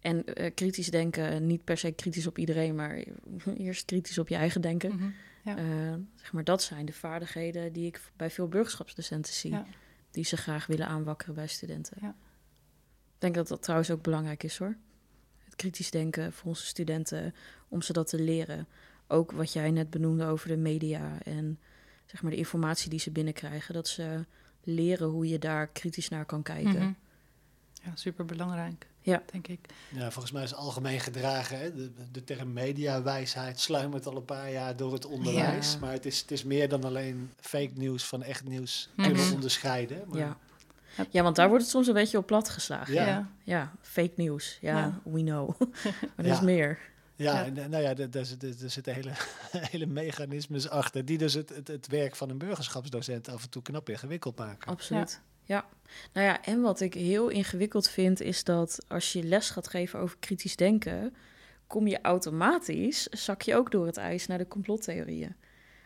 En 0.00 0.24
eh, 0.24 0.54
kritisch 0.54 0.90
denken, 0.90 1.46
niet 1.46 1.64
per 1.64 1.78
se 1.78 1.92
kritisch 1.92 2.26
op 2.26 2.38
iedereen, 2.38 2.74
maar 2.74 3.04
eerst 3.56 3.84
kritisch 3.84 4.18
op 4.18 4.28
je 4.28 4.34
eigen 4.34 4.60
denken. 4.60 4.94
Mhm. 4.94 5.08
Ja. 5.44 5.56
Eh, 5.56 5.94
zeg 6.14 6.32
maar, 6.32 6.44
dat 6.44 6.62
zijn 6.62 6.86
de 6.86 6.92
vaardigheden 6.92 7.72
die 7.72 7.86
ik 7.86 8.00
bij 8.16 8.30
veel 8.30 8.48
burgerschapsdocenten 8.48 9.32
zie. 9.32 9.50
Ja. 9.50 9.66
Die 10.10 10.24
ze 10.24 10.36
graag 10.36 10.66
willen 10.66 10.86
aanwakkeren 10.86 11.34
bij 11.34 11.46
studenten. 11.46 11.96
Ja. 12.00 12.14
Ik 13.14 13.22
denk 13.22 13.34
dat 13.34 13.48
dat 13.48 13.62
trouwens 13.62 13.90
ook 13.90 14.02
belangrijk 14.02 14.42
is 14.42 14.58
hoor. 14.58 14.76
Het 15.44 15.56
kritisch 15.56 15.90
denken 15.90 16.32
voor 16.32 16.48
onze 16.48 16.66
studenten, 16.66 17.34
om 17.68 17.82
ze 17.82 17.92
dat 17.92 18.08
te 18.08 18.20
leren. 18.20 18.66
Ook 19.06 19.32
wat 19.32 19.52
jij 19.52 19.70
net 19.70 19.90
benoemde 19.90 20.24
over 20.24 20.48
de 20.48 20.56
media 20.56 21.22
en 21.22 21.58
zeg 22.06 22.22
maar 22.22 22.30
de 22.30 22.36
informatie 22.36 22.90
die 22.90 22.98
ze 23.00 23.10
binnenkrijgen. 23.10 23.74
Dat 23.74 23.88
ze 23.88 24.24
leren 24.62 25.08
hoe 25.08 25.28
je 25.28 25.38
daar 25.38 25.66
kritisch 25.66 26.08
naar 26.08 26.24
kan 26.24 26.42
kijken. 26.42 26.72
Mhm. 26.72 26.92
Ja, 27.84 27.90
super 27.94 28.24
belangrijk. 28.24 28.86
Ja. 29.00 29.22
denk 29.32 29.46
ik. 29.48 29.60
Ja, 29.92 30.10
volgens 30.10 30.32
mij 30.32 30.42
is 30.42 30.50
het 30.50 30.58
algemeen 30.58 31.00
gedragen. 31.00 31.58
Hè? 31.58 31.74
De, 31.74 31.90
de 32.12 32.24
term 32.24 32.52
mediawijsheid 32.52 33.60
sluimert 33.60 34.06
al 34.06 34.16
een 34.16 34.24
paar 34.24 34.50
jaar 34.50 34.76
door 34.76 34.92
het 34.92 35.04
onderwijs. 35.04 35.72
Ja. 35.72 35.78
Maar 35.78 35.92
het 35.92 36.06
is, 36.06 36.20
het 36.20 36.30
is 36.30 36.44
meer 36.44 36.68
dan 36.68 36.84
alleen 36.84 37.30
fake 37.40 37.70
nieuws 37.74 38.04
van 38.04 38.22
echt 38.22 38.44
nieuws 38.44 38.90
Mhm. 38.96 39.08
kunnen 39.08 39.32
onderscheiden. 39.34 40.04
Maar, 40.08 40.18
Ja. 40.18 40.36
ja, 41.10 41.22
want 41.22 41.36
daar 41.36 41.48
wordt 41.48 41.62
het 41.62 41.72
soms 41.72 41.86
een 41.86 41.94
beetje 41.94 42.18
op 42.18 42.26
plat 42.26 42.48
geslagen. 42.48 42.94
Ja. 42.94 43.06
Ja. 43.06 43.28
Ja, 43.44 43.72
fake 43.80 44.12
nieuws. 44.16 44.58
Ja, 44.60 44.78
Ja. 44.78 45.00
we 45.04 45.20
know. 45.22 45.48
maar 45.60 46.10
er 46.16 46.26
Ja. 46.26 46.32
is 46.34 46.40
meer. 46.40 46.78
Ja, 47.16 47.32
Ja. 47.34 47.44
en, 47.44 47.56
eh, 47.58 47.66
nou 47.66 47.82
ja, 47.82 47.94
daar, 47.94 48.10
daar, 48.10 48.24
zit- 48.24 48.60
daar 48.60 48.70
zitten 48.70 48.94
hele, 48.94 49.10
hele 49.72 49.86
mechanismes 49.86 50.68
achter. 50.68 51.04
Die 51.04 51.18
dus 51.18 51.34
het, 51.34 51.48
het, 51.48 51.68
het 51.68 51.86
werk 51.86 52.16
van 52.16 52.30
een 52.30 52.38
burgerschapsdocent 52.38 53.28
af 53.28 53.42
en 53.42 53.50
toe 53.50 53.62
knap 53.62 53.88
ingewikkeld 53.88 54.38
maken. 54.38 54.68
Absoluut. 54.68 55.20
Ja. 55.44 55.66
Nou 56.12 56.26
ja, 56.26 56.42
en 56.44 56.60
wat 56.60 56.80
ik 56.80 56.94
heel 56.94 57.28
ingewikkeld 57.28 57.88
vind, 57.88 58.20
is 58.20 58.44
dat 58.44 58.78
als 58.88 59.12
je 59.12 59.22
les 59.22 59.50
gaat 59.50 59.68
geven 59.68 59.98
over 60.00 60.16
kritisch 60.18 60.56
denken, 60.56 61.14
kom 61.66 61.86
je 61.86 62.00
automatisch, 62.00 63.02
zak 63.06 63.42
je 63.42 63.56
ook 63.56 63.70
door 63.70 63.86
het 63.86 63.96
ijs 63.96 64.26
naar 64.26 64.38
de 64.38 64.48
complottheorieën. 64.48 65.36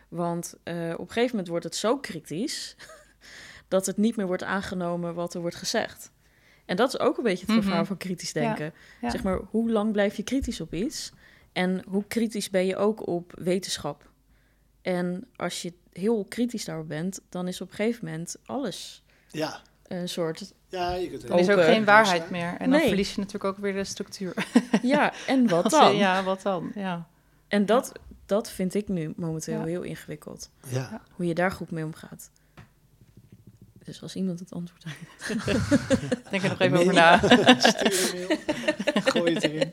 Want 0.09 0.53
eh, 0.63 0.89
op 0.93 0.99
een 0.99 1.07
gegeven 1.07 1.29
moment 1.29 1.47
wordt 1.47 1.63
het 1.65 1.75
zo 1.75 1.97
kritisch 1.97 2.75
dat 3.67 3.85
het 3.85 3.97
niet 3.97 4.15
meer 4.15 4.27
wordt 4.27 4.43
aangenomen 4.43 5.13
wat 5.13 5.33
er 5.33 5.41
wordt 5.41 5.55
gezegd. 5.55 6.11
En 6.65 6.75
dat 6.75 6.87
is 6.93 6.99
ook 6.99 7.17
een 7.17 7.23
beetje 7.23 7.45
het 7.45 7.55
Mhm. 7.55 7.63
gevaar 7.65 7.85
van 7.85 7.97
kritisch 7.97 8.31
Ja. 8.31 8.41
denken. 8.41 8.73
Ja. 9.01 9.09
Zeg 9.09 9.23
maar, 9.23 9.39
hoe 9.49 9.71
lang 9.71 9.91
blijf 9.91 10.15
je 10.15 10.23
kritisch 10.23 10.61
op 10.61 10.73
iets? 10.73 11.11
En 11.51 11.83
hoe 11.87 12.03
kritisch 12.07 12.49
ben 12.49 12.65
je 12.65 12.75
ook 12.77 13.07
op 13.07 13.33
wetenschap? 13.37 14.09
En 14.81 15.27
als 15.35 15.61
je 15.61 15.73
heel 15.93 16.25
kritisch 16.29 16.65
daarop 16.65 16.87
bent, 16.87 17.19
dan 17.29 17.47
is 17.47 17.61
op 17.61 17.69
een 17.69 17.75
gegeven 17.75 18.05
moment 18.05 18.35
alles 18.45 19.03
Ja, 19.27 19.61
een 19.87 20.09
soort. 20.09 20.53
ja 20.69 20.93
je 20.93 21.09
kunt 21.09 21.27
Dan 21.27 21.39
is 21.39 21.49
ook 21.49 21.63
geen 21.63 21.85
waarheid 21.85 22.29
meer. 22.29 22.55
En 22.57 22.71
dan 22.71 22.79
verlies 22.79 23.09
je 23.13 23.17
natuurlijk 23.17 23.45
ook 23.45 23.57
weer 23.57 23.73
de 23.73 23.83
structuur. 23.83 24.33
Ja, 24.81 25.13
en 25.27 25.47
wat 25.49 25.63
Als- 25.63 25.73
dan? 25.73 25.95
Ja, 25.95 26.23
wat 26.23 26.41
dan? 26.41 26.71
Ja. 26.75 27.07
En 27.47 27.65
dat, 27.65 27.91
dat 28.25 28.49
vind 28.51 28.73
ik 28.73 28.87
nu 28.87 29.13
momenteel 29.15 29.59
Ja. 29.59 29.65
heel 29.65 29.81
ingewikkeld. 29.81 30.49
ja. 30.67 31.01
Hoe 31.11 31.25
je 31.25 31.33
daar 31.33 31.51
goed 31.51 31.71
mee 31.71 31.83
omgaat. 31.85 32.31
Dus 33.83 34.01
als 34.01 34.15
iemand 34.15 34.39
het 34.39 34.51
antwoord 34.53 34.83
heeft. 34.87 35.45
Denk 36.31 36.43
er 36.43 36.49
nog 36.49 36.59
even 36.59 36.77
over 36.79 36.93
na. 36.93 37.17
Stuur 37.57 38.13
een 38.21 38.27
mail. 38.27 38.37
Gooi 39.03 39.33
het 39.33 39.43
erin. 39.43 39.71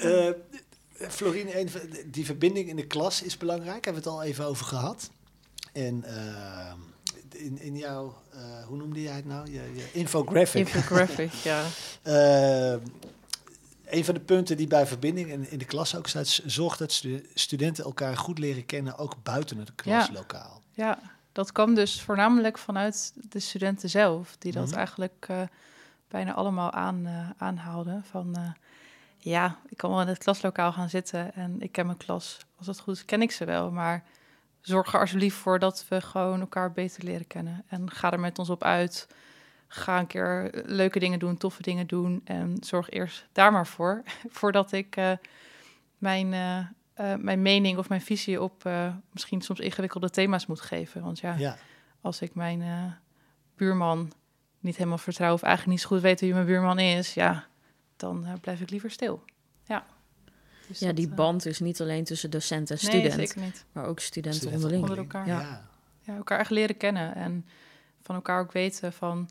Eh 0.00 0.28
Florine, 1.08 1.60
een 1.60 1.68
die 2.06 2.24
verbinding 2.24 2.68
in 2.68 2.76
de 2.76 2.86
klas 2.86 3.22
is 3.22 3.36
belangrijk. 3.36 3.84
Hebben 3.84 4.02
we 4.02 4.08
het 4.08 4.18
al 4.18 4.22
even 4.24 4.44
over 4.44 4.66
gehad. 4.66 5.10
En 5.72 6.04
eh, 6.04 6.72
in, 7.44 7.60
in 7.60 7.76
jouw, 7.76 8.14
eh, 8.32 8.64
hoe 8.66 8.76
noemde 8.76 9.02
jij 9.02 9.14
het 9.14 9.24
nou? 9.26 9.46
Je, 9.50 9.72
je 9.74 9.88
infographic. 9.92 10.68
Infographic, 10.68 11.32
ja. 11.32 11.64
Een 13.86 14.04
van 14.04 14.14
de 14.14 14.20
punten 14.20 14.56
die 14.56 14.66
bij 14.66 14.86
verbinding 14.86 15.30
in, 15.30 15.50
in 15.50 15.58
de 15.58 15.64
klas 15.64 15.96
ook 15.96 16.06
staat, 16.06 16.26
is 16.26 16.44
zorg 16.44 16.76
dat 16.76 16.92
stu- 16.92 17.26
studenten 17.34 17.84
elkaar 17.84 18.16
goed 18.16 18.38
leren 18.38 18.66
kennen, 18.66 18.98
ook 18.98 19.14
buiten 19.22 19.58
het 19.58 19.74
klaslokaal. 19.74 20.62
Ja, 20.72 20.98
dat 21.32 21.52
kwam 21.52 21.74
dus 21.74 22.00
voornamelijk 22.02 22.58
vanuit 22.58 23.12
de 23.28 23.40
studenten 23.40 23.90
zelf, 23.90 24.36
die 24.38 24.52
dat 24.52 24.66
Mhm. 24.68 24.76
eigenlijk 24.76 25.26
bijna 26.08 26.34
allemaal 26.34 26.70
aan, 26.72 27.08
aanhaalden. 27.38 28.04
Van 28.10 28.54
ja, 29.20 29.58
ik 29.68 29.76
kan 29.76 29.90
wel 29.90 30.00
in 30.00 30.06
het 30.06 30.18
klaslokaal 30.18 30.72
gaan 30.72 30.88
zitten 30.88 31.34
en 31.34 31.60
ik 31.60 31.72
ken 31.72 31.86
mijn 31.86 31.98
klas. 31.98 32.38
Als 32.56 32.66
dat 32.66 32.80
goed 32.80 32.94
is, 32.94 33.04
ken 33.04 33.22
ik 33.22 33.30
ze 33.30 33.44
wel. 33.44 33.70
Maar 33.70 34.04
zorg 34.60 34.94
er 34.94 35.00
alsjeblieft 35.00 35.36
voor 35.36 35.58
dat 35.58 35.84
we 35.88 36.00
gewoon 36.00 36.40
elkaar 36.40 36.72
beter 36.72 37.04
leren 37.04 37.26
kennen. 37.26 37.64
En 37.68 37.90
ga 37.90 38.12
er 38.12 38.20
met 38.20 38.38
ons 38.38 38.50
op 38.50 38.64
uit. 38.64 39.08
Ga 39.68 39.98
een 39.98 40.06
keer 40.06 40.50
leuke 40.66 40.98
dingen 40.98 41.18
doen, 41.18 41.36
toffe 41.36 41.62
dingen 41.62 41.86
doen. 41.86 42.20
En 42.24 42.56
zorg 42.60 42.90
eerst 42.90 43.26
daar 43.32 43.52
maar 43.52 43.66
voor, 43.66 44.02
voordat 44.38 44.72
ik 44.72 44.96
eh, 44.96 45.12
mijn, 45.98 46.32
eh, 46.32 46.58
eh, 46.94 47.18
mijn 47.18 47.42
mening 47.42 47.78
of 47.78 47.88
mijn 47.88 48.00
visie 48.00 48.42
op 48.42 48.68
misschien 49.12 49.40
soms 49.40 49.60
ingewikkelde 49.60 50.10
thema's 50.10 50.46
moet 50.46 50.60
geven. 50.60 51.02
Want 51.02 51.18
ja, 51.18 51.34
Ja, 51.34 51.56
als 52.00 52.20
ik 52.20 52.34
mijn 52.34 52.62
buurman 53.56 54.12
niet 54.60 54.76
helemaal 54.76 54.98
vertrouw 54.98 55.32
of 55.32 55.42
eigenlijk 55.42 55.72
niet 55.72 55.86
zo 55.86 55.94
goed 55.94 56.00
weet 56.00 56.20
wie 56.20 56.34
mijn 56.34 56.46
buurman 56.46 56.78
is, 56.78 57.14
ja, 57.14 57.46
dan 58.00 58.26
eh, 58.26 58.32
blijf 58.40 58.60
ik 58.60 58.70
liever 58.70 58.90
stil. 58.90 59.22
Ja, 59.64 59.84
Dus 60.68 60.78
Ja, 60.78 60.86
dat, 60.86 60.96
die 60.96 61.08
eh, 61.08 61.14
band 61.14 61.46
is 61.46 61.60
niet 61.60 61.80
alleen 61.80 62.04
tussen 62.04 62.30
docent 62.30 62.70
en 62.70 62.78
Nee, 62.82 62.90
student, 62.90 63.28
zeker 63.28 63.40
niet. 63.42 63.64
maar 63.72 63.84
ook 63.86 64.00
studenten 64.00 64.40
studenten 64.40 64.68
onderling. 64.70 64.82
Onder 64.90 64.98
elkaar. 65.04 65.26
ja. 65.26 65.40
Ja. 65.40 65.68
Ja, 66.02 66.16
elkaar 66.16 66.38
echt 66.38 66.50
leren 66.50 66.76
kennen 66.76 67.14
en 67.14 67.46
van 68.02 68.14
elkaar 68.14 68.40
ook 68.40 68.52
weten 68.52 68.92
van 68.92 69.28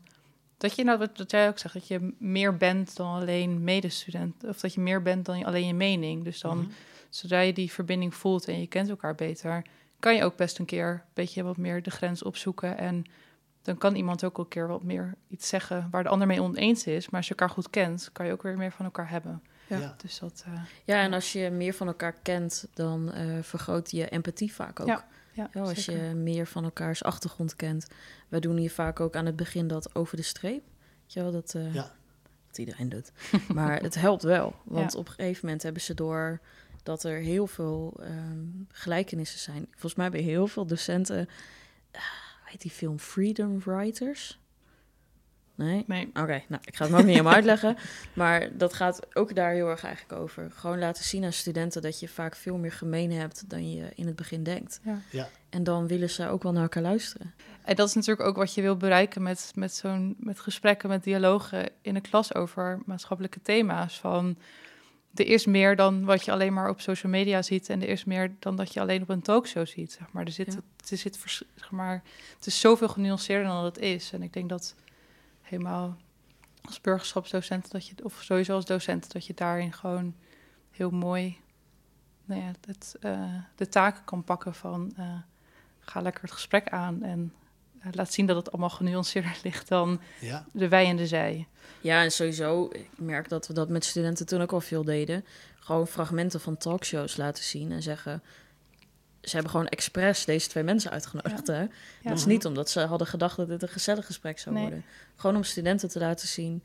dat 0.56 0.74
je 0.76 0.84
nou 0.84 0.98
wat, 0.98 1.10
wat 1.18 1.30
jij 1.30 1.48
ook 1.48 1.58
zegt 1.58 1.74
dat 1.74 1.88
je 1.88 2.14
meer 2.18 2.56
bent 2.56 2.96
dan 2.96 3.14
alleen 3.20 3.64
medestudent 3.64 4.44
of 4.44 4.60
dat 4.60 4.74
je 4.74 4.80
meer 4.80 5.02
bent 5.02 5.26
dan 5.26 5.44
alleen 5.44 5.66
je 5.66 5.74
mening. 5.74 6.24
Dus 6.24 6.40
dan 6.40 6.58
Mhm. 6.58 6.68
zodra 7.08 7.40
je 7.40 7.52
die 7.52 7.72
verbinding 7.72 8.14
voelt 8.14 8.48
en 8.48 8.60
je 8.60 8.66
kent 8.66 8.88
elkaar 8.88 9.14
beter, 9.14 9.64
kan 9.98 10.14
je 10.14 10.24
ook 10.24 10.36
best 10.36 10.58
een 10.58 10.64
keer 10.64 10.88
een 10.90 11.00
beetje 11.14 11.42
wat 11.42 11.56
meer 11.56 11.82
de 11.82 11.90
grens 11.90 12.22
opzoeken. 12.22 12.78
En 12.78 13.04
dan 13.62 13.78
kan 13.78 13.94
iemand 13.94 14.24
ook 14.24 14.38
een 14.38 14.48
keer 14.48 14.68
wat 14.68 14.82
meer 14.82 15.14
iets 15.28 15.48
zeggen 15.48 15.88
waar 15.90 16.02
de 16.02 16.08
ander 16.08 16.26
mee 16.26 16.42
oneens 16.42 16.86
is. 16.86 17.06
Maar 17.08 17.20
als 17.20 17.28
je 17.28 17.34
elkaar 17.34 17.54
goed 17.54 17.70
kent, 17.70 18.10
kan 18.12 18.26
je 18.26 18.32
ook 18.32 18.42
weer 18.42 18.56
meer 18.56 18.72
van 18.72 18.84
elkaar 18.84 19.10
hebben. 19.10 19.42
Ja. 19.66 19.78
Ja. 19.78 19.94
Dus 20.02 20.18
dat. 20.18 20.42
eh, 20.46 20.52
Ja, 20.84 21.02
en 21.02 21.12
als 21.12 21.32
je 21.32 21.50
meer 21.50 21.74
van 21.74 21.86
elkaar 21.86 22.14
kent, 22.22 22.66
dan 22.74 23.12
eh, 23.12 23.24
vergroot 23.42 23.90
je 23.90 24.08
empathie 24.08 24.52
vaak 24.52 24.80
ook. 24.80 24.86
Ja, 24.86 25.06
ja, 25.32 25.48
Ja, 25.52 25.60
als 25.60 25.84
zeker. 25.84 26.04
je 26.08 26.14
meer 26.14 26.46
van 26.46 26.64
elkaars 26.64 27.02
achtergrond 27.04 27.56
kent. 27.56 27.86
Wij 28.28 28.40
doen 28.40 28.56
hier 28.56 28.70
vaak 28.70 29.00
ook 29.00 29.16
aan 29.16 29.26
het 29.26 29.36
begin 29.36 29.68
dat 29.68 29.94
over 29.94 30.16
de 30.16 30.22
streep. 30.22 30.62
Weet 31.02 31.12
je 31.12 31.20
wel, 31.22 31.32
dat, 31.32 31.54
eh, 31.54 31.74
Ja. 31.74 31.92
dat 32.46 32.58
iedereen 32.58 32.88
doet. 32.88 33.12
maar 33.54 33.80
het 33.82 33.94
helpt 33.94 34.22
wel, 34.22 34.54
want 34.64 34.92
Ja. 34.92 34.98
op 34.98 35.06
een 35.08 35.12
gegeven 35.14 35.40
moment 35.44 35.62
hebben 35.62 35.82
ze 35.82 35.94
door 35.94 36.40
dat 36.82 37.02
er 37.04 37.18
heel 37.18 37.46
veel 37.46 38.00
ehm, 38.02 38.46
gelijkenissen 38.68 39.38
zijn. 39.40 39.66
Volgens 39.70 39.94
mij 39.94 40.04
hebben 40.04 40.22
heel 40.24 40.46
veel 40.46 40.66
docenten, 40.66 41.28
heet 42.50 42.62
die 42.62 42.70
film 42.70 42.98
Freedom 42.98 43.60
Writers? 43.60 44.38
Nee? 45.54 45.84
Nee. 45.86 46.06
Oké, 46.06 46.42
nou, 46.48 46.62
ik 46.64 46.76
ga 46.76 46.84
het 46.84 46.92
me 46.92 46.98
ook 46.98 47.04
niet 47.04 47.12
helemaal 47.12 47.34
uitleggen. 47.34 47.76
Maar 48.12 48.56
dat 48.56 48.74
gaat 48.74 49.16
ook 49.16 49.34
daar 49.34 49.52
heel 49.52 49.68
erg 49.68 49.84
eigenlijk 49.84 50.20
over. 50.20 50.50
Gewoon 50.50 50.78
laten 50.78 51.04
zien 51.04 51.24
aan 51.24 51.32
studenten 51.32 51.82
dat 51.82 52.00
je 52.00 52.08
vaak 52.08 52.36
veel 52.36 52.56
meer 52.56 52.72
gemeen 52.72 53.12
hebt 53.12 53.50
dan 53.50 53.70
je 53.70 53.88
in 53.94 54.06
het 54.06 54.16
begin 54.16 54.42
denkt. 54.42 54.80
Ja. 54.82 54.98
Ja. 55.10 55.28
En 55.48 55.64
dan 55.64 55.86
willen 55.86 56.10
ze 56.10 56.28
ook 56.28 56.42
wel 56.42 56.52
naar 56.52 56.62
elkaar 56.62 56.82
luisteren. 56.82 57.34
En 57.64 57.76
dat 57.76 57.88
is 57.88 57.94
natuurlijk 57.94 58.28
ook 58.28 58.36
wat 58.36 58.54
je 58.54 58.62
wil 58.62 58.76
bereiken 58.76 59.22
met, 59.22 59.52
met 59.54 59.74
zo'n 59.74 60.16
met 60.18 60.40
gesprekken, 60.40 60.88
met 60.88 61.04
dialogen 61.04 61.70
in 61.82 61.94
de 61.94 62.00
klas 62.00 62.34
over 62.34 62.82
maatschappelijke 62.86 63.42
thema's. 63.42 64.00
Van 64.00 64.36
er 65.14 65.26
is 65.26 65.46
meer 65.46 65.76
dan 65.76 66.04
wat 66.04 66.24
je 66.24 66.32
alleen 66.32 66.52
maar 66.52 66.68
op 66.68 66.80
social 66.80 67.12
media 67.12 67.42
ziet. 67.42 67.68
En 67.68 67.82
er 67.82 67.88
is 67.88 68.04
meer 68.04 68.34
dan 68.38 68.56
dat 68.56 68.72
je 68.72 68.80
alleen 68.80 69.02
op 69.02 69.08
een 69.08 69.22
talkshow 69.22 69.66
ziet. 69.66 69.92
Zeg 69.92 70.12
maar. 70.12 70.24
Er 70.24 70.32
zit, 70.32 70.52
Ja. 70.52 70.60
er 70.90 70.96
zit 70.96 71.18
zeg 71.54 71.70
maar, 71.70 72.02
het 72.36 72.46
is 72.46 72.60
zoveel 72.60 72.88
genuanceerder 72.88 73.46
dan 73.46 73.62
dat 73.62 73.74
het 73.74 73.84
is. 73.84 74.12
En 74.12 74.22
ik 74.22 74.32
denk 74.32 74.48
dat 74.48 74.74
helemaal 75.42 75.96
als 76.60 76.80
burgerschapsdocent, 76.80 77.70
dat 77.70 77.86
je, 77.86 77.94
of 78.02 78.22
sowieso 78.22 78.54
als 78.54 78.64
docent, 78.64 79.12
dat 79.12 79.26
je 79.26 79.34
daarin 79.34 79.72
gewoon 79.72 80.14
heel 80.70 80.90
mooi 80.90 81.38
nou 82.24 82.42
ja, 82.42 82.52
het, 82.66 82.96
eh, 83.00 83.34
de 83.56 83.68
taken 83.68 84.04
kan 84.04 84.24
pakken 84.24 84.54
van 84.54 84.92
eh, 84.96 85.18
ga 85.78 86.00
lekker 86.00 86.22
het 86.22 86.32
gesprek 86.32 86.68
aan 86.68 87.02
en 87.02 87.34
laat 87.92 88.12
zien 88.12 88.26
dat 88.26 88.36
het 88.36 88.52
allemaal 88.52 88.70
genuanceerder 88.70 89.38
ligt 89.44 89.68
dan 89.68 90.00
Ja, 90.20 90.44
de 90.52 90.68
wij 90.68 90.86
en 90.86 90.96
de 90.96 91.06
zij. 91.06 91.46
Ja, 91.80 92.02
en 92.02 92.12
sowieso, 92.12 92.68
ik 92.72 92.88
merk 92.96 93.28
dat 93.28 93.46
we 93.46 93.52
dat 93.52 93.68
met 93.68 93.84
studenten 93.84 94.26
toen 94.26 94.40
ook 94.40 94.52
al 94.52 94.60
veel 94.60 94.84
deden. 94.84 95.24
Gewoon 95.58 95.86
fragmenten 95.86 96.40
van 96.40 96.56
talkshows 96.56 97.16
laten 97.16 97.44
zien 97.44 97.72
en 97.72 97.82
zeggen... 97.82 98.22
Ze 99.20 99.30
hebben 99.30 99.50
gewoon 99.50 99.68
expres 99.68 100.24
deze 100.24 100.48
twee 100.48 100.62
mensen 100.62 100.90
uitgenodigd, 100.90 101.46
hè? 101.46 101.60
Ja. 101.60 101.68
Dat 102.02 102.18
is 102.18 102.24
niet 102.24 102.46
omdat 102.46 102.70
ze 102.70 102.80
hadden 102.80 103.06
gedacht 103.06 103.36
dat 103.36 103.48
dit 103.48 103.62
een 103.62 103.68
gezellig 103.68 104.06
gesprek 104.06 104.38
zou 104.38 104.54
Nee. 104.54 104.64
worden. 104.64 104.84
Gewoon 105.16 105.36
om 105.36 105.44
studenten 105.44 105.88
te 105.88 105.98
laten 105.98 106.28
zien... 106.28 106.62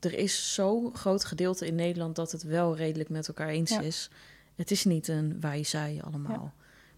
Er 0.00 0.14
is 0.14 0.54
zo'n 0.54 0.94
groot 0.96 1.24
gedeelte 1.24 1.66
in 1.66 1.74
Nederland 1.74 2.16
dat 2.16 2.32
het 2.32 2.42
wel 2.42 2.76
redelijk 2.76 3.08
met 3.08 3.28
elkaar 3.28 3.48
eens 3.48 3.70
Ja. 3.70 3.80
is. 3.80 4.08
Het 4.54 4.70
is 4.70 4.84
niet 4.84 5.08
een 5.08 5.40
wij-zij 5.40 6.00
allemaal. 6.04 6.52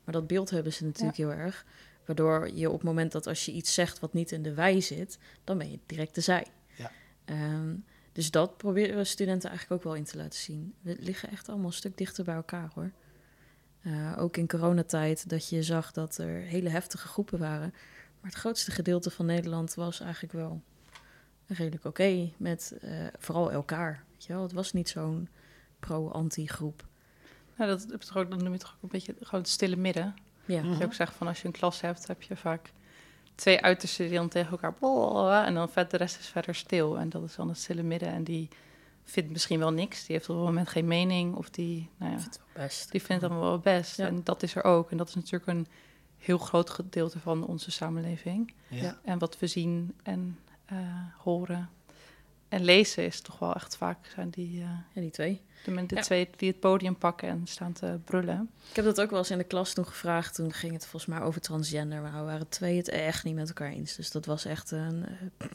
Maar 0.04 0.14
dat 0.14 0.26
beeld 0.26 0.50
hebben 0.50 0.72
ze 0.72 0.84
natuurlijk 0.84 1.16
heel 1.16 1.32
erg. 1.32 1.64
Waardoor 2.10 2.50
je 2.54 2.66
op 2.68 2.74
het 2.74 2.82
moment 2.82 3.12
dat 3.12 3.26
als 3.26 3.44
je 3.44 3.52
iets 3.52 3.74
zegt 3.74 3.98
wat 3.98 4.12
niet 4.12 4.32
in 4.32 4.42
de 4.42 4.54
wij 4.54 4.80
zit... 4.80 5.18
dan 5.44 5.58
ben 5.58 5.70
je 5.70 5.78
direct 5.86 6.14
de 6.14 6.20
zij. 6.20 6.46
Ja. 6.76 6.90
Ehm, 7.24 7.74
dus 8.12 8.30
dat 8.30 8.56
proberen 8.56 8.96
we 8.96 9.04
studenten 9.04 9.48
eigenlijk 9.48 9.80
ook 9.80 9.86
wel 9.92 9.96
in 9.98 10.04
te 10.04 10.16
laten 10.16 10.38
zien. 10.38 10.74
We 10.80 10.96
liggen 10.98 11.30
echt 11.30 11.48
allemaal 11.48 11.66
een 11.66 11.72
stuk 11.72 11.96
dichter 11.98 12.24
bij 12.24 12.34
elkaar, 12.34 12.70
hoor. 12.74 12.90
Eh, 13.82 14.14
ook 14.18 14.36
in 14.36 14.46
coronatijd, 14.48 15.28
dat 15.28 15.48
je 15.48 15.62
zag 15.62 15.92
dat 15.92 16.18
er 16.18 16.40
hele 16.40 16.68
heftige 16.68 17.08
groepen 17.08 17.38
waren. 17.38 17.74
Maar 18.20 18.30
het 18.30 18.40
grootste 18.40 18.70
gedeelte 18.70 19.10
van 19.10 19.26
Nederland 19.26 19.74
was 19.74 20.00
eigenlijk 20.00 20.32
wel 20.32 20.62
redelijk 21.46 21.84
oké 21.84 22.30
met 22.36 22.76
eh, 22.80 23.06
vooral 23.18 23.50
elkaar. 23.52 24.04
Weet 24.12 24.24
je 24.24 24.32
wel? 24.32 24.42
Het 24.42 24.52
was 24.52 24.72
niet 24.72 24.88
zo'n 24.88 25.28
pro-anti 25.78 26.46
groep. 26.46 26.86
Nou, 27.56 27.70
dat, 27.70 27.88
dat, 27.88 28.00
is 28.00 28.06
toch 28.06 28.16
ook- 28.16 28.30
dan 28.30 28.42
noem 28.42 28.52
je 28.52 28.58
toch 28.58 28.74
ook 28.76 28.82
een 28.82 28.88
beetje 28.88 29.14
gewoon 29.20 29.40
het 29.40 29.50
stille 29.50 29.76
midden. 29.76 30.14
Ja, 30.50 30.62
Mhm. 30.62 30.78
Je 30.78 30.84
ook 30.84 30.94
zegt 30.94 31.14
van 31.14 31.26
als 31.26 31.40
je 31.40 31.46
een 31.46 31.52
klas 31.52 31.80
hebt, 31.80 32.06
heb 32.06 32.22
je 32.22 32.36
vaak 32.36 32.72
twee 33.34 33.60
uitersten 33.60 34.08
die 34.08 34.14
dan 34.16 34.28
tegen 34.28 34.50
elkaar 34.50 34.72
blablabla, 34.74 35.46
en 35.46 35.54
dan 35.54 35.68
vet, 35.68 35.90
de 35.90 35.96
rest 35.96 36.18
is 36.18 36.26
verder 36.28 36.54
stil. 36.54 36.98
En 36.98 37.08
dat 37.08 37.22
is 37.22 37.34
dan 37.34 37.48
het 37.48 37.58
stille 37.58 37.82
midden. 37.82 38.08
En 38.08 38.24
die 38.24 38.48
vindt 39.04 39.30
misschien 39.30 39.58
wel 39.58 39.72
niks. 39.72 40.06
Die 40.06 40.16
heeft 40.16 40.28
op 40.28 40.36
het 40.36 40.44
moment 40.44 40.68
geen 40.68 40.86
mening. 40.86 41.34
Of 41.34 41.50
die, 41.50 41.88
nou 41.96 42.12
ja, 42.12 42.18
best. 42.52 42.90
die 42.90 43.02
vindt 43.02 43.22
het 43.22 43.30
allemaal 43.30 43.48
wel 43.50 43.58
best. 43.58 43.96
Ja. 43.96 44.06
En 44.06 44.20
dat 44.24 44.42
is 44.42 44.54
er 44.54 44.64
ook. 44.64 44.90
En 44.90 44.96
dat 44.96 45.08
is 45.08 45.14
natuurlijk 45.14 45.46
een 45.46 45.66
heel 46.18 46.38
groot 46.38 46.70
gedeelte 46.70 47.18
van 47.18 47.46
onze 47.46 47.70
samenleving. 47.70 48.52
ja. 48.68 48.82
Ja. 48.82 48.98
En 49.04 49.18
wat 49.18 49.38
we 49.38 49.46
zien 49.46 49.94
en 50.02 50.38
eh, 50.66 50.76
horen 51.18 51.70
en 52.48 52.64
lezen 52.64 53.04
is 53.04 53.20
toch 53.20 53.38
wel 53.38 53.54
echt 53.54 53.76
vaak 53.76 54.06
zijn 54.14 54.30
die, 54.30 54.60
eh, 54.62 54.68
Ja, 54.92 55.00
die 55.00 55.10
twee. 55.10 55.40
De, 55.64 55.86
de 55.86 55.94
Ja. 55.94 56.00
twee 56.02 56.28
die 56.36 56.48
het 56.48 56.60
podium 56.60 56.96
pakken 56.96 57.28
en 57.28 57.42
staan 57.46 57.72
te 57.72 57.98
brullen. 58.04 58.50
Ik 58.70 58.76
heb 58.76 58.84
dat 58.84 59.00
ook 59.00 59.10
wel 59.10 59.18
eens 59.18 59.30
in 59.30 59.38
de 59.38 59.44
klas 59.44 59.72
toen 59.74 59.86
gevraagd. 59.86 60.34
Toen 60.34 60.52
ging 60.52 60.72
het 60.72 60.86
volgens 60.86 61.06
mij 61.12 61.20
over 61.20 61.40
transgender. 61.40 62.00
Maar 62.02 62.12
we 62.12 62.22
waren 62.24 62.48
twee 62.48 62.76
het 62.76 62.88
echt 62.88 63.24
niet 63.24 63.34
met 63.34 63.48
elkaar 63.48 63.70
eens. 63.70 63.96
Dus 63.96 64.10
dat 64.10 64.26
was 64.26 64.44
echt 64.44 64.70
een... 64.70 65.06
eh, 65.38 65.46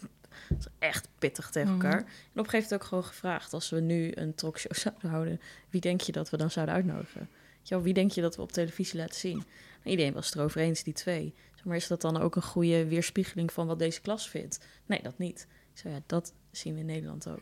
echt 0.79 1.07
pittig 1.19 1.49
tegen 1.49 1.73
Mhm. 1.75 1.85
elkaar. 1.85 1.99
En 1.99 2.05
op 2.05 2.07
een 2.37 2.43
gegeven 2.49 2.61
moment 2.61 2.73
ook 2.73 2.83
gewoon 2.83 3.03
gevraagd... 3.03 3.53
als 3.53 3.69
we 3.69 3.79
nu 3.79 4.11
een 4.15 4.35
talkshow 4.35 4.73
zouden 4.83 5.09
houden... 5.09 5.41
wie 5.69 5.81
denk 5.81 6.01
je 6.01 6.11
dat 6.11 6.29
we 6.29 6.37
dan 6.37 6.51
zouden 6.51 6.75
uitnodigen? 6.75 7.29
Wel, 7.67 7.81
wie 7.81 7.93
denk 7.93 8.11
je 8.11 8.21
dat 8.21 8.35
we 8.35 8.41
op 8.41 8.51
televisie 8.51 8.99
laten 8.99 9.19
zien? 9.19 9.43
En 9.83 9.91
iedereen 9.91 10.13
was 10.13 10.25
het 10.25 10.35
erover 10.35 10.61
eens, 10.61 10.83
die 10.83 10.93
twee. 10.93 11.33
Maar 11.63 11.75
is 11.75 11.87
dat 11.87 12.01
dan 12.01 12.17
ook 12.17 12.35
een 12.35 12.41
goede 12.41 12.87
weerspiegeling 12.87 13.53
van 13.53 13.67
wat 13.67 13.79
deze 13.79 14.01
klas 14.01 14.29
vindt? 14.29 14.59
Nee, 14.85 14.99
dat 15.03 15.17
niet. 15.17 15.47
Ik 15.73 15.79
zei, 15.79 15.93
ja, 15.93 15.99
dat 16.05 16.33
zien 16.51 16.73
we 16.73 16.79
in 16.79 16.85
Nederland 16.85 17.27
ook. 17.27 17.39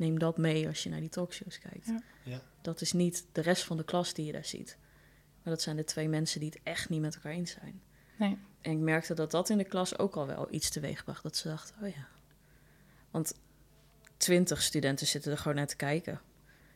Neem 0.00 0.18
dat 0.18 0.36
mee 0.38 0.66
als 0.66 0.82
je 0.82 0.90
naar 0.90 1.00
die 1.00 1.08
talkshows 1.08 1.58
kijkt. 1.58 1.86
Ja. 1.86 2.02
Ja. 2.22 2.40
Dat 2.60 2.80
is 2.80 2.92
niet 2.92 3.26
de 3.32 3.40
rest 3.40 3.64
van 3.64 3.76
de 3.76 3.84
klas 3.84 4.14
die 4.14 4.26
je 4.26 4.32
daar 4.32 4.44
ziet. 4.44 4.76
Maar 5.42 5.52
dat 5.52 5.62
zijn 5.62 5.76
de 5.76 5.84
twee 5.84 6.08
mensen 6.08 6.40
die 6.40 6.48
het 6.48 6.60
echt 6.62 6.88
niet 6.88 7.00
met 7.00 7.14
elkaar 7.14 7.32
eens 7.32 7.50
zijn. 7.50 7.82
Nee. 8.16 8.38
En 8.60 8.72
ik 8.72 8.78
merkte 8.78 9.14
dat 9.14 9.30
dat 9.30 9.48
in 9.48 9.58
de 9.58 9.64
klas 9.64 9.98
ook 9.98 10.16
al 10.16 10.26
wel 10.26 10.48
iets 10.50 10.70
teweeg 10.70 11.04
bracht. 11.04 11.22
Dat 11.22 11.36
ze 11.36 11.48
dachten, 11.48 11.74
oh 11.82 11.88
ja. 11.88 12.08
Want 13.10 13.34
twintig 14.16 14.62
studenten 14.62 15.06
zitten 15.06 15.32
er 15.32 15.38
gewoon 15.38 15.56
naar 15.56 15.66
te 15.66 15.76
kijken. 15.76 16.20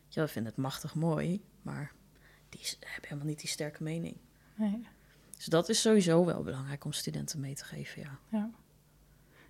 Ja, 0.07 0.21
we 0.21 0.27
vinden 0.27 0.51
het 0.51 0.61
machtig 0.61 0.95
mooi, 0.95 1.43
maar 1.61 1.91
die 2.49 2.61
hebben 2.79 3.09
helemaal 3.09 3.25
niet 3.25 3.39
die 3.39 3.49
sterke 3.49 3.83
mening. 3.83 4.17
Nee. 4.55 4.87
Dus 5.35 5.45
dat 5.45 5.69
is 5.69 5.81
sowieso 5.81 6.25
wel 6.25 6.43
belangrijk 6.43 6.85
om 6.85 6.93
studenten 6.93 7.39
mee 7.39 7.55
te 7.55 7.65
geven, 7.65 8.01
ja. 8.01 8.19
Ja. 8.29 8.49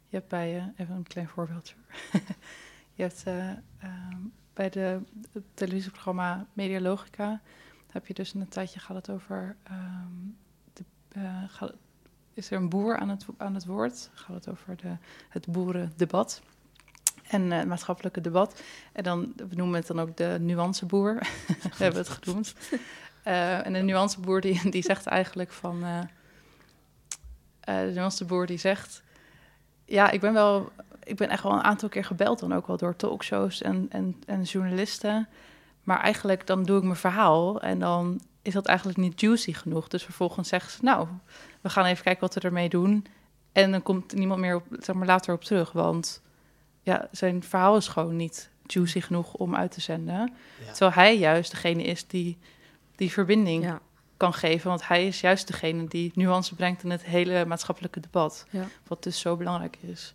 Je 0.08 0.16
hebt 0.18 0.28
bij, 0.28 0.58
eh, 0.58 0.66
even 0.76 0.96
een 0.96 1.08
klein 1.08 1.28
voorbeeldje. 1.28 1.76
je 2.96 3.04
hebt 3.04 3.24
eh, 3.26 3.50
ehm, 3.50 4.18
bij 4.54 4.70
de, 4.70 5.00
het 5.32 5.44
televisieprogramma 5.54 6.46
Medialogica, 6.54 7.42
heb 7.92 8.08
je 8.08 8.14
dus 8.14 8.34
een 8.34 8.48
tijdje 8.48 8.80
het 8.88 9.10
over, 9.10 9.56
ehm, 9.64 10.12
de, 10.74 10.84
eh, 11.10 11.44
gaat, 11.48 11.74
is 12.34 12.52
er 12.52 12.58
een 12.58 12.70
boer 12.70 12.98
aan 12.98 13.10
het, 13.10 13.26
aan 13.38 13.54
het 13.54 13.66
woord, 13.66 14.10
gaat 14.14 14.36
het 14.36 14.50
over 14.50 14.76
de, 14.78 14.98
het 15.30 15.48
boerendebat. 15.48 16.42
En 17.28 17.52
eh, 17.52 17.58
het 17.58 17.68
maatschappelijke 17.68 18.22
debat. 18.22 18.62
En 18.92 19.04
dan, 19.04 19.34
we 19.36 19.56
noemen 19.56 19.76
het 19.76 19.88
dan 19.88 20.00
ook 20.00 20.18
de 20.18 20.38
nuanceboer. 20.42 21.14
we 21.78 21.84
hebben 21.84 22.02
het 22.02 22.10
genoemd. 22.10 22.56
En 23.64 23.74
de 23.74 23.80
nuanceboer 23.82 24.42
die, 24.42 24.70
die 24.70 24.84
zegt 24.84 25.06
eigenlijk 25.06 25.52
van... 25.52 26.08
de 27.60 27.92
nuanceboer 27.94 28.46
die 28.46 28.58
zegt... 28.58 29.04
Ja, 29.86 30.12
ik 30.12 30.20
ben 30.20 30.34
wel... 30.34 30.72
Ik 31.06 31.16
ben 31.16 31.30
echt 31.30 31.44
wel 31.44 31.52
een 31.52 31.64
aantal 31.64 31.90
keer 31.90 32.06
gebeld 32.06 32.40
dan 32.40 32.54
ook 32.54 32.68
wel 32.68 32.78
door 32.78 32.96
talkshows 32.96 33.62
en, 33.62 33.86
en, 33.90 34.16
en 34.26 34.42
journalisten. 34.42 35.28
Maar 35.84 36.00
eigenlijk 36.00 36.48
dan 36.48 36.64
doe 36.64 36.78
ik 36.78 36.84
mijn 36.84 36.96
verhaal 36.96 37.62
en 37.62 37.80
dan 37.80 38.22
is 38.42 38.54
dat 38.54 38.66
eigenlijk 38.66 38.98
niet 38.98 39.22
juicy 39.22 39.54
genoeg. 39.54 39.88
Dus 39.88 40.04
vervolgens 40.04 40.50
zeggen 40.50 40.72
ze, 40.72 40.78
nou, 40.82 41.08
we 41.62 41.70
gaan 41.70 41.86
even 41.86 42.04
kijken 42.04 42.22
wat 42.22 42.34
we 42.34 42.40
ermee 42.40 42.70
doen. 42.70 43.06
En 43.52 43.72
dan 43.72 43.84
komt 43.84 44.14
niemand 44.14 44.40
meer 44.40 44.56
op, 44.56 44.66
zeg 44.80 44.96
maar, 44.96 45.08
later 45.08 45.34
op 45.34 45.44
terug. 45.44 45.72
Want 45.72 46.22
ja, 46.82 47.08
zijn 47.12 47.44
verhaal 47.44 47.78
is 47.78 47.88
gewoon 47.88 48.16
niet 48.16 48.50
juicy 48.66 49.02
genoeg 49.02 49.34
om 49.34 49.56
uit 49.56 49.72
te 49.72 49.82
zenden. 49.82 50.34
Ja. 50.66 50.72
Terwijl 50.72 50.92
hij 50.92 51.18
juist 51.18 51.52
degene 51.52 51.84
is 51.84 52.08
die 52.08 52.38
die 52.96 53.12
verbinding 53.12 53.64
Ja, 53.64 53.80
kan 54.18 54.34
geven. 54.34 54.70
Want 54.70 54.88
hij 54.88 55.08
is 55.08 55.22
juist 55.22 55.48
degene 55.48 55.88
die 55.88 56.12
nuance 56.16 56.56
brengt 56.56 56.84
in 56.84 56.90
het 56.90 57.04
hele 57.04 57.46
maatschappelijke 57.46 58.00
debat. 58.00 58.46
ja. 58.50 58.68
Wat 58.88 59.04
dus 59.04 59.20
zo 59.20 59.36
belangrijk 59.36 59.78
is. 59.82 60.14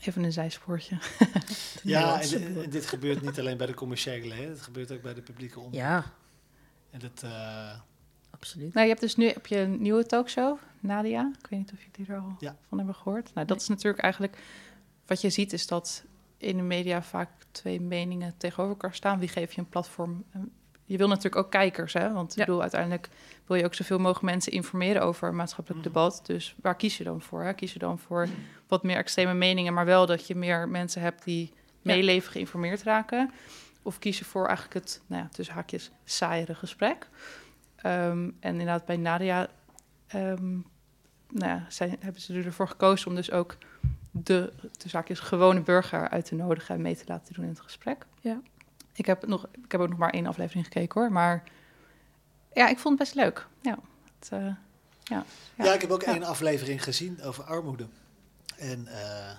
Even 0.00 0.24
een 0.24 0.32
zijspoortje. 0.32 0.98
Ja, 1.82 2.20
en, 2.20 2.62
en 2.62 2.70
dit 2.70 2.86
gebeurt 2.86 3.22
niet 3.22 3.38
alleen 3.38 3.56
bij 3.56 3.66
de 3.66 3.74
commerciële, 3.74 4.34
hè. 4.34 4.48
het 4.48 4.60
gebeurt 4.60 4.92
ook 4.92 5.02
bij 5.02 5.14
de 5.14 5.22
publieke 5.22 5.58
omroep. 5.58 5.74
ja 5.74 6.04
En 6.90 6.98
dat, 7.00 7.22
eh, 7.22 7.78
absoluut. 8.30 8.72
Nou, 8.72 8.82
je 8.82 8.88
hebt 8.90 9.00
dus 9.00 9.16
nu 9.16 9.26
heb 9.26 9.46
je 9.46 9.56
een 9.58 9.82
nieuwe 9.82 10.06
talkshow, 10.06 10.58
Nadia. 10.80 11.32
Ik 11.42 11.46
weet 11.50 11.58
niet 11.60 11.72
of 11.72 11.78
jullie 11.96 12.12
er 12.12 12.18
al 12.20 12.36
Ja. 12.38 12.56
van 12.68 12.78
hebben 12.78 12.94
gehoord. 12.96 13.24
Nou, 13.34 13.46
dat 13.46 13.48
Nee. 13.48 13.56
is 13.56 13.68
natuurlijk 13.68 14.02
eigenlijk... 14.02 14.38
Wat 15.06 15.20
je 15.20 15.30
ziet 15.30 15.52
is 15.52 15.66
dat 15.66 16.04
in 16.36 16.56
de 16.56 16.62
media 16.62 17.02
vaak 17.02 17.30
twee 17.50 17.80
meningen 17.80 18.34
tegenover 18.36 18.74
elkaar 18.74 18.94
staan. 18.94 19.18
Wie 19.18 19.28
geeft 19.28 19.54
je 19.54 19.60
een 19.60 19.68
platform? 19.68 20.24
Je 20.90 20.96
wil 20.96 21.08
natuurlijk 21.08 21.36
ook 21.36 21.50
kijkers, 21.50 21.92
hè? 21.92 22.12
Want 22.12 22.34
Ja. 22.34 22.40
ik 22.40 22.46
bedoel, 22.46 22.60
uiteindelijk 22.62 23.08
wil 23.46 23.56
je 23.56 23.64
ook 23.64 23.74
zoveel 23.74 23.98
mogelijk 23.98 24.24
mensen 24.32 24.52
informeren 24.52 25.02
over 25.02 25.34
maatschappelijk 25.34 25.84
Mhm. 25.84 25.92
debat. 25.92 26.20
Dus 26.26 26.54
waar 26.62 26.76
kies 26.76 26.96
je 26.98 27.04
dan 27.04 27.20
voor? 27.20 27.42
Hè? 27.42 27.52
Kies 27.52 27.72
je 27.72 27.78
dan 27.78 27.98
voor 27.98 28.28
wat 28.68 28.82
meer 28.82 28.96
extreme 28.96 29.34
meningen, 29.34 29.74
maar 29.74 29.84
wel 29.84 30.06
dat 30.06 30.26
je 30.26 30.34
meer 30.34 30.68
mensen 30.68 31.02
hebt 31.02 31.24
die 31.24 31.52
meeleven, 31.82 32.32
geïnformeerd 32.32 32.82
raken? 32.82 33.30
Of 33.82 33.98
kies 33.98 34.18
je 34.18 34.24
voor 34.24 34.46
eigenlijk 34.46 34.74
het, 34.86 35.00
nou 35.06 35.22
ja, 35.22 35.28
tussen 35.32 35.54
haakjes, 35.54 35.90
saaiere 36.04 36.54
gesprek? 36.54 37.08
Ehm, 37.76 38.22
en 38.40 38.52
inderdaad, 38.52 38.84
bij 38.84 38.96
Nadia 38.96 39.48
ehm, 40.06 40.50
nou 41.28 41.48
ja, 41.50 41.64
zijn, 41.68 41.96
hebben 42.00 42.20
ze 42.20 42.34
ervoor 42.42 42.68
gekozen 42.68 43.08
om 43.08 43.14
dus 43.14 43.30
ook 43.30 43.56
de 44.10 44.52
tussen 44.76 44.98
haakjes, 44.98 45.20
gewone 45.20 45.60
burger 45.60 46.08
uit 46.08 46.24
te 46.24 46.34
nodigen 46.34 46.74
en 46.74 46.82
mee 46.82 46.96
te 46.96 47.04
laten 47.06 47.34
doen 47.34 47.44
in 47.44 47.50
het 47.50 47.60
gesprek. 47.60 48.06
Ja. 48.20 48.40
Ik 48.92 49.06
heb, 49.06 49.26
nog, 49.26 49.46
ik 49.64 49.72
heb 49.72 49.80
ook 49.80 49.88
nog 49.88 49.98
maar 49.98 50.10
één 50.12 50.26
aflevering 50.26 50.64
gekeken 50.64 51.00
hoor, 51.00 51.12
maar 51.12 51.42
ja, 52.54 52.68
ik 52.68 52.78
vond 52.78 52.98
het 52.98 53.08
best 53.08 53.14
leuk. 53.24 53.46
Ja, 53.62 53.78
het, 54.18 54.28
eh, 54.32 54.54
ja. 55.02 55.24
ja. 55.56 55.72
ik 55.74 55.80
heb 55.80 55.90
ook 55.90 56.02
Ja. 56.02 56.12
één 56.12 56.22
aflevering 56.22 56.82
gezien 56.84 57.22
over 57.22 57.44
armoede. 57.44 57.86
En 58.56 58.86
eh, 58.86 59.36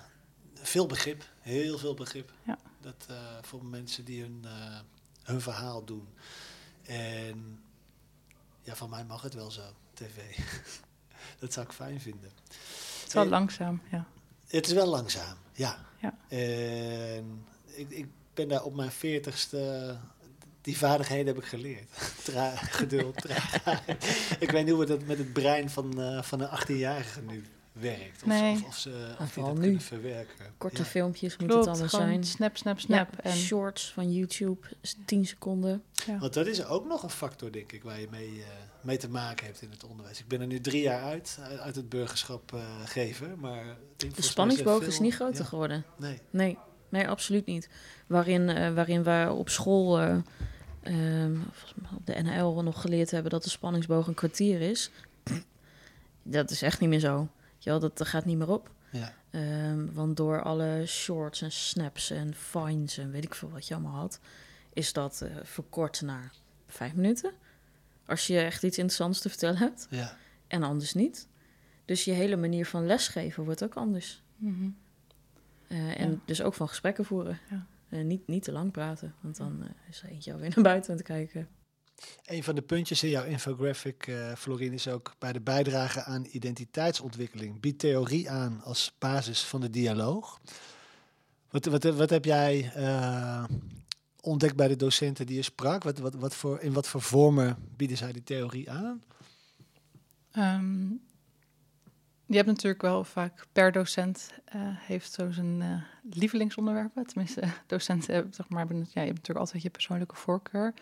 veel 0.54 0.86
begrip, 0.86 1.24
heel 1.40 1.78
veel 1.78 1.94
begrip. 1.94 2.32
Ja. 2.42 2.58
Dat 2.80 3.06
eh, 3.08 3.16
voor 3.40 3.64
mensen 3.64 4.04
die 4.04 4.22
hun, 4.22 4.44
hun 5.22 5.40
verhaal 5.40 5.84
doen. 5.84 6.08
En 6.82 7.60
ja, 8.62 8.74
van 8.74 8.90
mij 8.90 9.04
mag 9.04 9.22
het 9.22 9.34
wel 9.34 9.50
zo, 9.50 9.62
tv. 9.94 10.38
dat 11.40 11.52
zou 11.52 11.66
ik 11.66 11.72
fijn 11.72 12.00
vinden. 12.00 12.30
het 13.00 13.06
is 13.06 13.12
wel 13.14 13.26
langzaam. 13.26 13.80
Ja. 13.90 14.06
Het 14.46 14.66
is 14.66 14.72
wel 14.72 14.86
langzaam, 14.86 15.36
ja. 15.52 15.78
Ja. 15.98 16.14
En 16.28 17.46
ik, 17.64 17.90
ik 17.90 18.08
ben 18.34 18.48
daar 18.48 18.62
op 18.62 18.74
mijn 18.74 18.90
veertigste... 18.90 19.96
Die 20.60 20.78
vaardigheden 20.78 21.26
heb 21.26 21.36
ik 21.36 21.44
geleerd. 21.44 21.88
Tra 22.24 22.50
geduld, 22.56 23.16
traagheid. 23.16 24.04
ik 24.40 24.50
weet 24.50 24.64
niet 24.64 24.74
hoe 24.74 24.84
dat 24.84 25.04
met 25.06 25.18
het 25.18 25.32
brein 25.32 25.70
van, 25.70 26.00
eh, 26.02 26.22
van 26.22 26.40
een 26.40 26.48
18-jarige 26.60 27.20
nu 27.22 27.42
werkt. 27.72 28.22
Of, 28.22 28.28
Nee. 28.28 28.52
of, 28.54 28.64
of 28.66 28.76
ze 28.76 29.06
of 29.12 29.16
die 29.18 29.26
vooral 29.26 29.50
dat 29.52 29.58
nu. 29.60 29.64
kunnen 29.66 29.80
verwerken. 29.86 30.54
Korte 30.58 30.76
Ja. 30.82 30.84
filmpjes 30.84 31.36
moet 31.36 31.48
Klopt, 31.48 31.64
het 31.66 31.74
allemaal 31.74 31.88
zijn. 32.08 32.24
snap, 32.24 32.56
snap, 32.56 32.78
snap. 32.80 33.08
Ja, 33.14 33.22
en, 33.30 33.36
shorts 33.36 33.92
van 33.92 34.12
YouTube, 34.12 34.66
is 34.80 34.96
10 35.06 35.26
seconden. 35.26 35.82
Want 36.18 36.34
dat 36.34 36.46
is 36.46 36.64
ook 36.64 36.86
nog 36.86 37.02
een 37.02 37.10
factor, 37.10 37.52
denk 37.52 37.72
ik, 37.72 37.82
waar 37.82 38.00
je 38.00 38.08
mee, 38.10 38.28
eh, 38.42 38.46
mee 38.80 38.96
te 38.96 39.08
maken 39.08 39.46
hebt 39.46 39.62
in 39.62 39.70
het 39.70 39.84
onderwijs. 39.84 40.18
Ik 40.20 40.28
ben 40.28 40.40
er 40.40 40.46
nu 40.46 40.60
drie 40.60 40.82
jaar 40.82 41.02
uit, 41.02 41.38
uit- 41.60 41.76
het 41.76 41.88
burgerschap 41.88 42.52
eh, 42.54 42.60
geven. 42.84 43.38
Maar 43.40 43.64
De 43.96 44.08
is 44.14 44.26
spanningsboog 44.30 44.82
is 44.82 44.94
veel- 44.94 45.04
niet 45.04 45.14
groter 45.14 45.42
ja, 45.42 45.44
geworden. 45.48 45.84
Nee. 45.98 46.18
Nee, 46.30 46.58
nee, 46.92 47.08
absoluut 47.08 47.46
niet. 47.46 47.68
Waarin, 48.06 48.48
eh, 48.48 48.74
waarin 48.74 49.02
we 49.02 49.32
op 49.32 49.48
school, 49.48 50.00
eh, 50.00 50.16
ehm, 50.82 51.34
volgens 51.34 51.74
mij 51.74 51.90
op 51.96 52.06
de 52.06 52.22
NL 52.22 52.62
nog 52.62 52.80
geleerd 52.80 53.10
hebben 53.10 53.30
dat 53.30 53.44
de 53.44 53.50
spanningsboog 53.50 54.06
een 54.06 54.14
kwartier 54.14 54.60
is. 54.60 54.90
Dat 56.22 56.50
is 56.50 56.62
echt 56.62 56.80
niet 56.80 56.88
meer 56.88 57.00
zo. 57.00 57.28
Ja, 57.58 57.78
dat, 57.78 57.98
dat 57.98 58.06
gaat 58.06 58.24
niet 58.24 58.38
meer 58.38 58.50
op. 58.50 58.70
Ja. 58.90 59.14
Ehm, 59.30 59.92
want 59.92 60.16
door 60.16 60.42
alle 60.42 60.82
shorts 60.86 61.42
en 61.42 61.52
snaps 61.52 62.10
en 62.10 62.34
fines 62.34 62.98
en 62.98 63.10
weet 63.10 63.24
ik 63.24 63.34
veel 63.34 63.50
wat 63.50 63.68
je 63.68 63.74
allemaal 63.74 64.00
had, 64.00 64.20
is 64.72 64.92
dat 64.92 65.20
eh, 65.20 65.30
verkort 65.42 66.02
naar 66.02 66.32
vijf 66.66 66.94
minuten. 66.94 67.32
Als 68.06 68.26
je 68.26 68.38
echt 68.38 68.62
iets 68.62 68.78
interessants 68.78 69.20
te 69.20 69.28
vertellen 69.28 69.56
hebt. 69.56 69.86
Ja. 69.90 70.16
En 70.46 70.62
anders 70.62 70.94
niet. 70.94 71.28
Dus 71.84 72.04
je 72.04 72.12
hele 72.12 72.36
manier 72.36 72.66
van 72.66 72.86
lesgeven 72.86 73.44
wordt 73.44 73.64
ook 73.64 73.74
anders. 73.74 74.22
Mhm. 74.36 74.68
Eh, 75.72 76.00
en 76.00 76.10
Ja. 76.10 76.18
dus 76.24 76.42
ook 76.42 76.54
van 76.54 76.68
gesprekken 76.68 77.04
voeren. 77.04 77.38
Ja. 77.50 77.66
Eh, 77.88 78.04
niet, 78.04 78.26
niet 78.26 78.42
te 78.42 78.52
lang 78.52 78.72
praten, 78.72 79.14
want 79.20 79.36
dan 79.36 79.62
eh, 79.62 79.68
is 79.88 80.02
er 80.02 80.08
eentje 80.08 80.32
alweer 80.32 80.52
naar 80.54 80.64
buiten 80.64 80.90
aan 80.90 80.96
het 80.96 81.06
kijken. 81.06 81.48
Een 82.24 82.42
van 82.42 82.54
de 82.54 82.62
puntjes 82.62 83.02
in 83.02 83.08
jouw 83.10 83.24
infographic, 83.24 84.06
eh 84.06 84.34
Florine, 84.34 84.74
is 84.74 84.88
ook 84.88 85.14
bij 85.18 85.32
de 85.32 85.40
bijdrage 85.40 86.02
aan 86.02 86.26
identiteitsontwikkeling. 86.30 87.60
Biedt 87.60 87.78
theorie 87.78 88.30
aan 88.30 88.60
als 88.62 88.94
basis 88.98 89.42
van 89.44 89.60
de 89.60 89.70
dialoog. 89.70 90.40
Wat, 91.50 91.64
wat, 91.64 91.84
wat 91.84 92.10
heb 92.10 92.24
jij 92.24 92.72
eh, 92.74 93.44
ontdekt 94.20 94.56
bij 94.56 94.68
de 94.68 94.76
docenten 94.76 95.26
die 95.26 95.36
je 95.36 95.42
sprak? 95.42 95.82
Wat, 95.82 95.98
wat, 95.98 96.14
wat 96.14 96.34
voor, 96.34 96.60
in 96.60 96.72
wat 96.72 96.88
voor 96.88 97.02
vormen 97.02 97.56
bieden 97.76 97.96
zij 97.96 98.12
die 98.12 98.22
theorie 98.22 98.70
aan? 98.70 99.02
Ehm, 100.32 100.86
je 102.32 102.38
hebt 102.38 102.48
natuurlijk 102.48 102.82
wel 102.82 103.04
vaak 103.04 103.46
per 103.52 103.72
docent 103.72 104.32
eh, 104.44 104.60
heeft 104.64 105.12
zo 105.12 105.30
zijn 105.30 105.62
eh, 105.62 105.82
lievelingsonderwerpen. 106.14 107.06
Tenminste, 107.06 107.42
docenten 107.66 108.14
hebben, 108.14 108.34
zeg 108.34 108.48
maar, 108.48 108.66
ja, 108.68 108.76
je 108.76 109.00
hebt 109.00 109.08
natuurlijk 109.08 109.38
altijd 109.38 109.62
je 109.62 109.70
persoonlijke 109.70 110.16
voorkeur. 110.16 110.74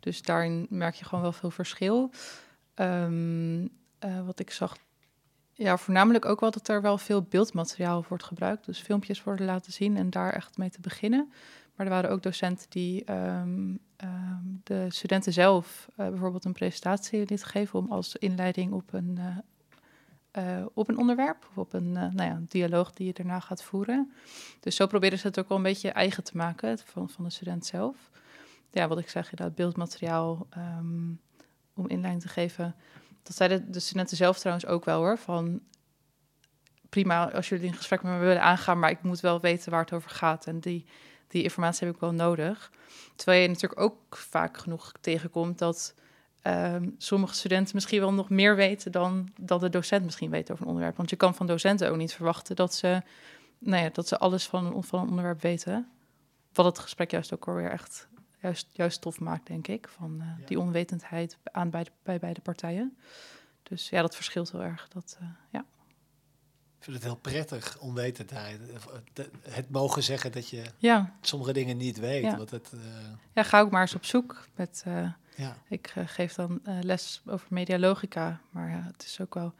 Dus 0.00 0.22
daarin 0.22 0.66
merk 0.70 0.94
je 0.94 1.04
gewoon 1.04 1.22
wel 1.22 1.32
veel 1.32 1.50
verschil. 1.50 2.10
Ehm, 2.74 3.66
eh, 3.98 4.26
wat 4.26 4.38
ik 4.38 4.50
zag, 4.50 4.76
ja, 5.52 5.76
voornamelijk 5.76 6.24
ook 6.24 6.40
wel 6.40 6.50
dat 6.50 6.68
er 6.68 6.82
wel 6.82 6.98
veel 6.98 7.22
beeldmateriaal 7.22 8.04
wordt 8.08 8.24
gebruikt. 8.24 8.64
Dus 8.64 8.80
filmpjes 8.80 9.22
worden 9.22 9.46
laten 9.46 9.72
zien 9.72 9.96
en 9.96 10.10
daar 10.10 10.32
echt 10.32 10.56
mee 10.56 10.70
te 10.70 10.80
beginnen. 10.80 11.32
Maar 11.74 11.86
er 11.86 11.92
waren 11.92 12.10
ook 12.10 12.22
docenten 12.22 12.66
die 12.70 13.04
ehm, 13.04 13.76
ehm, 13.96 14.44
de 14.62 14.86
studenten 14.88 15.32
zelf 15.32 15.88
eh, 15.96 16.08
bijvoorbeeld 16.08 16.44
een 16.44 16.52
presentatie 16.52 17.18
lieten 17.18 17.46
geven 17.46 17.78
om 17.78 17.92
als 17.92 18.16
inleiding 18.16 18.72
op 18.72 18.92
een, 18.92 19.18
eh, 20.38 20.66
op 20.74 20.88
een 20.88 20.98
onderwerp 20.98 21.46
of 21.50 21.58
op 21.58 21.72
een 21.72 21.96
eh, 21.96 22.02
nou 22.02 22.30
ja, 22.30 22.40
dialoog 22.48 22.92
die 22.92 23.06
je 23.06 23.12
daarna 23.12 23.40
gaat 23.40 23.62
voeren. 23.62 24.12
Dus 24.60 24.76
zo 24.76 24.86
proberen 24.86 25.18
ze 25.18 25.26
het 25.26 25.38
ook 25.38 25.48
wel 25.48 25.56
een 25.56 25.62
beetje 25.62 25.90
eigen 25.90 26.24
te 26.24 26.36
maken 26.36 26.78
van, 26.78 27.08
van 27.08 27.24
de 27.24 27.30
student 27.30 27.66
zelf. 27.66 28.10
Ja, 28.70 28.88
wat 28.88 28.98
ik 28.98 29.08
zeg, 29.08 29.30
inderdaad, 29.30 29.54
beeldmateriaal 29.54 30.46
ehm, 30.50 31.10
om 31.74 31.88
inleiding 31.88 32.22
te 32.22 32.28
geven. 32.28 32.74
Dat 33.22 33.36
zeiden 33.36 33.72
de 33.72 33.80
studenten 33.80 34.16
zelf 34.16 34.38
trouwens 34.38 34.66
ook 34.66 34.84
wel 34.84 34.98
hoor, 34.98 35.18
van 35.18 35.60
prima 36.88 37.32
als 37.32 37.48
jullie 37.48 37.68
een 37.68 37.74
gesprek 37.74 38.02
met 38.02 38.12
me 38.12 38.18
willen 38.18 38.42
aangaan, 38.42 38.78
maar 38.78 38.90
ik 38.90 39.02
moet 39.02 39.20
wel 39.20 39.40
weten 39.40 39.70
waar 39.70 39.80
het 39.80 39.92
over 39.92 40.10
gaat. 40.10 40.46
En 40.46 40.60
die, 40.60 40.86
die 41.28 41.42
informatie 41.42 41.86
heb 41.86 41.94
ik 41.94 42.00
wel 42.00 42.12
nodig. 42.12 42.72
Terwijl 43.16 43.42
je 43.42 43.48
natuurlijk 43.48 43.80
ook 43.80 44.16
vaak 44.16 44.58
genoeg 44.58 44.92
tegenkomt 45.00 45.58
dat 45.58 45.94
ehm, 46.42 46.88
sommige 46.98 47.34
studenten 47.34 47.74
misschien 47.74 48.00
wel 48.00 48.12
nog 48.12 48.28
meer 48.30 48.56
weten 48.56 48.92
dan, 48.92 49.28
dan 49.40 49.60
de 49.60 49.68
docent 49.68 50.04
misschien 50.04 50.30
weet 50.30 50.50
over 50.50 50.62
een 50.62 50.68
onderwerp. 50.70 50.96
Want 50.96 51.10
je 51.10 51.16
kan 51.16 51.34
van 51.34 51.46
docenten 51.46 51.90
ook 51.90 51.96
niet 51.96 52.12
verwachten 52.12 52.56
dat 52.56 52.74
ze, 52.74 53.02
nou 53.58 53.82
ja, 53.82 53.88
dat 53.92 54.08
ze 54.08 54.18
alles 54.18 54.46
van, 54.46 54.66
een- 54.66 54.82
van 54.82 55.00
een 55.02 55.08
onderwerp 55.08 55.40
weten. 55.42 55.88
Wat 56.52 56.66
het 56.66 56.78
gesprek 56.78 57.10
juist 57.10 57.34
ook 57.34 57.48
alweer 57.48 57.70
echt 57.70 58.08
juist, 58.40 58.68
juist 58.72 59.00
tof 59.00 59.20
maakt, 59.20 59.46
denk 59.46 59.66
ik. 59.68 59.88
Van 59.88 60.20
eh, 60.20 60.46
die 60.46 60.60
onwetendheid 60.60 61.38
aan 61.44 61.70
beide, 61.70 61.90
bij 62.02 62.18
beide 62.18 62.40
partijen. 62.40 62.96
Dus 63.62 63.88
ja, 63.88 64.00
dat 64.00 64.14
verschilt 64.16 64.52
heel 64.52 64.62
erg. 64.62 64.88
Dat, 64.88 65.16
eh, 65.20 65.26
ja. 65.50 65.64
Ik 66.78 66.84
vind 66.84 66.96
het 66.96 67.04
heel 67.04 67.16
prettig, 67.16 67.78
onwetendheid. 67.80 68.58
Het- 69.14 69.30
Het 69.48 69.70
mogen 69.70 70.02
zeggen 70.02 70.32
dat 70.32 70.48
je 70.48 70.62
Ja, 70.76 71.16
sommige 71.20 71.52
dingen 71.52 71.76
niet 71.76 71.98
weet. 71.98 72.22
Ja. 72.22 72.36
Want 72.36 72.50
het, 72.50 72.72
eh, 72.72 72.80
ja, 73.32 73.42
ga 73.42 73.60
ook 73.60 73.70
maar 73.70 73.80
eens 73.80 73.94
op 73.94 74.04
zoek. 74.04 74.46
Met, 74.54 74.82
eh, 74.86 75.08
ja. 75.38 75.56
ik 75.68 75.92
eh, 75.94 76.02
geef 76.06 76.34
dan 76.34 76.60
eh, 76.64 76.78
les 76.80 77.22
over 77.26 77.46
medialogica. 77.50 78.40
Maar 78.50 78.70
ja, 78.70 78.82
het 78.92 79.02
is 79.02 79.20
ook 79.20 79.34
wel... 79.34 79.54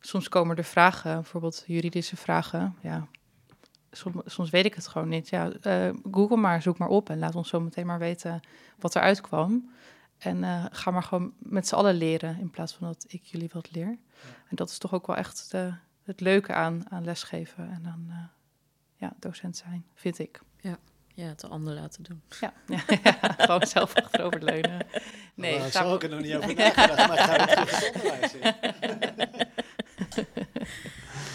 Soms 0.00 0.28
komen 0.28 0.56
er 0.56 0.64
vragen, 0.64 1.14
bijvoorbeeld 1.14 1.64
juridische 1.66 2.16
vragen. 2.16 2.76
Ja, 2.80 3.08
soms, 3.90 4.16
soms 4.24 4.50
weet 4.50 4.64
ik 4.64 4.74
het 4.74 4.86
gewoon 4.86 5.08
niet. 5.08 5.28
Ja, 5.28 5.52
eh, 5.52 5.90
Google 6.10 6.36
maar, 6.36 6.62
zoek 6.62 6.78
maar 6.78 6.88
op 6.88 7.10
en 7.10 7.18
laat 7.18 7.34
ons 7.34 7.48
zo 7.48 7.60
meteen 7.60 7.86
maar 7.86 7.98
weten 7.98 8.40
wat 8.78 8.96
eruit 8.96 9.20
kwam. 9.20 9.70
En 10.18 10.44
eh, 10.44 10.64
ga 10.70 10.90
maar 10.90 11.02
gewoon 11.02 11.32
met 11.38 11.66
z'n 11.68 11.74
allen 11.74 11.94
leren 11.94 12.38
in 12.38 12.50
plaats 12.50 12.72
van 12.74 12.86
dat 12.86 13.04
ik 13.08 13.24
jullie 13.24 13.50
wat 13.52 13.70
leer. 13.70 13.98
En 14.48 14.56
dat 14.56 14.70
is 14.70 14.78
toch 14.78 14.94
ook 14.94 15.06
wel 15.06 15.16
echt 15.16 15.50
de, 15.50 15.74
het 16.02 16.20
leuke 16.20 16.52
aan, 16.52 16.90
aan 16.90 17.04
lesgeven 17.04 17.70
en 17.70 17.86
aan 17.86 18.06
eh, 18.08 18.24
ja, 18.96 19.12
docent 19.18 19.56
zijn, 19.56 19.84
vind 19.94 20.18
ik. 20.18 20.40
Ja, 20.60 20.78
het 21.14 21.40
de 21.40 21.46
ander 21.46 21.74
laten 21.74 22.02
doen. 22.02 22.22
Ja, 22.40 22.52
ja, 23.02 23.34
gewoon 23.38 23.66
zelf 23.66 23.94
achteroverleunen. 23.94 24.86
Nee, 25.34 25.58
Maar 25.58 25.70
ga- 25.70 25.82
zo 25.82 25.92
heb 25.92 26.02
ik 26.02 26.10
er 26.10 26.16
nog 26.16 26.20
niet 26.26 26.34
over 26.36 26.54
nagedacht. 26.54 27.08
Maar 27.08 27.48
terug 27.48 27.92
onderwijs 27.94 28.34
in. 28.34 28.54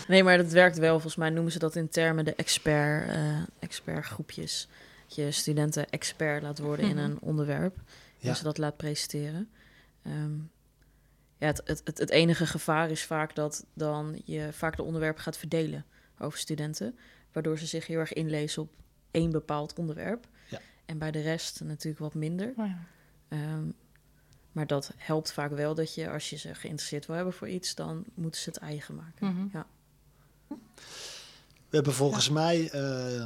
Nee, 0.07 0.23
maar 0.23 0.37
dat 0.37 0.51
werkt 0.51 0.77
wel. 0.77 0.91
Volgens 0.93 1.15
mij 1.15 1.29
noemen 1.29 1.51
ze 1.51 1.59
dat 1.59 1.75
in 1.75 1.89
termen 1.89 2.25
de 2.25 2.35
expert, 2.35 3.09
eh 3.09 3.41
expertgroepjes. 3.59 4.67
Dat 5.07 5.15
je 5.15 5.31
studenten 5.31 5.89
expert 5.89 6.41
laat 6.41 6.59
worden 6.59 6.89
in 6.89 6.95
Mhm. 6.95 7.05
een 7.05 7.21
onderwerp. 7.21 7.77
Ja. 8.17 8.29
En 8.29 8.35
ze 8.35 8.43
dat 8.43 8.57
laat 8.57 8.77
presenteren. 8.77 9.49
Ehm, 10.03 10.33
ja, 11.37 11.47
het, 11.47 11.61
het, 11.65 11.81
het, 11.83 11.97
het 11.97 12.09
enige 12.09 12.45
gevaar 12.45 12.89
is 12.91 13.03
vaak 13.03 13.35
dat 13.35 13.65
dan 13.73 14.21
je 14.25 14.47
vaak 14.51 14.75
de 14.75 14.83
onderwerp 14.83 15.17
gaat 15.17 15.37
verdelen 15.37 15.85
over 16.19 16.39
studenten. 16.39 16.97
Waardoor 17.31 17.57
ze 17.57 17.65
zich 17.65 17.87
heel 17.87 17.99
erg 17.99 18.13
inlezen 18.13 18.61
op 18.61 18.69
één 19.15 19.31
bepaald 19.31 19.73
onderwerp. 19.79 20.27
Ja. 20.49 20.59
En 20.85 20.97
bij 20.97 21.11
de 21.11 21.21
rest 21.21 21.61
natuurlijk 21.63 21.99
wat 21.99 22.13
minder. 22.13 22.53
Oh 22.57 22.67
ja. 22.67 22.77
Ehm, 23.27 23.65
maar 24.51 24.67
dat 24.67 24.91
helpt 24.97 25.31
vaak 25.31 25.51
wel 25.51 25.75
dat 25.75 25.93
je, 25.95 26.09
als 26.09 26.29
je 26.29 26.37
ze 26.37 26.55
geïnteresseerd 26.55 27.05
wil 27.05 27.15
hebben 27.15 27.33
voor 27.33 27.49
iets, 27.49 27.75
dan 27.75 28.03
moeten 28.13 28.41
ze 28.41 28.49
het 28.49 28.59
eigen 28.59 28.95
maken. 28.95 29.27
Mhm. 29.27 29.47
Ja. 29.53 29.65
We 31.69 31.75
hebben 31.75 31.93
volgens 31.93 32.29
mij, 32.29 32.69
eh, 32.69 33.25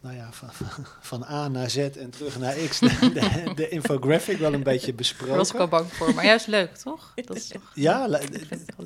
nou 0.00 0.16
ja, 0.16 0.32
van, 0.32 0.48
van 1.10 1.24
A 1.24 1.48
naar 1.48 1.70
Z 1.70 1.76
en 1.76 2.10
terug 2.10 2.38
naar 2.38 2.54
X, 2.54 2.78
de, 2.78 2.88
de, 3.44 3.52
de 3.54 3.68
infographic 3.68 4.38
wel 4.38 4.52
een 4.52 4.62
beetje 4.62 4.86
Daar 4.86 4.94
besproken. 4.94 5.36
was 5.36 5.52
ik 5.52 5.60
al 5.60 5.68
bang 5.68 5.92
voor, 5.92 6.14
maar 6.14 6.24
juist 6.24 6.46
leuk, 6.46 6.76
toch? 6.76 7.12
Dat 7.14 7.36
is 7.36 7.46
toch... 7.48 7.70
Ja, 7.74 8.20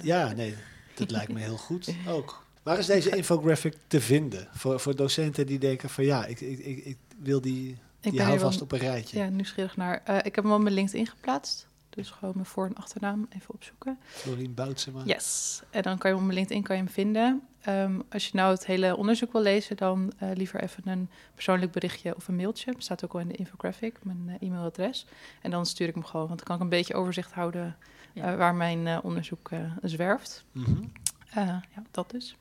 ja, 0.03 0.33
nee, 0.33 0.57
dat 0.95 1.11
lijkt 1.11 1.33
me 1.33 1.41
heel 1.41 1.57
goed 1.57 1.95
ook. 2.09 2.46
Waar 2.67 2.79
is 2.79 2.87
deze 2.87 3.17
infographic 3.17 3.75
te 3.87 4.01
vinden 4.01 4.49
voor, 4.53 4.81
voor 4.81 4.97
docenten 4.97 5.47
die 5.47 5.59
denken 5.59 5.89
van 5.91 6.05
ja, 6.05 6.25
ik, 6.25 6.41
ik, 6.41 6.59
ik, 6.59 6.85
ik 6.85 6.97
wil 7.19 7.41
die, 7.41 7.71
Ik 7.71 7.79
die 8.01 8.13
ben 8.13 8.25
hou 8.27 8.39
vast 8.39 8.61
op 8.63 8.73
een 8.73 8.79
rijtje. 8.79 9.19
ja, 9.19 9.29
nieuwsgierig 9.29 9.77
naar. 9.77 10.01
Eh, 10.05 10.17
ik 10.17 10.25
heb 10.25 10.35
hem 10.35 10.45
wel 10.47 10.55
op 10.57 10.63
mijn 10.63 10.75
LinkedIn 10.75 11.07
geplaatst. 11.07 11.67
Dus 11.91 12.11
gewoon 12.11 12.35
mijn 12.35 12.47
voor- 12.47 12.67
en 12.67 12.75
achternaam 12.75 13.27
even 13.29 13.55
opzoeken. 13.55 13.99
Florien 14.07 14.55
Boutsema. 14.55 15.03
Yes. 15.05 15.61
En 15.71 15.83
dan 15.83 15.99
kan 15.99 16.11
je 16.11 16.17
op 16.17 16.23
mijn 16.23 16.35
LinkedIn 16.35 16.63
kan 16.63 16.77
je 16.77 16.83
hem 16.83 16.93
vinden. 16.93 17.43
Ehm, 17.61 18.01
als 18.11 18.27
je 18.27 18.31
nou 18.37 18.53
het 18.55 18.67
hele 18.67 18.97
onderzoek 18.97 19.33
wil 19.33 19.43
lezen, 19.43 19.77
dan 19.77 20.13
eh, 20.19 20.29
liever 20.35 20.61
even 20.63 20.89
een 20.89 21.09
persoonlijk 21.35 21.73
berichtje 21.73 22.17
of 22.17 22.29
een 22.29 22.37
mailtje. 22.37 22.75
Staat 22.79 23.05
ook 23.05 23.13
al 23.15 23.21
in 23.21 23.29
de 23.29 23.35
infographic, 23.37 23.99
mijn 24.05 24.25
eh, 24.41 24.49
e-mailadres. 24.49 25.07
En 25.43 25.51
dan 25.51 25.67
stuur 25.67 25.89
ik 25.89 25.95
hem 25.95 26.05
gewoon, 26.05 26.27
want 26.27 26.39
dan 26.39 26.47
kan 26.47 26.57
ik 26.57 26.63
een 26.63 26.69
beetje 26.69 26.95
overzicht 26.95 27.33
houden 27.33 27.77
Ja. 28.13 28.33
eh, 28.33 28.37
waar 28.37 28.55
mijn 28.55 28.87
eh, 28.87 28.99
onderzoek 29.03 29.51
eh, 29.51 29.61
zwerft. 29.83 30.45
Mhm. 30.53 30.83
Eh, 31.31 31.37
ja, 31.47 31.83
dat 31.91 32.11
dus. 32.11 32.37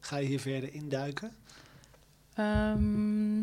Ga 0.00 0.16
je 0.16 0.26
hier 0.26 0.40
verder 0.40 0.72
induiken? 0.72 1.36
Ehm, 2.34 3.38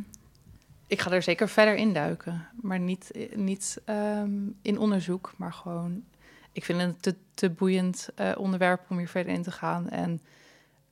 ik 0.87 1.01
ga 1.01 1.11
er 1.11 1.21
zeker 1.21 1.49
verder 1.49 1.75
induiken, 1.75 2.47
maar 2.61 2.79
niet, 2.79 3.11
niet 3.35 3.81
ehm, 3.85 4.47
in 4.61 4.79
onderzoek, 4.79 5.33
maar 5.37 5.53
gewoon. 5.53 6.03
Ik 6.51 6.65
vind 6.65 6.81
het 6.81 6.89
een 6.89 6.99
te, 6.99 7.15
te 7.33 7.49
boeiend 7.49 8.09
eh, 8.15 8.31
onderwerp 8.37 8.81
om 8.89 8.97
hier 8.97 9.07
verder 9.07 9.33
in 9.33 9.43
te 9.43 9.51
gaan. 9.51 9.89
En 9.89 10.21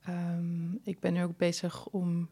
ehm, 0.04 0.72
ik 0.82 1.00
ben 1.00 1.12
nu 1.12 1.22
ook 1.22 1.36
bezig 1.36 1.86
om 1.86 2.28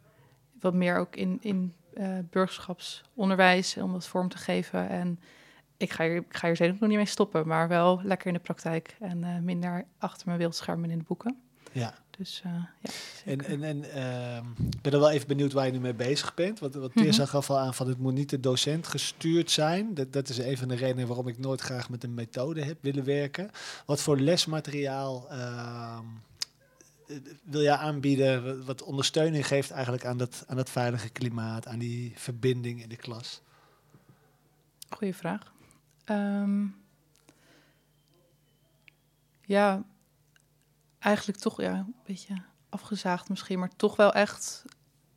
wat 0.60 0.74
meer 0.74 0.96
ook 0.96 1.16
in, 1.16 1.38
in 1.40 1.74
eh, 1.94 2.18
burgerschapsonderwijs, 2.30 3.76
om 3.76 3.92
dat 3.92 4.06
vorm 4.06 4.28
te 4.28 4.38
geven. 4.38 4.88
En 4.88 5.20
ik 5.76 5.92
ga, 5.92 6.04
hier, 6.04 6.16
ik 6.16 6.36
ga 6.36 6.46
hier 6.46 6.56
zeker 6.56 6.76
nog 6.80 6.88
niet 6.88 6.98
mee 6.98 7.06
stoppen, 7.06 7.46
maar 7.46 7.68
wel 7.68 8.00
lekker 8.02 8.26
in 8.26 8.32
de 8.32 8.40
praktijk 8.40 8.96
en 9.00 9.24
eh, 9.24 9.38
minder 9.38 9.84
achter 9.98 10.26
mijn 10.26 10.38
beeldschermen 10.38 10.90
in 10.90 10.98
de 10.98 11.04
boeken. 11.04 11.40
Ja. 11.72 11.94
Dus 12.16 12.42
uh, 12.46 12.52
ja. 12.52 12.90
En, 13.24 13.44
en, 13.44 13.62
en 13.62 13.76
uh, 13.84 14.36
ik 14.70 14.80
ben 14.80 14.92
er 14.92 14.98
wel 14.98 15.10
even 15.10 15.28
benieuwd 15.28 15.52
waar 15.52 15.66
je 15.66 15.72
nu 15.72 15.80
mee 15.80 15.94
bezig 15.94 16.34
bent. 16.34 16.58
Want 16.58 16.74
wat 16.74 16.92
Teersa 16.92 17.10
mm 17.10 17.18
-hmm. 17.18 17.26
gaf 17.26 17.50
al 17.50 17.58
aan 17.58 17.74
van 17.74 17.88
het 17.88 17.98
moet 17.98 18.12
niet 18.12 18.30
de 18.30 18.40
docent 18.40 18.86
gestuurd 18.86 19.50
zijn. 19.50 19.94
Dat, 19.94 20.12
dat 20.12 20.28
is 20.28 20.38
een 20.38 20.58
van 20.58 20.68
de 20.68 20.74
redenen 20.74 21.06
waarom 21.06 21.28
ik 21.28 21.38
nooit 21.38 21.60
graag 21.60 21.90
met 21.90 22.04
een 22.04 22.14
methode 22.14 22.64
heb 22.64 22.78
willen 22.80 23.04
werken. 23.04 23.50
Wat 23.86 24.00
voor 24.00 24.18
lesmateriaal 24.18 25.26
uh, 25.30 25.98
wil 27.42 27.60
je 27.60 27.76
aanbieden 27.76 28.64
wat 28.64 28.82
ondersteuning 28.82 29.46
geeft 29.46 29.70
eigenlijk 29.70 30.04
aan 30.04 30.16
dat, 30.16 30.44
aan 30.46 30.56
dat 30.56 30.70
veilige 30.70 31.08
klimaat, 31.08 31.66
aan 31.66 31.78
die 31.78 32.12
verbinding 32.16 32.82
in 32.82 32.88
de 32.88 32.96
klas? 32.96 33.40
Goeie 34.88 35.14
vraag. 35.14 35.52
Um, 36.04 36.76
ja, 39.40 39.84
eigenlijk 41.02 41.38
toch 41.38 41.60
ja, 41.60 41.74
een 41.74 41.94
beetje 42.04 42.34
afgezaagd 42.68 43.28
misschien, 43.28 43.58
maar 43.58 43.76
toch 43.76 43.96
wel 43.96 44.12
echt 44.12 44.64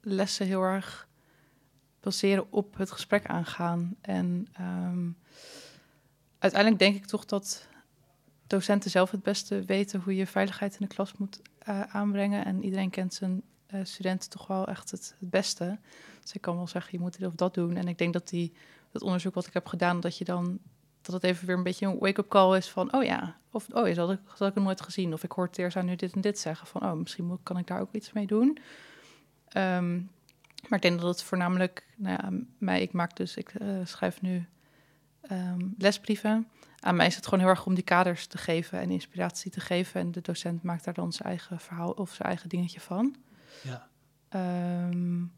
lessen 0.01 0.45
heel 0.45 0.61
erg 0.61 1.07
baseren 1.99 2.51
op 2.51 2.77
het 2.77 2.91
gesprek 2.91 3.25
aangaan. 3.25 3.95
En 4.01 4.47
um, 4.59 5.17
uiteindelijk 6.39 6.81
denk 6.81 6.95
ik 6.95 7.05
toch 7.05 7.25
dat 7.25 7.67
docenten 8.47 8.91
zelf 8.91 9.11
het 9.11 9.23
beste 9.23 9.63
weten 9.63 10.01
hoe 10.01 10.15
je 10.15 10.27
veiligheid 10.27 10.73
in 10.79 10.87
de 10.87 10.93
klas 10.93 11.13
moet 11.17 11.41
uh, 11.69 11.81
aanbrengen. 11.81 12.45
En 12.45 12.63
iedereen 12.63 12.89
kent 12.89 13.13
zijn 13.13 13.41
uh, 13.73 13.79
studenten 13.83 14.29
toch 14.29 14.47
wel 14.47 14.67
echt 14.67 14.91
het, 14.91 15.15
het, 15.19 15.29
beste. 15.29 15.79
Dus 16.21 16.33
ik 16.33 16.41
kan 16.41 16.55
wel 16.55 16.67
zeggen, 16.67 16.91
je 16.91 16.99
moet 16.99 17.17
dit 17.17 17.27
of 17.27 17.35
dat 17.35 17.53
doen. 17.53 17.75
En 17.75 17.87
ik 17.87 17.97
denk 17.97 18.13
dat 18.13 18.29
die, 18.29 18.53
dat 18.91 19.01
onderzoek 19.01 19.33
wat 19.33 19.47
ik 19.47 19.53
heb 19.53 19.67
gedaan, 19.67 19.99
dat 19.99 20.17
je 20.17 20.25
dan 20.25 20.59
dat 21.05 21.21
het 21.21 21.23
even 21.23 21.47
weer 21.47 21.55
een 21.55 21.63
beetje 21.63 21.85
een 21.85 21.99
wake-up 21.99 22.27
call 22.27 22.57
is 22.57 22.69
van, 22.69 22.93
oh 22.93 23.03
ja, 23.03 23.37
of 23.51 23.67
oh, 23.71 23.87
is 23.87 23.95
dat 23.95 24.11
ik, 24.11 24.19
dat 24.37 24.47
ik 24.47 24.53
het 24.53 24.63
nooit 24.63 24.81
gezien. 24.81 25.13
Of 25.13 25.23
ik 25.23 25.31
hoor 25.31 25.49
Teersa 25.49 25.81
nu 25.81 25.95
dit 25.95 26.13
en 26.13 26.21
dit 26.21 26.39
zeggen 26.39 26.67
van, 26.67 26.83
oh, 26.83 26.93
misschien 26.93 27.39
kan 27.43 27.57
ik 27.57 27.67
daar 27.67 27.79
ook 27.79 27.93
iets 27.93 28.11
mee 28.11 28.27
doen. 28.27 28.57
Um, 29.57 30.09
maar 30.67 30.77
ik 30.77 30.81
denk 30.81 30.99
dat 31.01 31.09
het 31.09 31.23
voornamelijk, 31.23 31.85
nou 31.95 32.17
ja, 32.21 32.45
mij, 32.57 32.81
ik 32.81 32.91
maak 32.91 33.15
dus, 33.15 33.35
ik 33.35 33.53
uh, 33.61 33.85
schrijf 33.85 34.21
nu 34.21 34.45
um, 35.31 35.75
lesbrieven. 35.77 36.47
Aan 36.79 36.95
mij 36.95 37.07
is 37.07 37.15
het 37.15 37.25
gewoon 37.25 37.39
heel 37.39 37.49
erg 37.49 37.65
om 37.65 37.73
die 37.73 37.83
kaders 37.83 38.27
te 38.27 38.37
geven 38.37 38.79
en 38.79 38.91
inspiratie 38.91 39.51
te 39.51 39.59
geven. 39.59 40.01
En 40.01 40.11
de 40.11 40.21
docent 40.21 40.63
maakt 40.63 40.83
daar 40.83 40.93
dan 40.93 41.13
zijn 41.13 41.27
eigen 41.27 41.59
verhaal 41.59 41.91
of 41.91 42.13
zijn 42.13 42.27
eigen 42.27 42.49
dingetje 42.49 42.79
van. 42.79 43.15
Ja. 43.63 43.87
Um, 44.87 45.33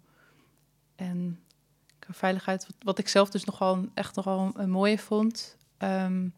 en 0.96 1.40
veiligheid, 2.10 2.66
wat, 2.68 2.76
wat, 2.80 2.98
ik 2.98 3.08
zelf 3.08 3.30
dus 3.30 3.44
nogal 3.44 3.86
echt 3.94 4.16
nogal 4.16 4.52
een 4.56 4.70
mooie 4.70 4.98
vond, 4.98 5.57
um, 5.80 6.34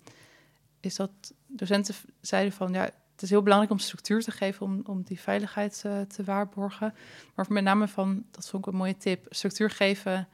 is 0.80 0.96
dat 0.96 1.12
docenten 1.48 1.96
zeiden 2.22 2.54
van 2.54 2.74
ja, 2.74 2.82
het 2.84 3.22
is 3.22 3.30
heel 3.30 3.44
belangrijk 3.44 3.72
om 3.74 3.80
structuur 3.80 4.22
te 4.24 4.32
geven 4.32 4.66
om, 4.66 4.82
om 4.86 5.02
die 5.02 5.20
veiligheid 5.20 5.84
uh, 5.86 6.02
te 6.02 6.24
waarborgen. 6.24 6.94
Maar 7.36 7.46
met 7.50 7.64
name 7.64 7.88
van, 7.88 8.26
dat 8.32 8.50
vond 8.50 8.66
ik 8.66 8.72
een 8.72 8.78
mooie 8.78 8.98
tip, 8.98 9.26
structuur 9.30 9.70
geven 9.70 10.28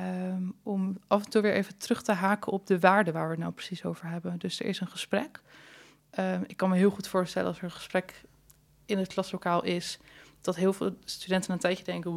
um, 0.00 0.54
om 0.62 0.98
af 1.06 1.24
en 1.24 1.30
toe 1.30 1.42
weer 1.42 1.52
even 1.52 1.78
terug 1.78 2.02
te 2.02 2.12
haken 2.12 2.52
op 2.52 2.66
de 2.66 2.80
waarden 2.80 3.12
waar 3.12 3.24
we 3.24 3.30
het 3.30 3.40
nou 3.40 3.52
precies 3.52 3.84
over 3.84 4.06
hebben. 4.06 4.38
Dus 4.38 4.60
er 4.60 4.66
is 4.66 4.80
een 4.80 4.88
gesprek. 4.88 5.40
Um, 6.18 6.44
ik 6.46 6.56
kan 6.56 6.70
me 6.70 6.76
heel 6.76 6.90
goed 6.90 7.08
voorstellen 7.08 7.48
als 7.48 7.58
er 7.58 7.64
een 7.64 7.70
gesprek 7.70 8.22
in 8.86 8.98
het 8.98 9.12
klaslokaal 9.12 9.64
is, 9.64 9.98
dat 10.40 10.56
heel 10.56 10.72
veel 10.72 10.96
studenten 11.04 11.52
een 11.52 11.58
tijdje 11.58 11.84
denken, 11.84 12.12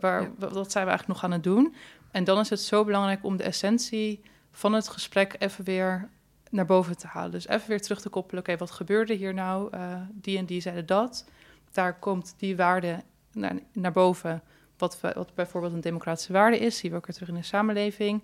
waar, 0.00 0.22
ja. 0.22 0.30
wat 0.38 0.72
zijn 0.72 0.84
we 0.84 0.90
eigenlijk 0.90 1.06
nog 1.06 1.24
aan 1.24 1.32
het 1.32 1.42
doen? 1.42 1.74
En 2.10 2.24
dan 2.24 2.40
is 2.40 2.50
het 2.50 2.60
zo 2.60 2.84
belangrijk 2.84 3.24
om 3.24 3.36
de 3.36 3.42
essentie 3.42 4.22
van 4.54 4.72
het 4.72 4.88
gesprek 4.88 5.36
even 5.38 5.64
weer 5.64 6.08
naar 6.50 6.66
boven 6.66 6.96
te 6.96 7.06
halen. 7.06 7.30
Dus 7.30 7.48
even 7.48 7.68
weer 7.68 7.82
terug 7.82 8.00
te 8.00 8.08
koppelen, 8.08 8.40
oké, 8.40 8.52
okay, 8.52 8.66
wat 8.66 8.76
gebeurde 8.76 9.14
hier 9.14 9.34
nou? 9.34 9.76
Uh, 9.76 9.96
die 10.12 10.38
en 10.38 10.44
die 10.44 10.60
zeiden 10.60 10.86
dat. 10.86 11.24
Daar 11.72 11.98
komt 11.98 12.34
die 12.38 12.56
waarde 12.56 13.02
naar, 13.32 13.58
naar 13.72 13.92
boven, 13.92 14.42
wat, 14.78 15.00
we, 15.00 15.12
wat 15.14 15.34
bijvoorbeeld 15.34 15.72
een 15.72 15.80
democratische 15.80 16.32
waarde 16.32 16.58
is, 16.58 16.78
zien 16.78 16.90
we 16.90 16.96
ook 16.96 17.06
weer 17.06 17.14
terug 17.14 17.28
in 17.28 17.34
de 17.34 17.42
samenleving. 17.42 18.22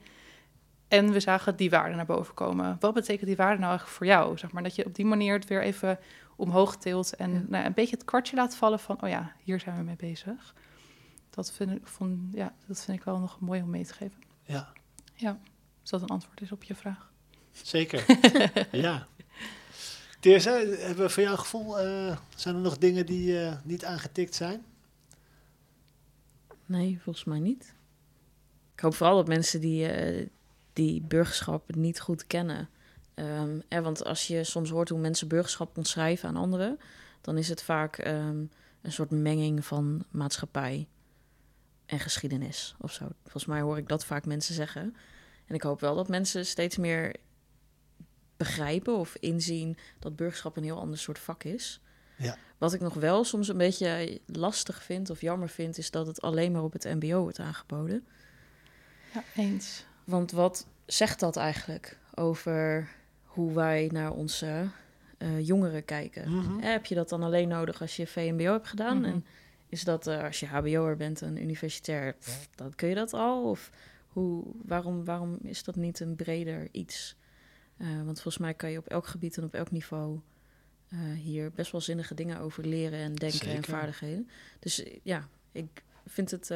En 0.89 1.13
we 1.13 1.21
zagen 1.21 1.57
die 1.57 1.71
waarde 1.71 1.95
naar 1.95 2.07
boven 2.07 2.35
komen. 2.35 2.77
Wat 2.81 2.95
betekent 2.95 3.27
die 3.27 3.37
waarde 3.37 3.59
nou 3.59 3.69
eigenlijk 3.69 3.99
voor 3.99 4.07
jou? 4.07 4.39
Zeg 4.39 4.53
maar, 4.53 4.63
dat 4.63 4.75
je 4.75 4.87
op 4.87 4.95
die 4.95 5.05
manier 5.05 5.35
het 5.35 5.47
weer 5.47 5.63
even 5.63 5.99
omhoog 6.37 6.77
tilt 6.77 7.17
en 7.17 7.33
ja. 7.33 7.43
nou, 7.49 7.65
een 7.65 7.75
beetje 7.75 7.97
het 7.97 8.05
kwartje 8.05 8.37
laat 8.37 8.57
vallen 8.57 8.79
van, 8.79 9.03
oh 9.03 9.09
ja, 9.09 9.33
hier 9.43 9.61
zijn 9.61 9.77
we 9.77 9.83
mee 9.83 9.97
bezig. 9.97 10.55
Dat 11.31 11.53
vind 11.53 11.71
ik, 11.71 11.89
ja, 12.33 12.55
dat 12.67 12.85
vind 12.85 12.99
ik 12.99 13.05
wel 13.05 13.19
nog 13.19 13.41
mooi 13.41 13.63
om 13.63 13.71
mee 13.71 13.85
te 13.85 13.95
geven. 13.95 14.23
Ja. 14.43 14.73
Ja, 15.15 15.39
als 15.93 16.01
dat 16.01 16.11
een 16.11 16.17
antwoord 16.17 16.41
is 16.41 16.53
op 16.53 16.63
je 16.63 16.75
vraag. 16.75 17.13
Zeker, 17.53 18.05
ja. 18.87 19.07
Teersa, 20.21 20.53
hebben 20.59 21.05
we 21.05 21.09
voor 21.09 21.23
jouw 21.23 21.37
gevoel, 21.37 21.87
uh, 21.87 22.17
zijn 22.37 22.55
er 22.55 22.61
nog 22.61 22.79
dingen 22.79 23.07
die 23.07 23.33
uh, 23.33 23.53
niet 23.65 23.85
aangetikt 23.85 24.35
zijn? 24.35 24.65
Nee, 26.67 26.99
volgens 27.03 27.25
mij 27.25 27.41
niet. 27.41 27.75
Ik 28.75 28.81
hoop 28.81 28.95
vooral 28.95 29.17
dat 29.17 29.29
mensen 29.29 29.61
die, 29.61 30.11
uh, 30.21 30.27
die 30.73 31.01
burgerschap 31.03 31.75
niet 31.75 32.01
goed 32.01 32.27
kennen, 32.27 32.69
Um, 33.21 33.63
eh, 33.69 33.81
want 33.81 34.05
als 34.05 34.27
je 34.27 34.45
soms 34.45 34.71
hoort 34.71 34.89
hoe 34.89 34.99
mensen 34.99 35.29
burgerschap 35.29 35.77
omschrijven 35.77 36.29
aan 36.29 36.37
anderen, 36.37 36.79
dan 37.21 37.39
is 37.39 37.49
het 37.49 37.63
vaak 37.63 38.07
um, 38.07 38.51
een 38.83 38.93
soort 38.93 39.11
menging 39.11 39.65
van 39.65 40.05
maatschappij 40.11 40.89
en 41.87 41.99
geschiedenis 41.99 42.75
of 42.79 42.93
zo. 42.93 43.09
Volgens 43.23 43.47
mij 43.47 43.61
hoor 43.61 43.79
ik 43.79 43.89
dat 43.89 44.05
vaak 44.05 44.27
mensen 44.27 44.55
zeggen. 44.55 44.97
En 45.51 45.57
ik 45.57 45.63
hoop 45.63 45.81
wel 45.81 45.95
dat 45.95 46.09
mensen 46.09 46.47
steeds 46.47 46.77
meer 46.77 47.15
begrijpen 48.37 48.97
of 48.97 49.17
inzien 49.21 49.77
dat 49.99 50.17
burgerschap 50.17 50.57
een 50.57 50.65
heel 50.65 50.81
ander 50.81 50.99
soort 50.99 51.19
vak 51.19 51.45
is. 51.45 51.81
Ja. 52.17 52.37
Wat 52.59 52.73
ik 52.73 52.81
nog 52.81 52.95
wel 52.95 53.25
soms 53.25 53.49
een 53.49 53.57
beetje 53.57 54.21
lastig 54.27 54.83
vind 54.83 55.11
of 55.11 55.21
jammer 55.21 55.49
vind, 55.49 55.79
is 55.79 55.91
dat 55.91 56.07
het 56.07 56.21
alleen 56.21 56.53
maar 56.53 56.63
op 56.63 56.73
het 56.73 56.85
MBO 56.85 57.21
wordt 57.23 57.39
aangeboden. 57.39 58.07
Ja, 59.15 59.25
eens. 59.37 59.85
Want 60.05 60.31
wat 60.31 60.67
zegt 60.87 61.21
dat 61.21 61.37
eigenlijk 61.37 61.99
over 62.15 62.89
hoe 63.25 63.53
wij 63.53 63.89
naar 63.93 64.13
onze 64.13 64.69
uh, 65.19 65.47
jongeren 65.47 65.85
kijken. 65.85 66.37
Mhm. 66.37 66.59
Heb 66.59 66.87
je 66.87 66.95
dat 66.95 67.09
dan 67.09 67.23
alleen 67.23 67.49
nodig 67.49 67.81
als 67.81 67.97
je 67.97 68.07
VMBO 68.07 68.53
hebt 68.53 68.69
gedaan? 68.69 68.97
Mhm. 68.97 69.11
En 69.11 69.27
is 69.69 69.85
dat 69.85 70.07
uh, 70.07 70.25
als 70.25 70.41
je 70.41 70.47
HBO'er 70.47 70.97
bent, 70.97 71.21
een 71.21 71.43
universitair, 71.43 72.15
pff, 72.15 72.49
dan 72.55 72.75
kun 72.75 72.89
je 72.89 72.95
dat 72.95 73.13
al? 73.13 73.51
Of 73.51 73.71
hoe, 74.13 74.45
waarom, 74.65 75.05
waarom 75.05 75.39
is 75.43 75.65
dat 75.65 75.77
niet 75.77 76.01
een 76.01 76.17
breder 76.17 76.69
iets? 76.73 77.17
Uh, 77.79 77.89
want 77.97 78.21
volgens 78.21 78.39
mij 78.39 78.55
kan 78.55 78.71
je 78.71 78.79
op 78.79 78.87
elk 78.87 79.07
gebied 79.07 79.37
en 79.37 79.45
op 79.45 79.55
elk 79.55 79.71
niveau 79.71 80.21
hier 81.15 81.51
best 81.51 81.73
wel 81.73 81.81
zinnige 81.81 82.15
dingen 82.15 82.39
over 82.41 82.67
leren 82.67 82.99
en 82.99 83.15
denken 83.15 83.39
Zeker. 83.39 83.57
en 83.57 83.65
vaardigheden. 83.65 84.29
Dus 84.59 84.85
ja, 85.03 85.29
ik 85.53 85.85
vind 86.07 86.31
het 86.31 86.51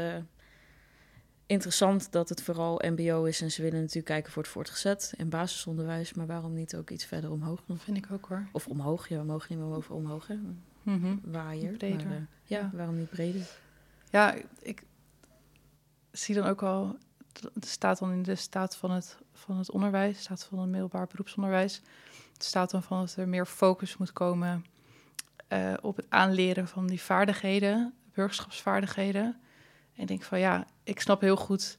interessant 1.47 2.13
dat 2.13 2.29
het 2.29 2.43
vooral 2.43 2.83
MBO 2.87 3.25
is 3.25 3.41
en 3.41 3.51
ze 3.51 3.63
willen 3.63 3.79
natuurlijk 3.79 4.07
kijken 4.07 4.33
voor 4.33 4.43
het 4.43 4.53
voortgezet 4.53 5.15
en 5.17 5.29
basisonderwijs, 5.29 6.15
maar 6.15 6.27
waarom 6.27 6.55
niet 6.55 6.77
ook 6.77 6.91
iets 6.91 7.05
verder 7.05 7.31
omhoog 7.31 7.63
nog? 7.67 7.83
Vind 7.83 7.97
ik 7.97 8.07
ook 8.13 8.27
hoor. 8.27 8.49
Of 8.53 8.67
omhoog, 8.67 9.09
ja, 9.09 9.19
we 9.19 9.25
mogen 9.25 9.57
niet 9.57 9.67
meer 9.67 9.77
over 9.77 9.95
omhoog, 9.95 10.27
hè? 10.27 10.35
Mm 10.35 11.01
-hmm. 11.01 11.21
Waaier. 11.25 11.77
Breder. 11.77 12.07
Maar, 12.07 12.29
ja, 12.43 12.59
ja, 12.59 12.71
waarom 12.73 12.99
niet 12.99 13.11
breder? 13.11 13.47
Ja, 14.11 14.35
ik 14.63 14.83
zie 16.11 16.35
dan 16.35 16.47
ook 16.47 16.63
al, 16.63 16.99
het 17.55 17.67
staat 17.67 17.99
dan 17.99 18.13
in 18.13 18.23
de 18.23 18.35
staat 18.35 18.77
van 18.77 18.91
het, 18.91 19.19
van 19.33 19.59
het 19.59 19.71
onderwijs, 19.71 20.21
staat 20.21 20.45
van 20.45 20.59
het 20.59 20.69
middelbaar 20.69 21.07
beroepsonderwijs, 21.07 21.83
het 22.33 22.45
staat 22.45 22.71
dan 22.71 22.83
van 22.83 22.99
dat 22.99 23.17
er 23.17 23.29
meer 23.29 23.47
focus 23.47 23.97
moet 23.97 24.13
komen 24.13 24.65
uh, 25.49 25.73
op 25.83 25.97
het 25.97 26.07
aanleren 26.09 26.69
van 26.69 26.87
die 26.87 27.01
vaardigheden, 27.01 27.95
burgerschapsvaardigheden. 28.15 29.41
En 29.95 30.03
ik 30.03 30.09
denk 30.09 30.23
van 30.23 30.39
ja, 30.39 30.67
ik 30.85 31.01
snap 31.01 31.21
heel 31.21 31.37
goed 31.37 31.79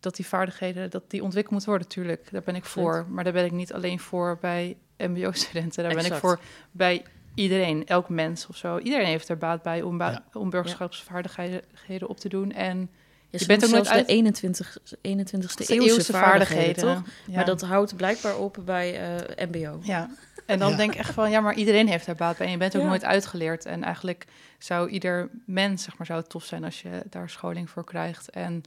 dat 0.00 0.16
die 0.16 0.26
vaardigheden 0.26 0.90
dat 0.90 1.10
die 1.10 1.22
ontwikkeld 1.22 1.52
moeten 1.52 1.70
worden, 1.70 1.88
natuurlijk. 1.88 2.30
Daar 2.30 2.42
ben 2.42 2.54
ik 2.54 2.64
voor. 2.64 3.06
Maar 3.08 3.24
daar 3.24 3.32
ben 3.32 3.44
ik 3.44 3.52
niet 3.52 3.72
alleen 3.72 4.00
voor 4.00 4.38
bij 4.40 4.76
MBO-studenten. 4.96 5.84
Daar 5.84 5.94
ben 5.94 6.04
ik 6.04 6.14
voor 6.14 6.40
bij 6.70 7.04
iedereen, 7.34 7.86
elk 7.86 8.08
mens 8.08 8.46
of 8.46 8.56
zo. 8.56 8.78
Iedereen 8.78 9.06
heeft 9.06 9.28
er 9.28 9.38
baat 9.38 9.62
bij 9.62 9.82
om, 9.82 9.98
ba- 9.98 10.10
Ja. 10.10 10.24
om 10.32 10.50
burgerschapsvaardigheden 10.50 12.08
op 12.08 12.20
te 12.20 12.28
doen. 12.28 12.52
En 12.52 12.90
Ja, 13.32 13.38
Je 13.38 13.46
bent 13.46 13.64
ook 13.64 13.70
nooit 13.70 13.88
uit- 13.88 14.06
de 14.06 14.12
21, 14.12 14.78
21ste 15.00 15.64
eeuwse, 15.66 15.74
eeuwse 15.94 16.12
vaardigheden, 16.12 16.74
toch? 16.74 17.02
Ja. 17.26 17.34
Maar 17.34 17.44
dat 17.44 17.60
houdt 17.60 17.96
blijkbaar 17.96 18.36
op 18.38 18.58
bij 18.64 19.16
eh, 19.36 19.46
MBO. 19.48 19.78
Ja, 19.82 20.10
en 20.46 20.58
dan 20.58 20.70
Ja. 20.70 20.76
denk 20.76 20.92
ik 20.92 20.98
echt 20.98 21.12
van, 21.12 21.30
ja, 21.30 21.40
maar 21.40 21.54
iedereen 21.54 21.88
heeft 21.88 22.06
daar 22.06 22.14
baat 22.14 22.36
bij. 22.36 22.46
En 22.46 22.52
je 22.52 22.58
bent 22.58 22.76
ook 22.76 22.82
Ja. 22.82 22.88
nooit 22.88 23.04
uitgeleerd. 23.04 23.64
En 23.66 23.82
eigenlijk 23.84 24.26
zou 24.58 24.88
ieder 24.88 25.30
mens, 25.46 25.82
zeg 25.82 25.98
maar, 25.98 26.06
zou 26.06 26.20
het 26.20 26.28
tof 26.30 26.44
zijn 26.44 26.64
als 26.64 26.82
je 26.82 27.02
daar 27.10 27.30
scholing 27.30 27.70
voor 27.70 27.84
krijgt. 27.84 28.30
En 28.30 28.62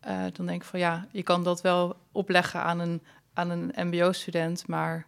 eh, 0.00 0.24
dan 0.32 0.46
denk 0.46 0.62
ik 0.62 0.68
van, 0.68 0.78
ja, 0.80 1.06
je 1.10 1.22
kan 1.22 1.44
dat 1.44 1.60
wel 1.60 1.96
opleggen 2.12 2.62
aan 2.62 2.78
een, 2.78 3.02
aan 3.32 3.50
een 3.50 3.72
mbo-student. 3.88 4.66
Maar 4.66 5.06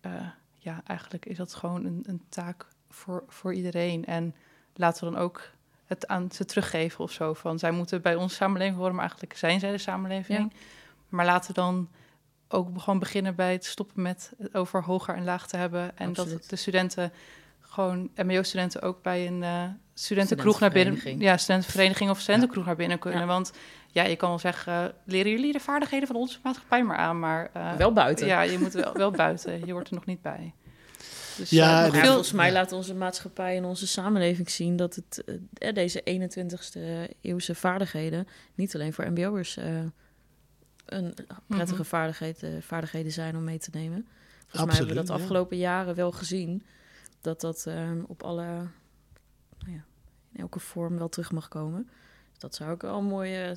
eh, 0.00 0.12
ja, 0.58 0.82
eigenlijk 0.86 1.26
is 1.26 1.36
dat 1.36 1.54
gewoon 1.54 1.84
een, 1.84 2.04
een 2.06 2.22
taak 2.28 2.66
voor, 2.90 3.24
voor 3.28 3.54
iedereen. 3.54 4.04
En 4.04 4.34
laten 4.74 5.04
we 5.04 5.12
dan 5.12 5.20
ook 5.22 5.50
het 5.86 6.06
aan 6.06 6.30
ze 6.32 6.44
teruggeven 6.44 7.04
of 7.04 7.12
zo. 7.12 7.34
Van, 7.34 7.58
zij 7.58 7.70
moeten 7.70 8.02
bij 8.02 8.14
onze 8.14 8.34
samenleving 8.34 8.76
horen, 8.76 8.92
maar 8.92 9.04
eigenlijk 9.04 9.36
zijn 9.36 9.60
zij 9.60 9.70
de 9.70 9.78
samenleving. 9.78 10.52
Maar 11.08 11.24
laten 11.24 11.48
we 11.48 11.60
dan 11.60 11.88
ook 12.48 12.68
gewoon 12.80 12.98
beginnen 12.98 13.34
bij 13.34 13.52
het 13.52 13.64
stoppen 13.64 14.02
met 14.02 14.32
het 14.38 14.54
over 14.54 14.82
hoger 14.82 15.14
en 15.14 15.24
laag 15.24 15.46
te 15.46 15.56
hebben. 15.56 15.98
En 15.98 16.12
dat 16.12 16.44
de 16.48 16.56
studenten 16.56 17.12
gewoon 17.60 18.10
MBO-studenten 18.14 18.82
ook 18.82 19.02
bij 19.02 19.26
een 19.26 19.42
uh, 19.42 19.62
studentenkroeg 19.94 20.60
naar 20.60 20.70
binnen... 20.70 21.18
Ja, 21.18 21.36
studentenvereniging 21.36 22.10
of 22.10 22.20
studentenkroeg 22.20 22.64
naar 22.64 22.76
binnen 22.76 22.98
kunnen. 22.98 23.26
Want 23.26 23.52
ja, 23.90 24.02
je 24.02 24.16
kan 24.16 24.28
wel 24.28 24.38
zeggen, 24.38 24.94
leren 25.04 25.30
jullie 25.30 25.52
de 25.52 25.60
vaardigheden 25.60 26.06
van 26.06 26.16
onze 26.16 26.38
maatschappij 26.42 26.82
maar 26.82 26.96
aan, 26.96 27.18
maar... 27.18 27.50
Uh, 27.56 27.72
wel 27.72 27.92
buiten. 27.92 28.26
Ja, 28.26 28.42
je 28.42 28.58
moet 28.58 28.72
wel, 28.72 28.92
wel 28.92 29.10
buiten. 29.10 29.66
Je 29.66 29.72
hoort 29.72 29.88
er 29.88 29.94
nog 29.94 30.06
niet 30.06 30.22
bij. 30.22 30.54
Dus, 31.36 31.50
ja, 31.50 31.86
uh, 31.86 31.92
veel... 31.92 32.04
volgens 32.04 32.32
mij 32.32 32.52
laat 32.52 32.72
onze 32.72 32.94
maatschappij 32.94 33.56
en 33.56 33.64
onze 33.64 33.86
samenleving 33.86 34.50
zien 34.50 34.76
dat 34.76 34.94
het, 34.94 35.24
uh, 35.58 35.72
deze 35.72 36.00
21ste 36.00 37.14
eeuwse 37.20 37.54
vaardigheden 37.54 38.28
niet 38.54 38.74
alleen 38.74 38.92
voor 38.92 39.10
MBO'ers 39.10 39.56
een 40.86 41.14
prettige 41.46 41.78
mm 41.78 41.84
vaardigheden, 41.84 42.62
vaardigheden 42.62 43.12
zijn 43.12 43.36
om 43.36 43.44
mee 43.44 43.58
te 43.58 43.70
nemen. 43.72 44.06
Volgens 44.46 44.64
mij 44.64 44.74
hebben 44.74 44.94
we 44.94 44.94
dat 44.94 45.06
de 45.06 45.22
afgelopen 45.22 45.56
jaren 45.56 45.94
wel 45.94 46.12
gezien 46.12 46.62
dat 47.20 47.40
dat 47.40 47.66
ehm, 47.66 48.02
op 48.06 48.22
alle, 48.22 48.44
nou 49.58 49.72
ja, 49.72 49.84
in 50.32 50.40
elke 50.40 50.58
vorm 50.58 50.98
wel 50.98 51.08
terug 51.08 51.32
mag 51.32 51.48
komen. 51.48 51.90
Dus 52.30 52.38
dat 52.38 52.54
zou 52.54 52.74
ik 52.74 52.80
wel 52.80 53.02
mooi 53.02 53.56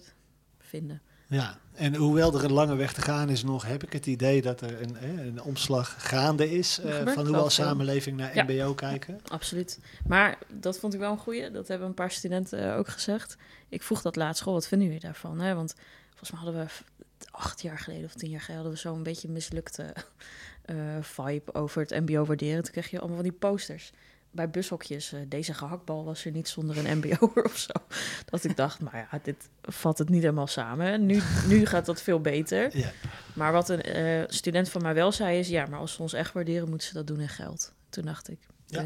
vinden. 0.59 1.01
Ja, 1.27 1.57
en 1.73 1.95
hoewel 1.95 2.33
er 2.33 2.43
een 2.43 2.51
lange 2.51 2.75
weg 2.75 2.93
te 2.93 3.01
gaan 3.01 3.29
is 3.29 3.43
nog, 3.43 3.65
heb 3.65 3.83
ik 3.83 3.93
het 3.93 4.05
idee 4.05 4.41
dat 4.41 4.61
er 4.61 4.81
een, 4.81 5.03
een 5.27 5.41
omslag 5.41 6.09
gaande 6.09 6.51
is 6.51 6.79
uh, 6.79 6.95
van 7.05 7.25
hoe 7.25 7.35
we 7.35 7.41
als 7.41 7.53
samenleving 7.53 8.17
naar 8.17 8.31
MBO 8.35 8.73
kijken. 8.73 9.19
Absoluut. 9.31 9.79
Maar 10.05 10.37
dat 10.53 10.79
vond 10.79 10.93
ik 10.93 10.99
wel 10.99 11.11
een 11.11 11.17
goeie. 11.17 11.51
Dat 11.51 11.67
hebben 11.67 11.87
een 11.87 11.93
paar 11.93 12.11
studenten 12.11 12.75
ook 12.75 12.87
gezegd. 12.87 13.37
Ik 13.69 13.83
vroeg 13.83 14.01
dat 14.01 14.15
laatst 14.15 14.41
school, 14.41 14.53
wat 14.53 14.67
vinden 14.67 14.87
jullie 14.87 15.01
daarvan? 15.01 15.39
Hè? 15.39 15.55
Want 15.55 15.75
volgens 16.09 16.31
mij 16.31 16.39
hadden 16.39 16.65
we 16.65 16.71
acht 17.31 17.61
jaar 17.61 17.79
geleden 17.79 18.05
of 18.05 18.13
tien 18.13 18.29
jaar 18.29 18.41
geleden 18.41 18.63
hadden 18.63 18.81
we 18.81 18.89
zo'n 18.89 19.03
beetje 19.03 19.29
mislukte 19.29 19.93
uh, 20.65 20.97
vibe 21.15 21.53
over 21.53 21.81
het 21.81 22.07
MBO 22.07 22.25
waarderen. 22.25 22.63
Toen 22.63 22.71
kreeg 22.71 22.89
je 22.89 22.97
allemaal 22.99 23.17
van 23.17 23.29
die 23.29 23.37
posters 23.39 23.91
bij 24.31 24.49
bushokjes, 24.49 25.13
uh, 25.13 25.19
deze 25.27 25.53
gehaktbal 25.53 26.03
was 26.03 26.25
er 26.25 26.31
niet 26.31 26.47
zonder 26.47 26.77
een 26.77 26.97
mbo'er 26.97 27.43
of 27.51 27.57
zo. 27.57 27.73
Dat 28.25 28.43
ik 28.43 28.55
dacht, 28.55 28.79
maar 28.79 29.07
ja, 29.11 29.19
dit 29.23 29.49
vat 29.61 29.97
het 29.97 30.09
niet 30.09 30.21
helemaal 30.21 30.47
samen. 30.47 31.05
Nu, 31.05 31.21
nu 31.47 31.65
gaat 31.65 31.85
dat 31.85 32.01
veel 32.01 32.21
beter. 32.21 32.77
Ja. 32.77 32.91
Maar 33.35 33.51
wat 33.51 33.69
een 33.69 33.97
uh, 33.97 34.23
student 34.27 34.69
van 34.69 34.81
mij 34.81 34.93
wel 34.93 35.11
zei 35.11 35.39
is, 35.39 35.47
ja, 35.47 35.65
maar 35.65 35.79
als 35.79 35.93
ze 35.93 36.01
ons 36.01 36.13
echt 36.13 36.33
waarderen, 36.33 36.69
moeten 36.69 36.87
ze 36.87 36.93
dat 36.93 37.07
doen 37.07 37.19
in 37.19 37.29
geld. 37.29 37.73
Toen 37.89 38.05
dacht 38.05 38.29
ik, 38.29 38.39
ja, 38.65 38.85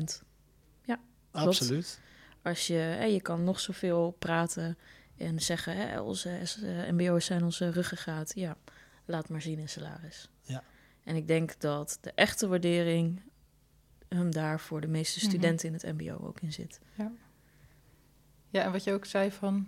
ja 0.84 1.00
absoluut. 1.32 2.00
Als 2.44 2.68
je, 2.68 3.08
je 3.12 3.22
kan 3.22 3.44
nog 3.44 3.60
zoveel 3.60 4.16
praten 4.20 4.78
en 5.18 5.40
zeggen, 5.40 5.78
hè, 5.78 6.00
onze 6.00 6.30
uh, 6.64 6.90
mbo'ers 6.90 7.26
zijn 7.26 7.44
onze 7.44 7.70
ruggengraat. 7.70 8.32
Ja, 8.36 8.58
laat 9.06 9.30
maar 9.30 9.42
zien 9.42 9.60
in 9.60 9.70
salaris. 9.70 10.30
Ja. 10.42 10.64
En 11.04 11.16
ik 11.16 11.28
denk 11.28 11.60
dat 11.60 11.98
de 12.02 12.12
echte 12.16 12.48
waardering 12.48 13.22
hem 14.16 14.32
daar 14.32 14.60
voor 14.60 14.82
de 14.82 14.88
meeste 14.88 15.20
mhm. 15.20 15.30
studenten 15.30 15.68
in 15.68 15.74
het 15.74 15.84
MBO 15.84 16.28
ook 16.28 16.42
in 16.42 16.54
zit. 16.54 16.80
Ja. 16.94 17.12
ja, 18.50 18.64
en 18.64 18.72
wat 18.72 18.84
je 18.84 18.94
ook 18.94 19.06
zei 19.06 19.32
van, 19.32 19.68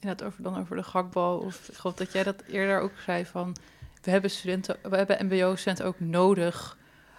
inderdaad 0.00 0.26
over, 0.26 0.42
dan 0.42 0.58
over 0.58 0.76
de 0.76 0.82
gakbal, 0.82 1.38
of 1.38 1.68
ik 1.68 1.74
geloof 1.74 1.96
dat 1.96 2.12
jij 2.12 2.22
dat 2.22 2.42
eerder 2.42 2.80
ook 2.80 2.92
zei 3.04 3.26
van, 3.26 3.56
we 4.02 4.10
hebben 4.10 4.30
studenten, 4.30 4.76
we 4.82 4.96
hebben 4.96 5.26
MBO-studenten 5.26 5.86
ook 5.86 6.00
nodig. 6.00 6.76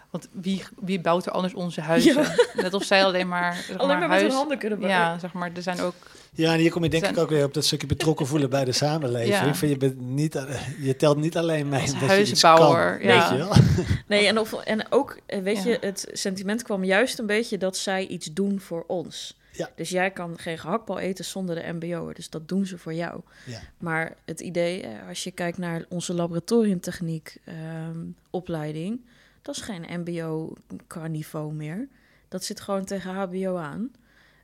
Want 0.10 0.28
wie, 0.32 0.64
wie 0.80 1.00
bouwt 1.00 1.26
er 1.26 1.32
anders 1.32 1.54
onze 1.54 1.82
huizen? 1.82 2.26
Net 2.54 2.74
of 2.74 2.84
zij 2.84 3.06
alleen 3.06 3.28
maar. 3.28 3.56
Zeg 3.56 3.78
alleen 3.78 4.00
maar, 4.00 4.10
met 4.10 4.22
hun 4.22 4.32
handen 4.32 4.58
kunnen 4.58 4.80
bouwen. 4.80 5.02
Ja, 5.02 5.20
zeg 5.20 5.34
maar, 5.34 5.52
er 5.56 5.62
zijn 5.62 5.80
ook. 5.80 5.94
Ja, 6.34 6.54
en 6.54 6.60
hier 6.60 6.72
kom 6.72 6.84
je 6.84 6.90
denk 6.90 7.06
ik 7.06 7.18
ook 7.18 7.30
weer 7.30 7.44
op 7.44 7.54
dat 7.54 7.66
stukje 7.66 7.88
betrokken 7.88 8.28
voelen 8.28 8.50
bij 8.50 8.66
de 8.66 8.72
samenleving. 8.86 9.60
Ja. 9.60 9.68
je, 9.68 9.78
bent 9.78 10.00
niet, 10.00 10.46
je 10.80 10.96
telt 10.96 11.18
niet 11.18 11.38
alleen 11.38 11.70
mee. 11.70 11.82
Als 11.82 11.94
huisbouwer. 11.94 13.04
ja. 13.04 13.30
Weet 13.30 13.40
je 13.40 13.84
Nee, 14.08 14.28
en, 14.28 14.40
of, 14.40 14.54
en 14.54 14.92
ook, 14.92 15.20
eh, 15.26 15.42
weet 15.42 15.64
je, 15.64 15.78
het 15.82 16.08
sentiment 16.12 16.64
kwam 16.64 16.84
juist 16.84 17.20
een 17.20 17.26
beetje 17.26 17.58
dat 17.58 17.78
zij 17.78 18.08
iets 18.08 18.34
doen 18.34 18.60
voor 18.60 18.84
ons. 18.88 19.38
Ja. 19.52 19.70
Dus 19.76 19.90
jij 19.90 20.12
kan 20.12 20.38
geen 20.38 20.58
gehaktbal 20.58 21.00
eten 21.00 21.26
zonder 21.26 21.56
de 21.56 21.74
MBO'er. 21.74 22.14
Dus 22.14 22.30
dat 22.30 22.48
doen 22.48 22.66
ze 22.66 22.78
voor 22.78 22.94
jou. 22.94 23.22
Ja. 23.46 23.60
Maar 23.78 24.16
het 24.26 24.40
idee, 24.40 24.82
eh, 24.82 25.08
als 25.08 25.24
je 25.24 25.32
kijkt 25.32 25.58
naar 25.58 25.86
onze 25.90 26.14
laboratoriumtechniek 26.14 27.38
um, 27.90 28.16
opleiding, 28.30 29.02
dat 29.50 29.58
is 29.58 29.64
geen 29.64 30.00
MBO 30.00 30.54
qua 30.88 31.08
niveau 31.08 31.54
meer. 31.54 31.88
Dat 32.28 32.44
zit 32.44 32.60
gewoon 32.60 32.86
tegen 32.86 33.14
HBO 33.14 33.56
aan. 33.56 33.92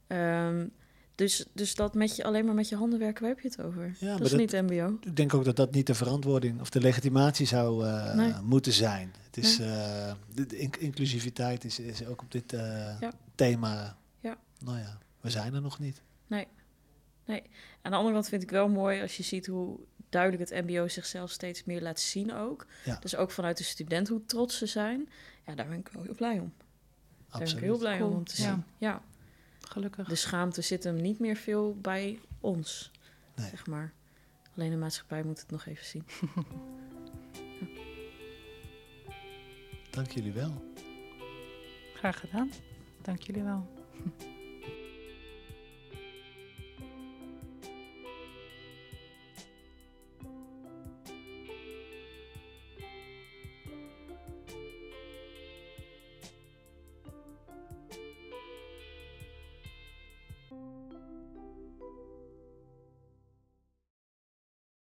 Um, 0.08 0.72
dus, 1.16 1.46
dus 1.54 1.76
dat 1.76 1.94
met 1.94 2.16
je, 2.16 2.24
alleen 2.24 2.46
maar 2.46 2.54
met 2.54 2.70
je 2.70 2.76
handen 2.76 3.00
werken, 3.00 3.22
waar 3.22 3.32
heb 3.32 3.40
je 3.40 3.48
het 3.48 3.62
over? 3.62 3.96
Ja, 4.00 4.18
dat 4.18 4.26
is 4.28 4.34
niet 4.34 4.52
MBO. 4.52 4.98
Ik 5.02 5.16
denk 5.16 5.34
ook 5.34 5.46
dat 5.46 5.56
dat 5.56 5.72
niet 5.72 5.88
de 5.88 5.96
verantwoording 5.96 6.62
of 6.62 6.70
de 6.70 6.82
legitimatie 6.82 7.46
zou 7.46 7.86
uh, 7.86 8.40
moeten 8.40 8.74
zijn. 8.74 9.14
Het 9.26 9.38
is, 9.38 9.58
nee. 9.58 9.68
uh, 9.68 10.14
de, 10.34 10.58
inclusiviteit 10.80 11.64
is, 11.64 11.80
is 11.80 12.06
ook 12.06 12.22
op 12.22 12.32
dit 12.32 12.54
uh, 12.54 13.00
ja. 13.00 13.12
thema. 13.36 13.98
Ja. 14.20 14.38
Nou 14.60 14.78
ja, 14.78 14.98
we 15.22 15.30
zijn 15.30 15.54
er 15.54 15.62
nog 15.62 15.80
niet. 15.80 16.02
Nee. 16.28 16.48
nee. 17.26 17.42
Aan 17.82 17.92
de 17.92 17.98
andere 17.98 18.14
kant 18.14 18.30
vind 18.30 18.44
ik 18.44 18.52
wel 18.52 18.70
mooi 18.70 19.02
als 19.02 19.18
je 19.18 19.24
ziet 19.24 19.46
hoe 19.46 19.80
duidelijk 20.16 20.50
het 20.50 20.66
MBO 20.66 20.88
zichzelf 20.88 21.32
steeds 21.32 21.64
meer 21.64 21.82
laat 21.82 22.00
zien 22.00 22.34
ook. 22.34 22.66
Ja. 22.84 22.98
Dus 23.00 23.16
ook 23.16 23.32
vanuit 23.32 23.58
de 23.58 23.64
student 23.64 24.08
hoe 24.08 24.26
trots 24.26 24.58
ze 24.58 24.66
zijn. 24.66 25.10
Ja, 25.46 25.56
daar 25.56 25.68
ben 25.68 25.80
ik 25.80 25.88
wel 25.88 26.04
heel 26.04 26.16
blij 26.16 26.40
om. 26.40 26.54
Absoluut. 27.30 27.30
Daar 27.30 27.40
ben 27.40 27.58
ik 27.58 27.60
heel 27.60 27.78
blij 27.78 28.02
om 28.02 28.24
te 28.24 28.36
zien. 28.36 28.64
Ja. 28.78 29.02
Gelukkig. 29.60 30.08
De 30.08 30.16
schaamte 30.16 30.62
zit 30.62 30.84
hem 30.84 30.96
niet 30.96 31.20
meer 31.20 31.36
veel 31.36 31.78
bij 31.82 32.20
ons, 32.40 32.92
nee. 33.36 33.50
zeg 33.50 33.68
maar. 33.68 33.94
Alleen 34.56 34.70
de 34.70 34.78
maatschappij 34.78 35.24
moet 35.24 35.40
het 35.40 35.52
nog 35.52 35.66
even 35.66 35.86
zien. 35.86 36.06
ja. 36.36 36.44
Dank 39.90 40.12
jullie 40.12 40.34
wel. 40.34 40.74
Graag 41.96 42.20
gedaan. 42.20 42.52
Dank 43.02 43.22
jullie 43.22 43.44
wel. 43.44 43.68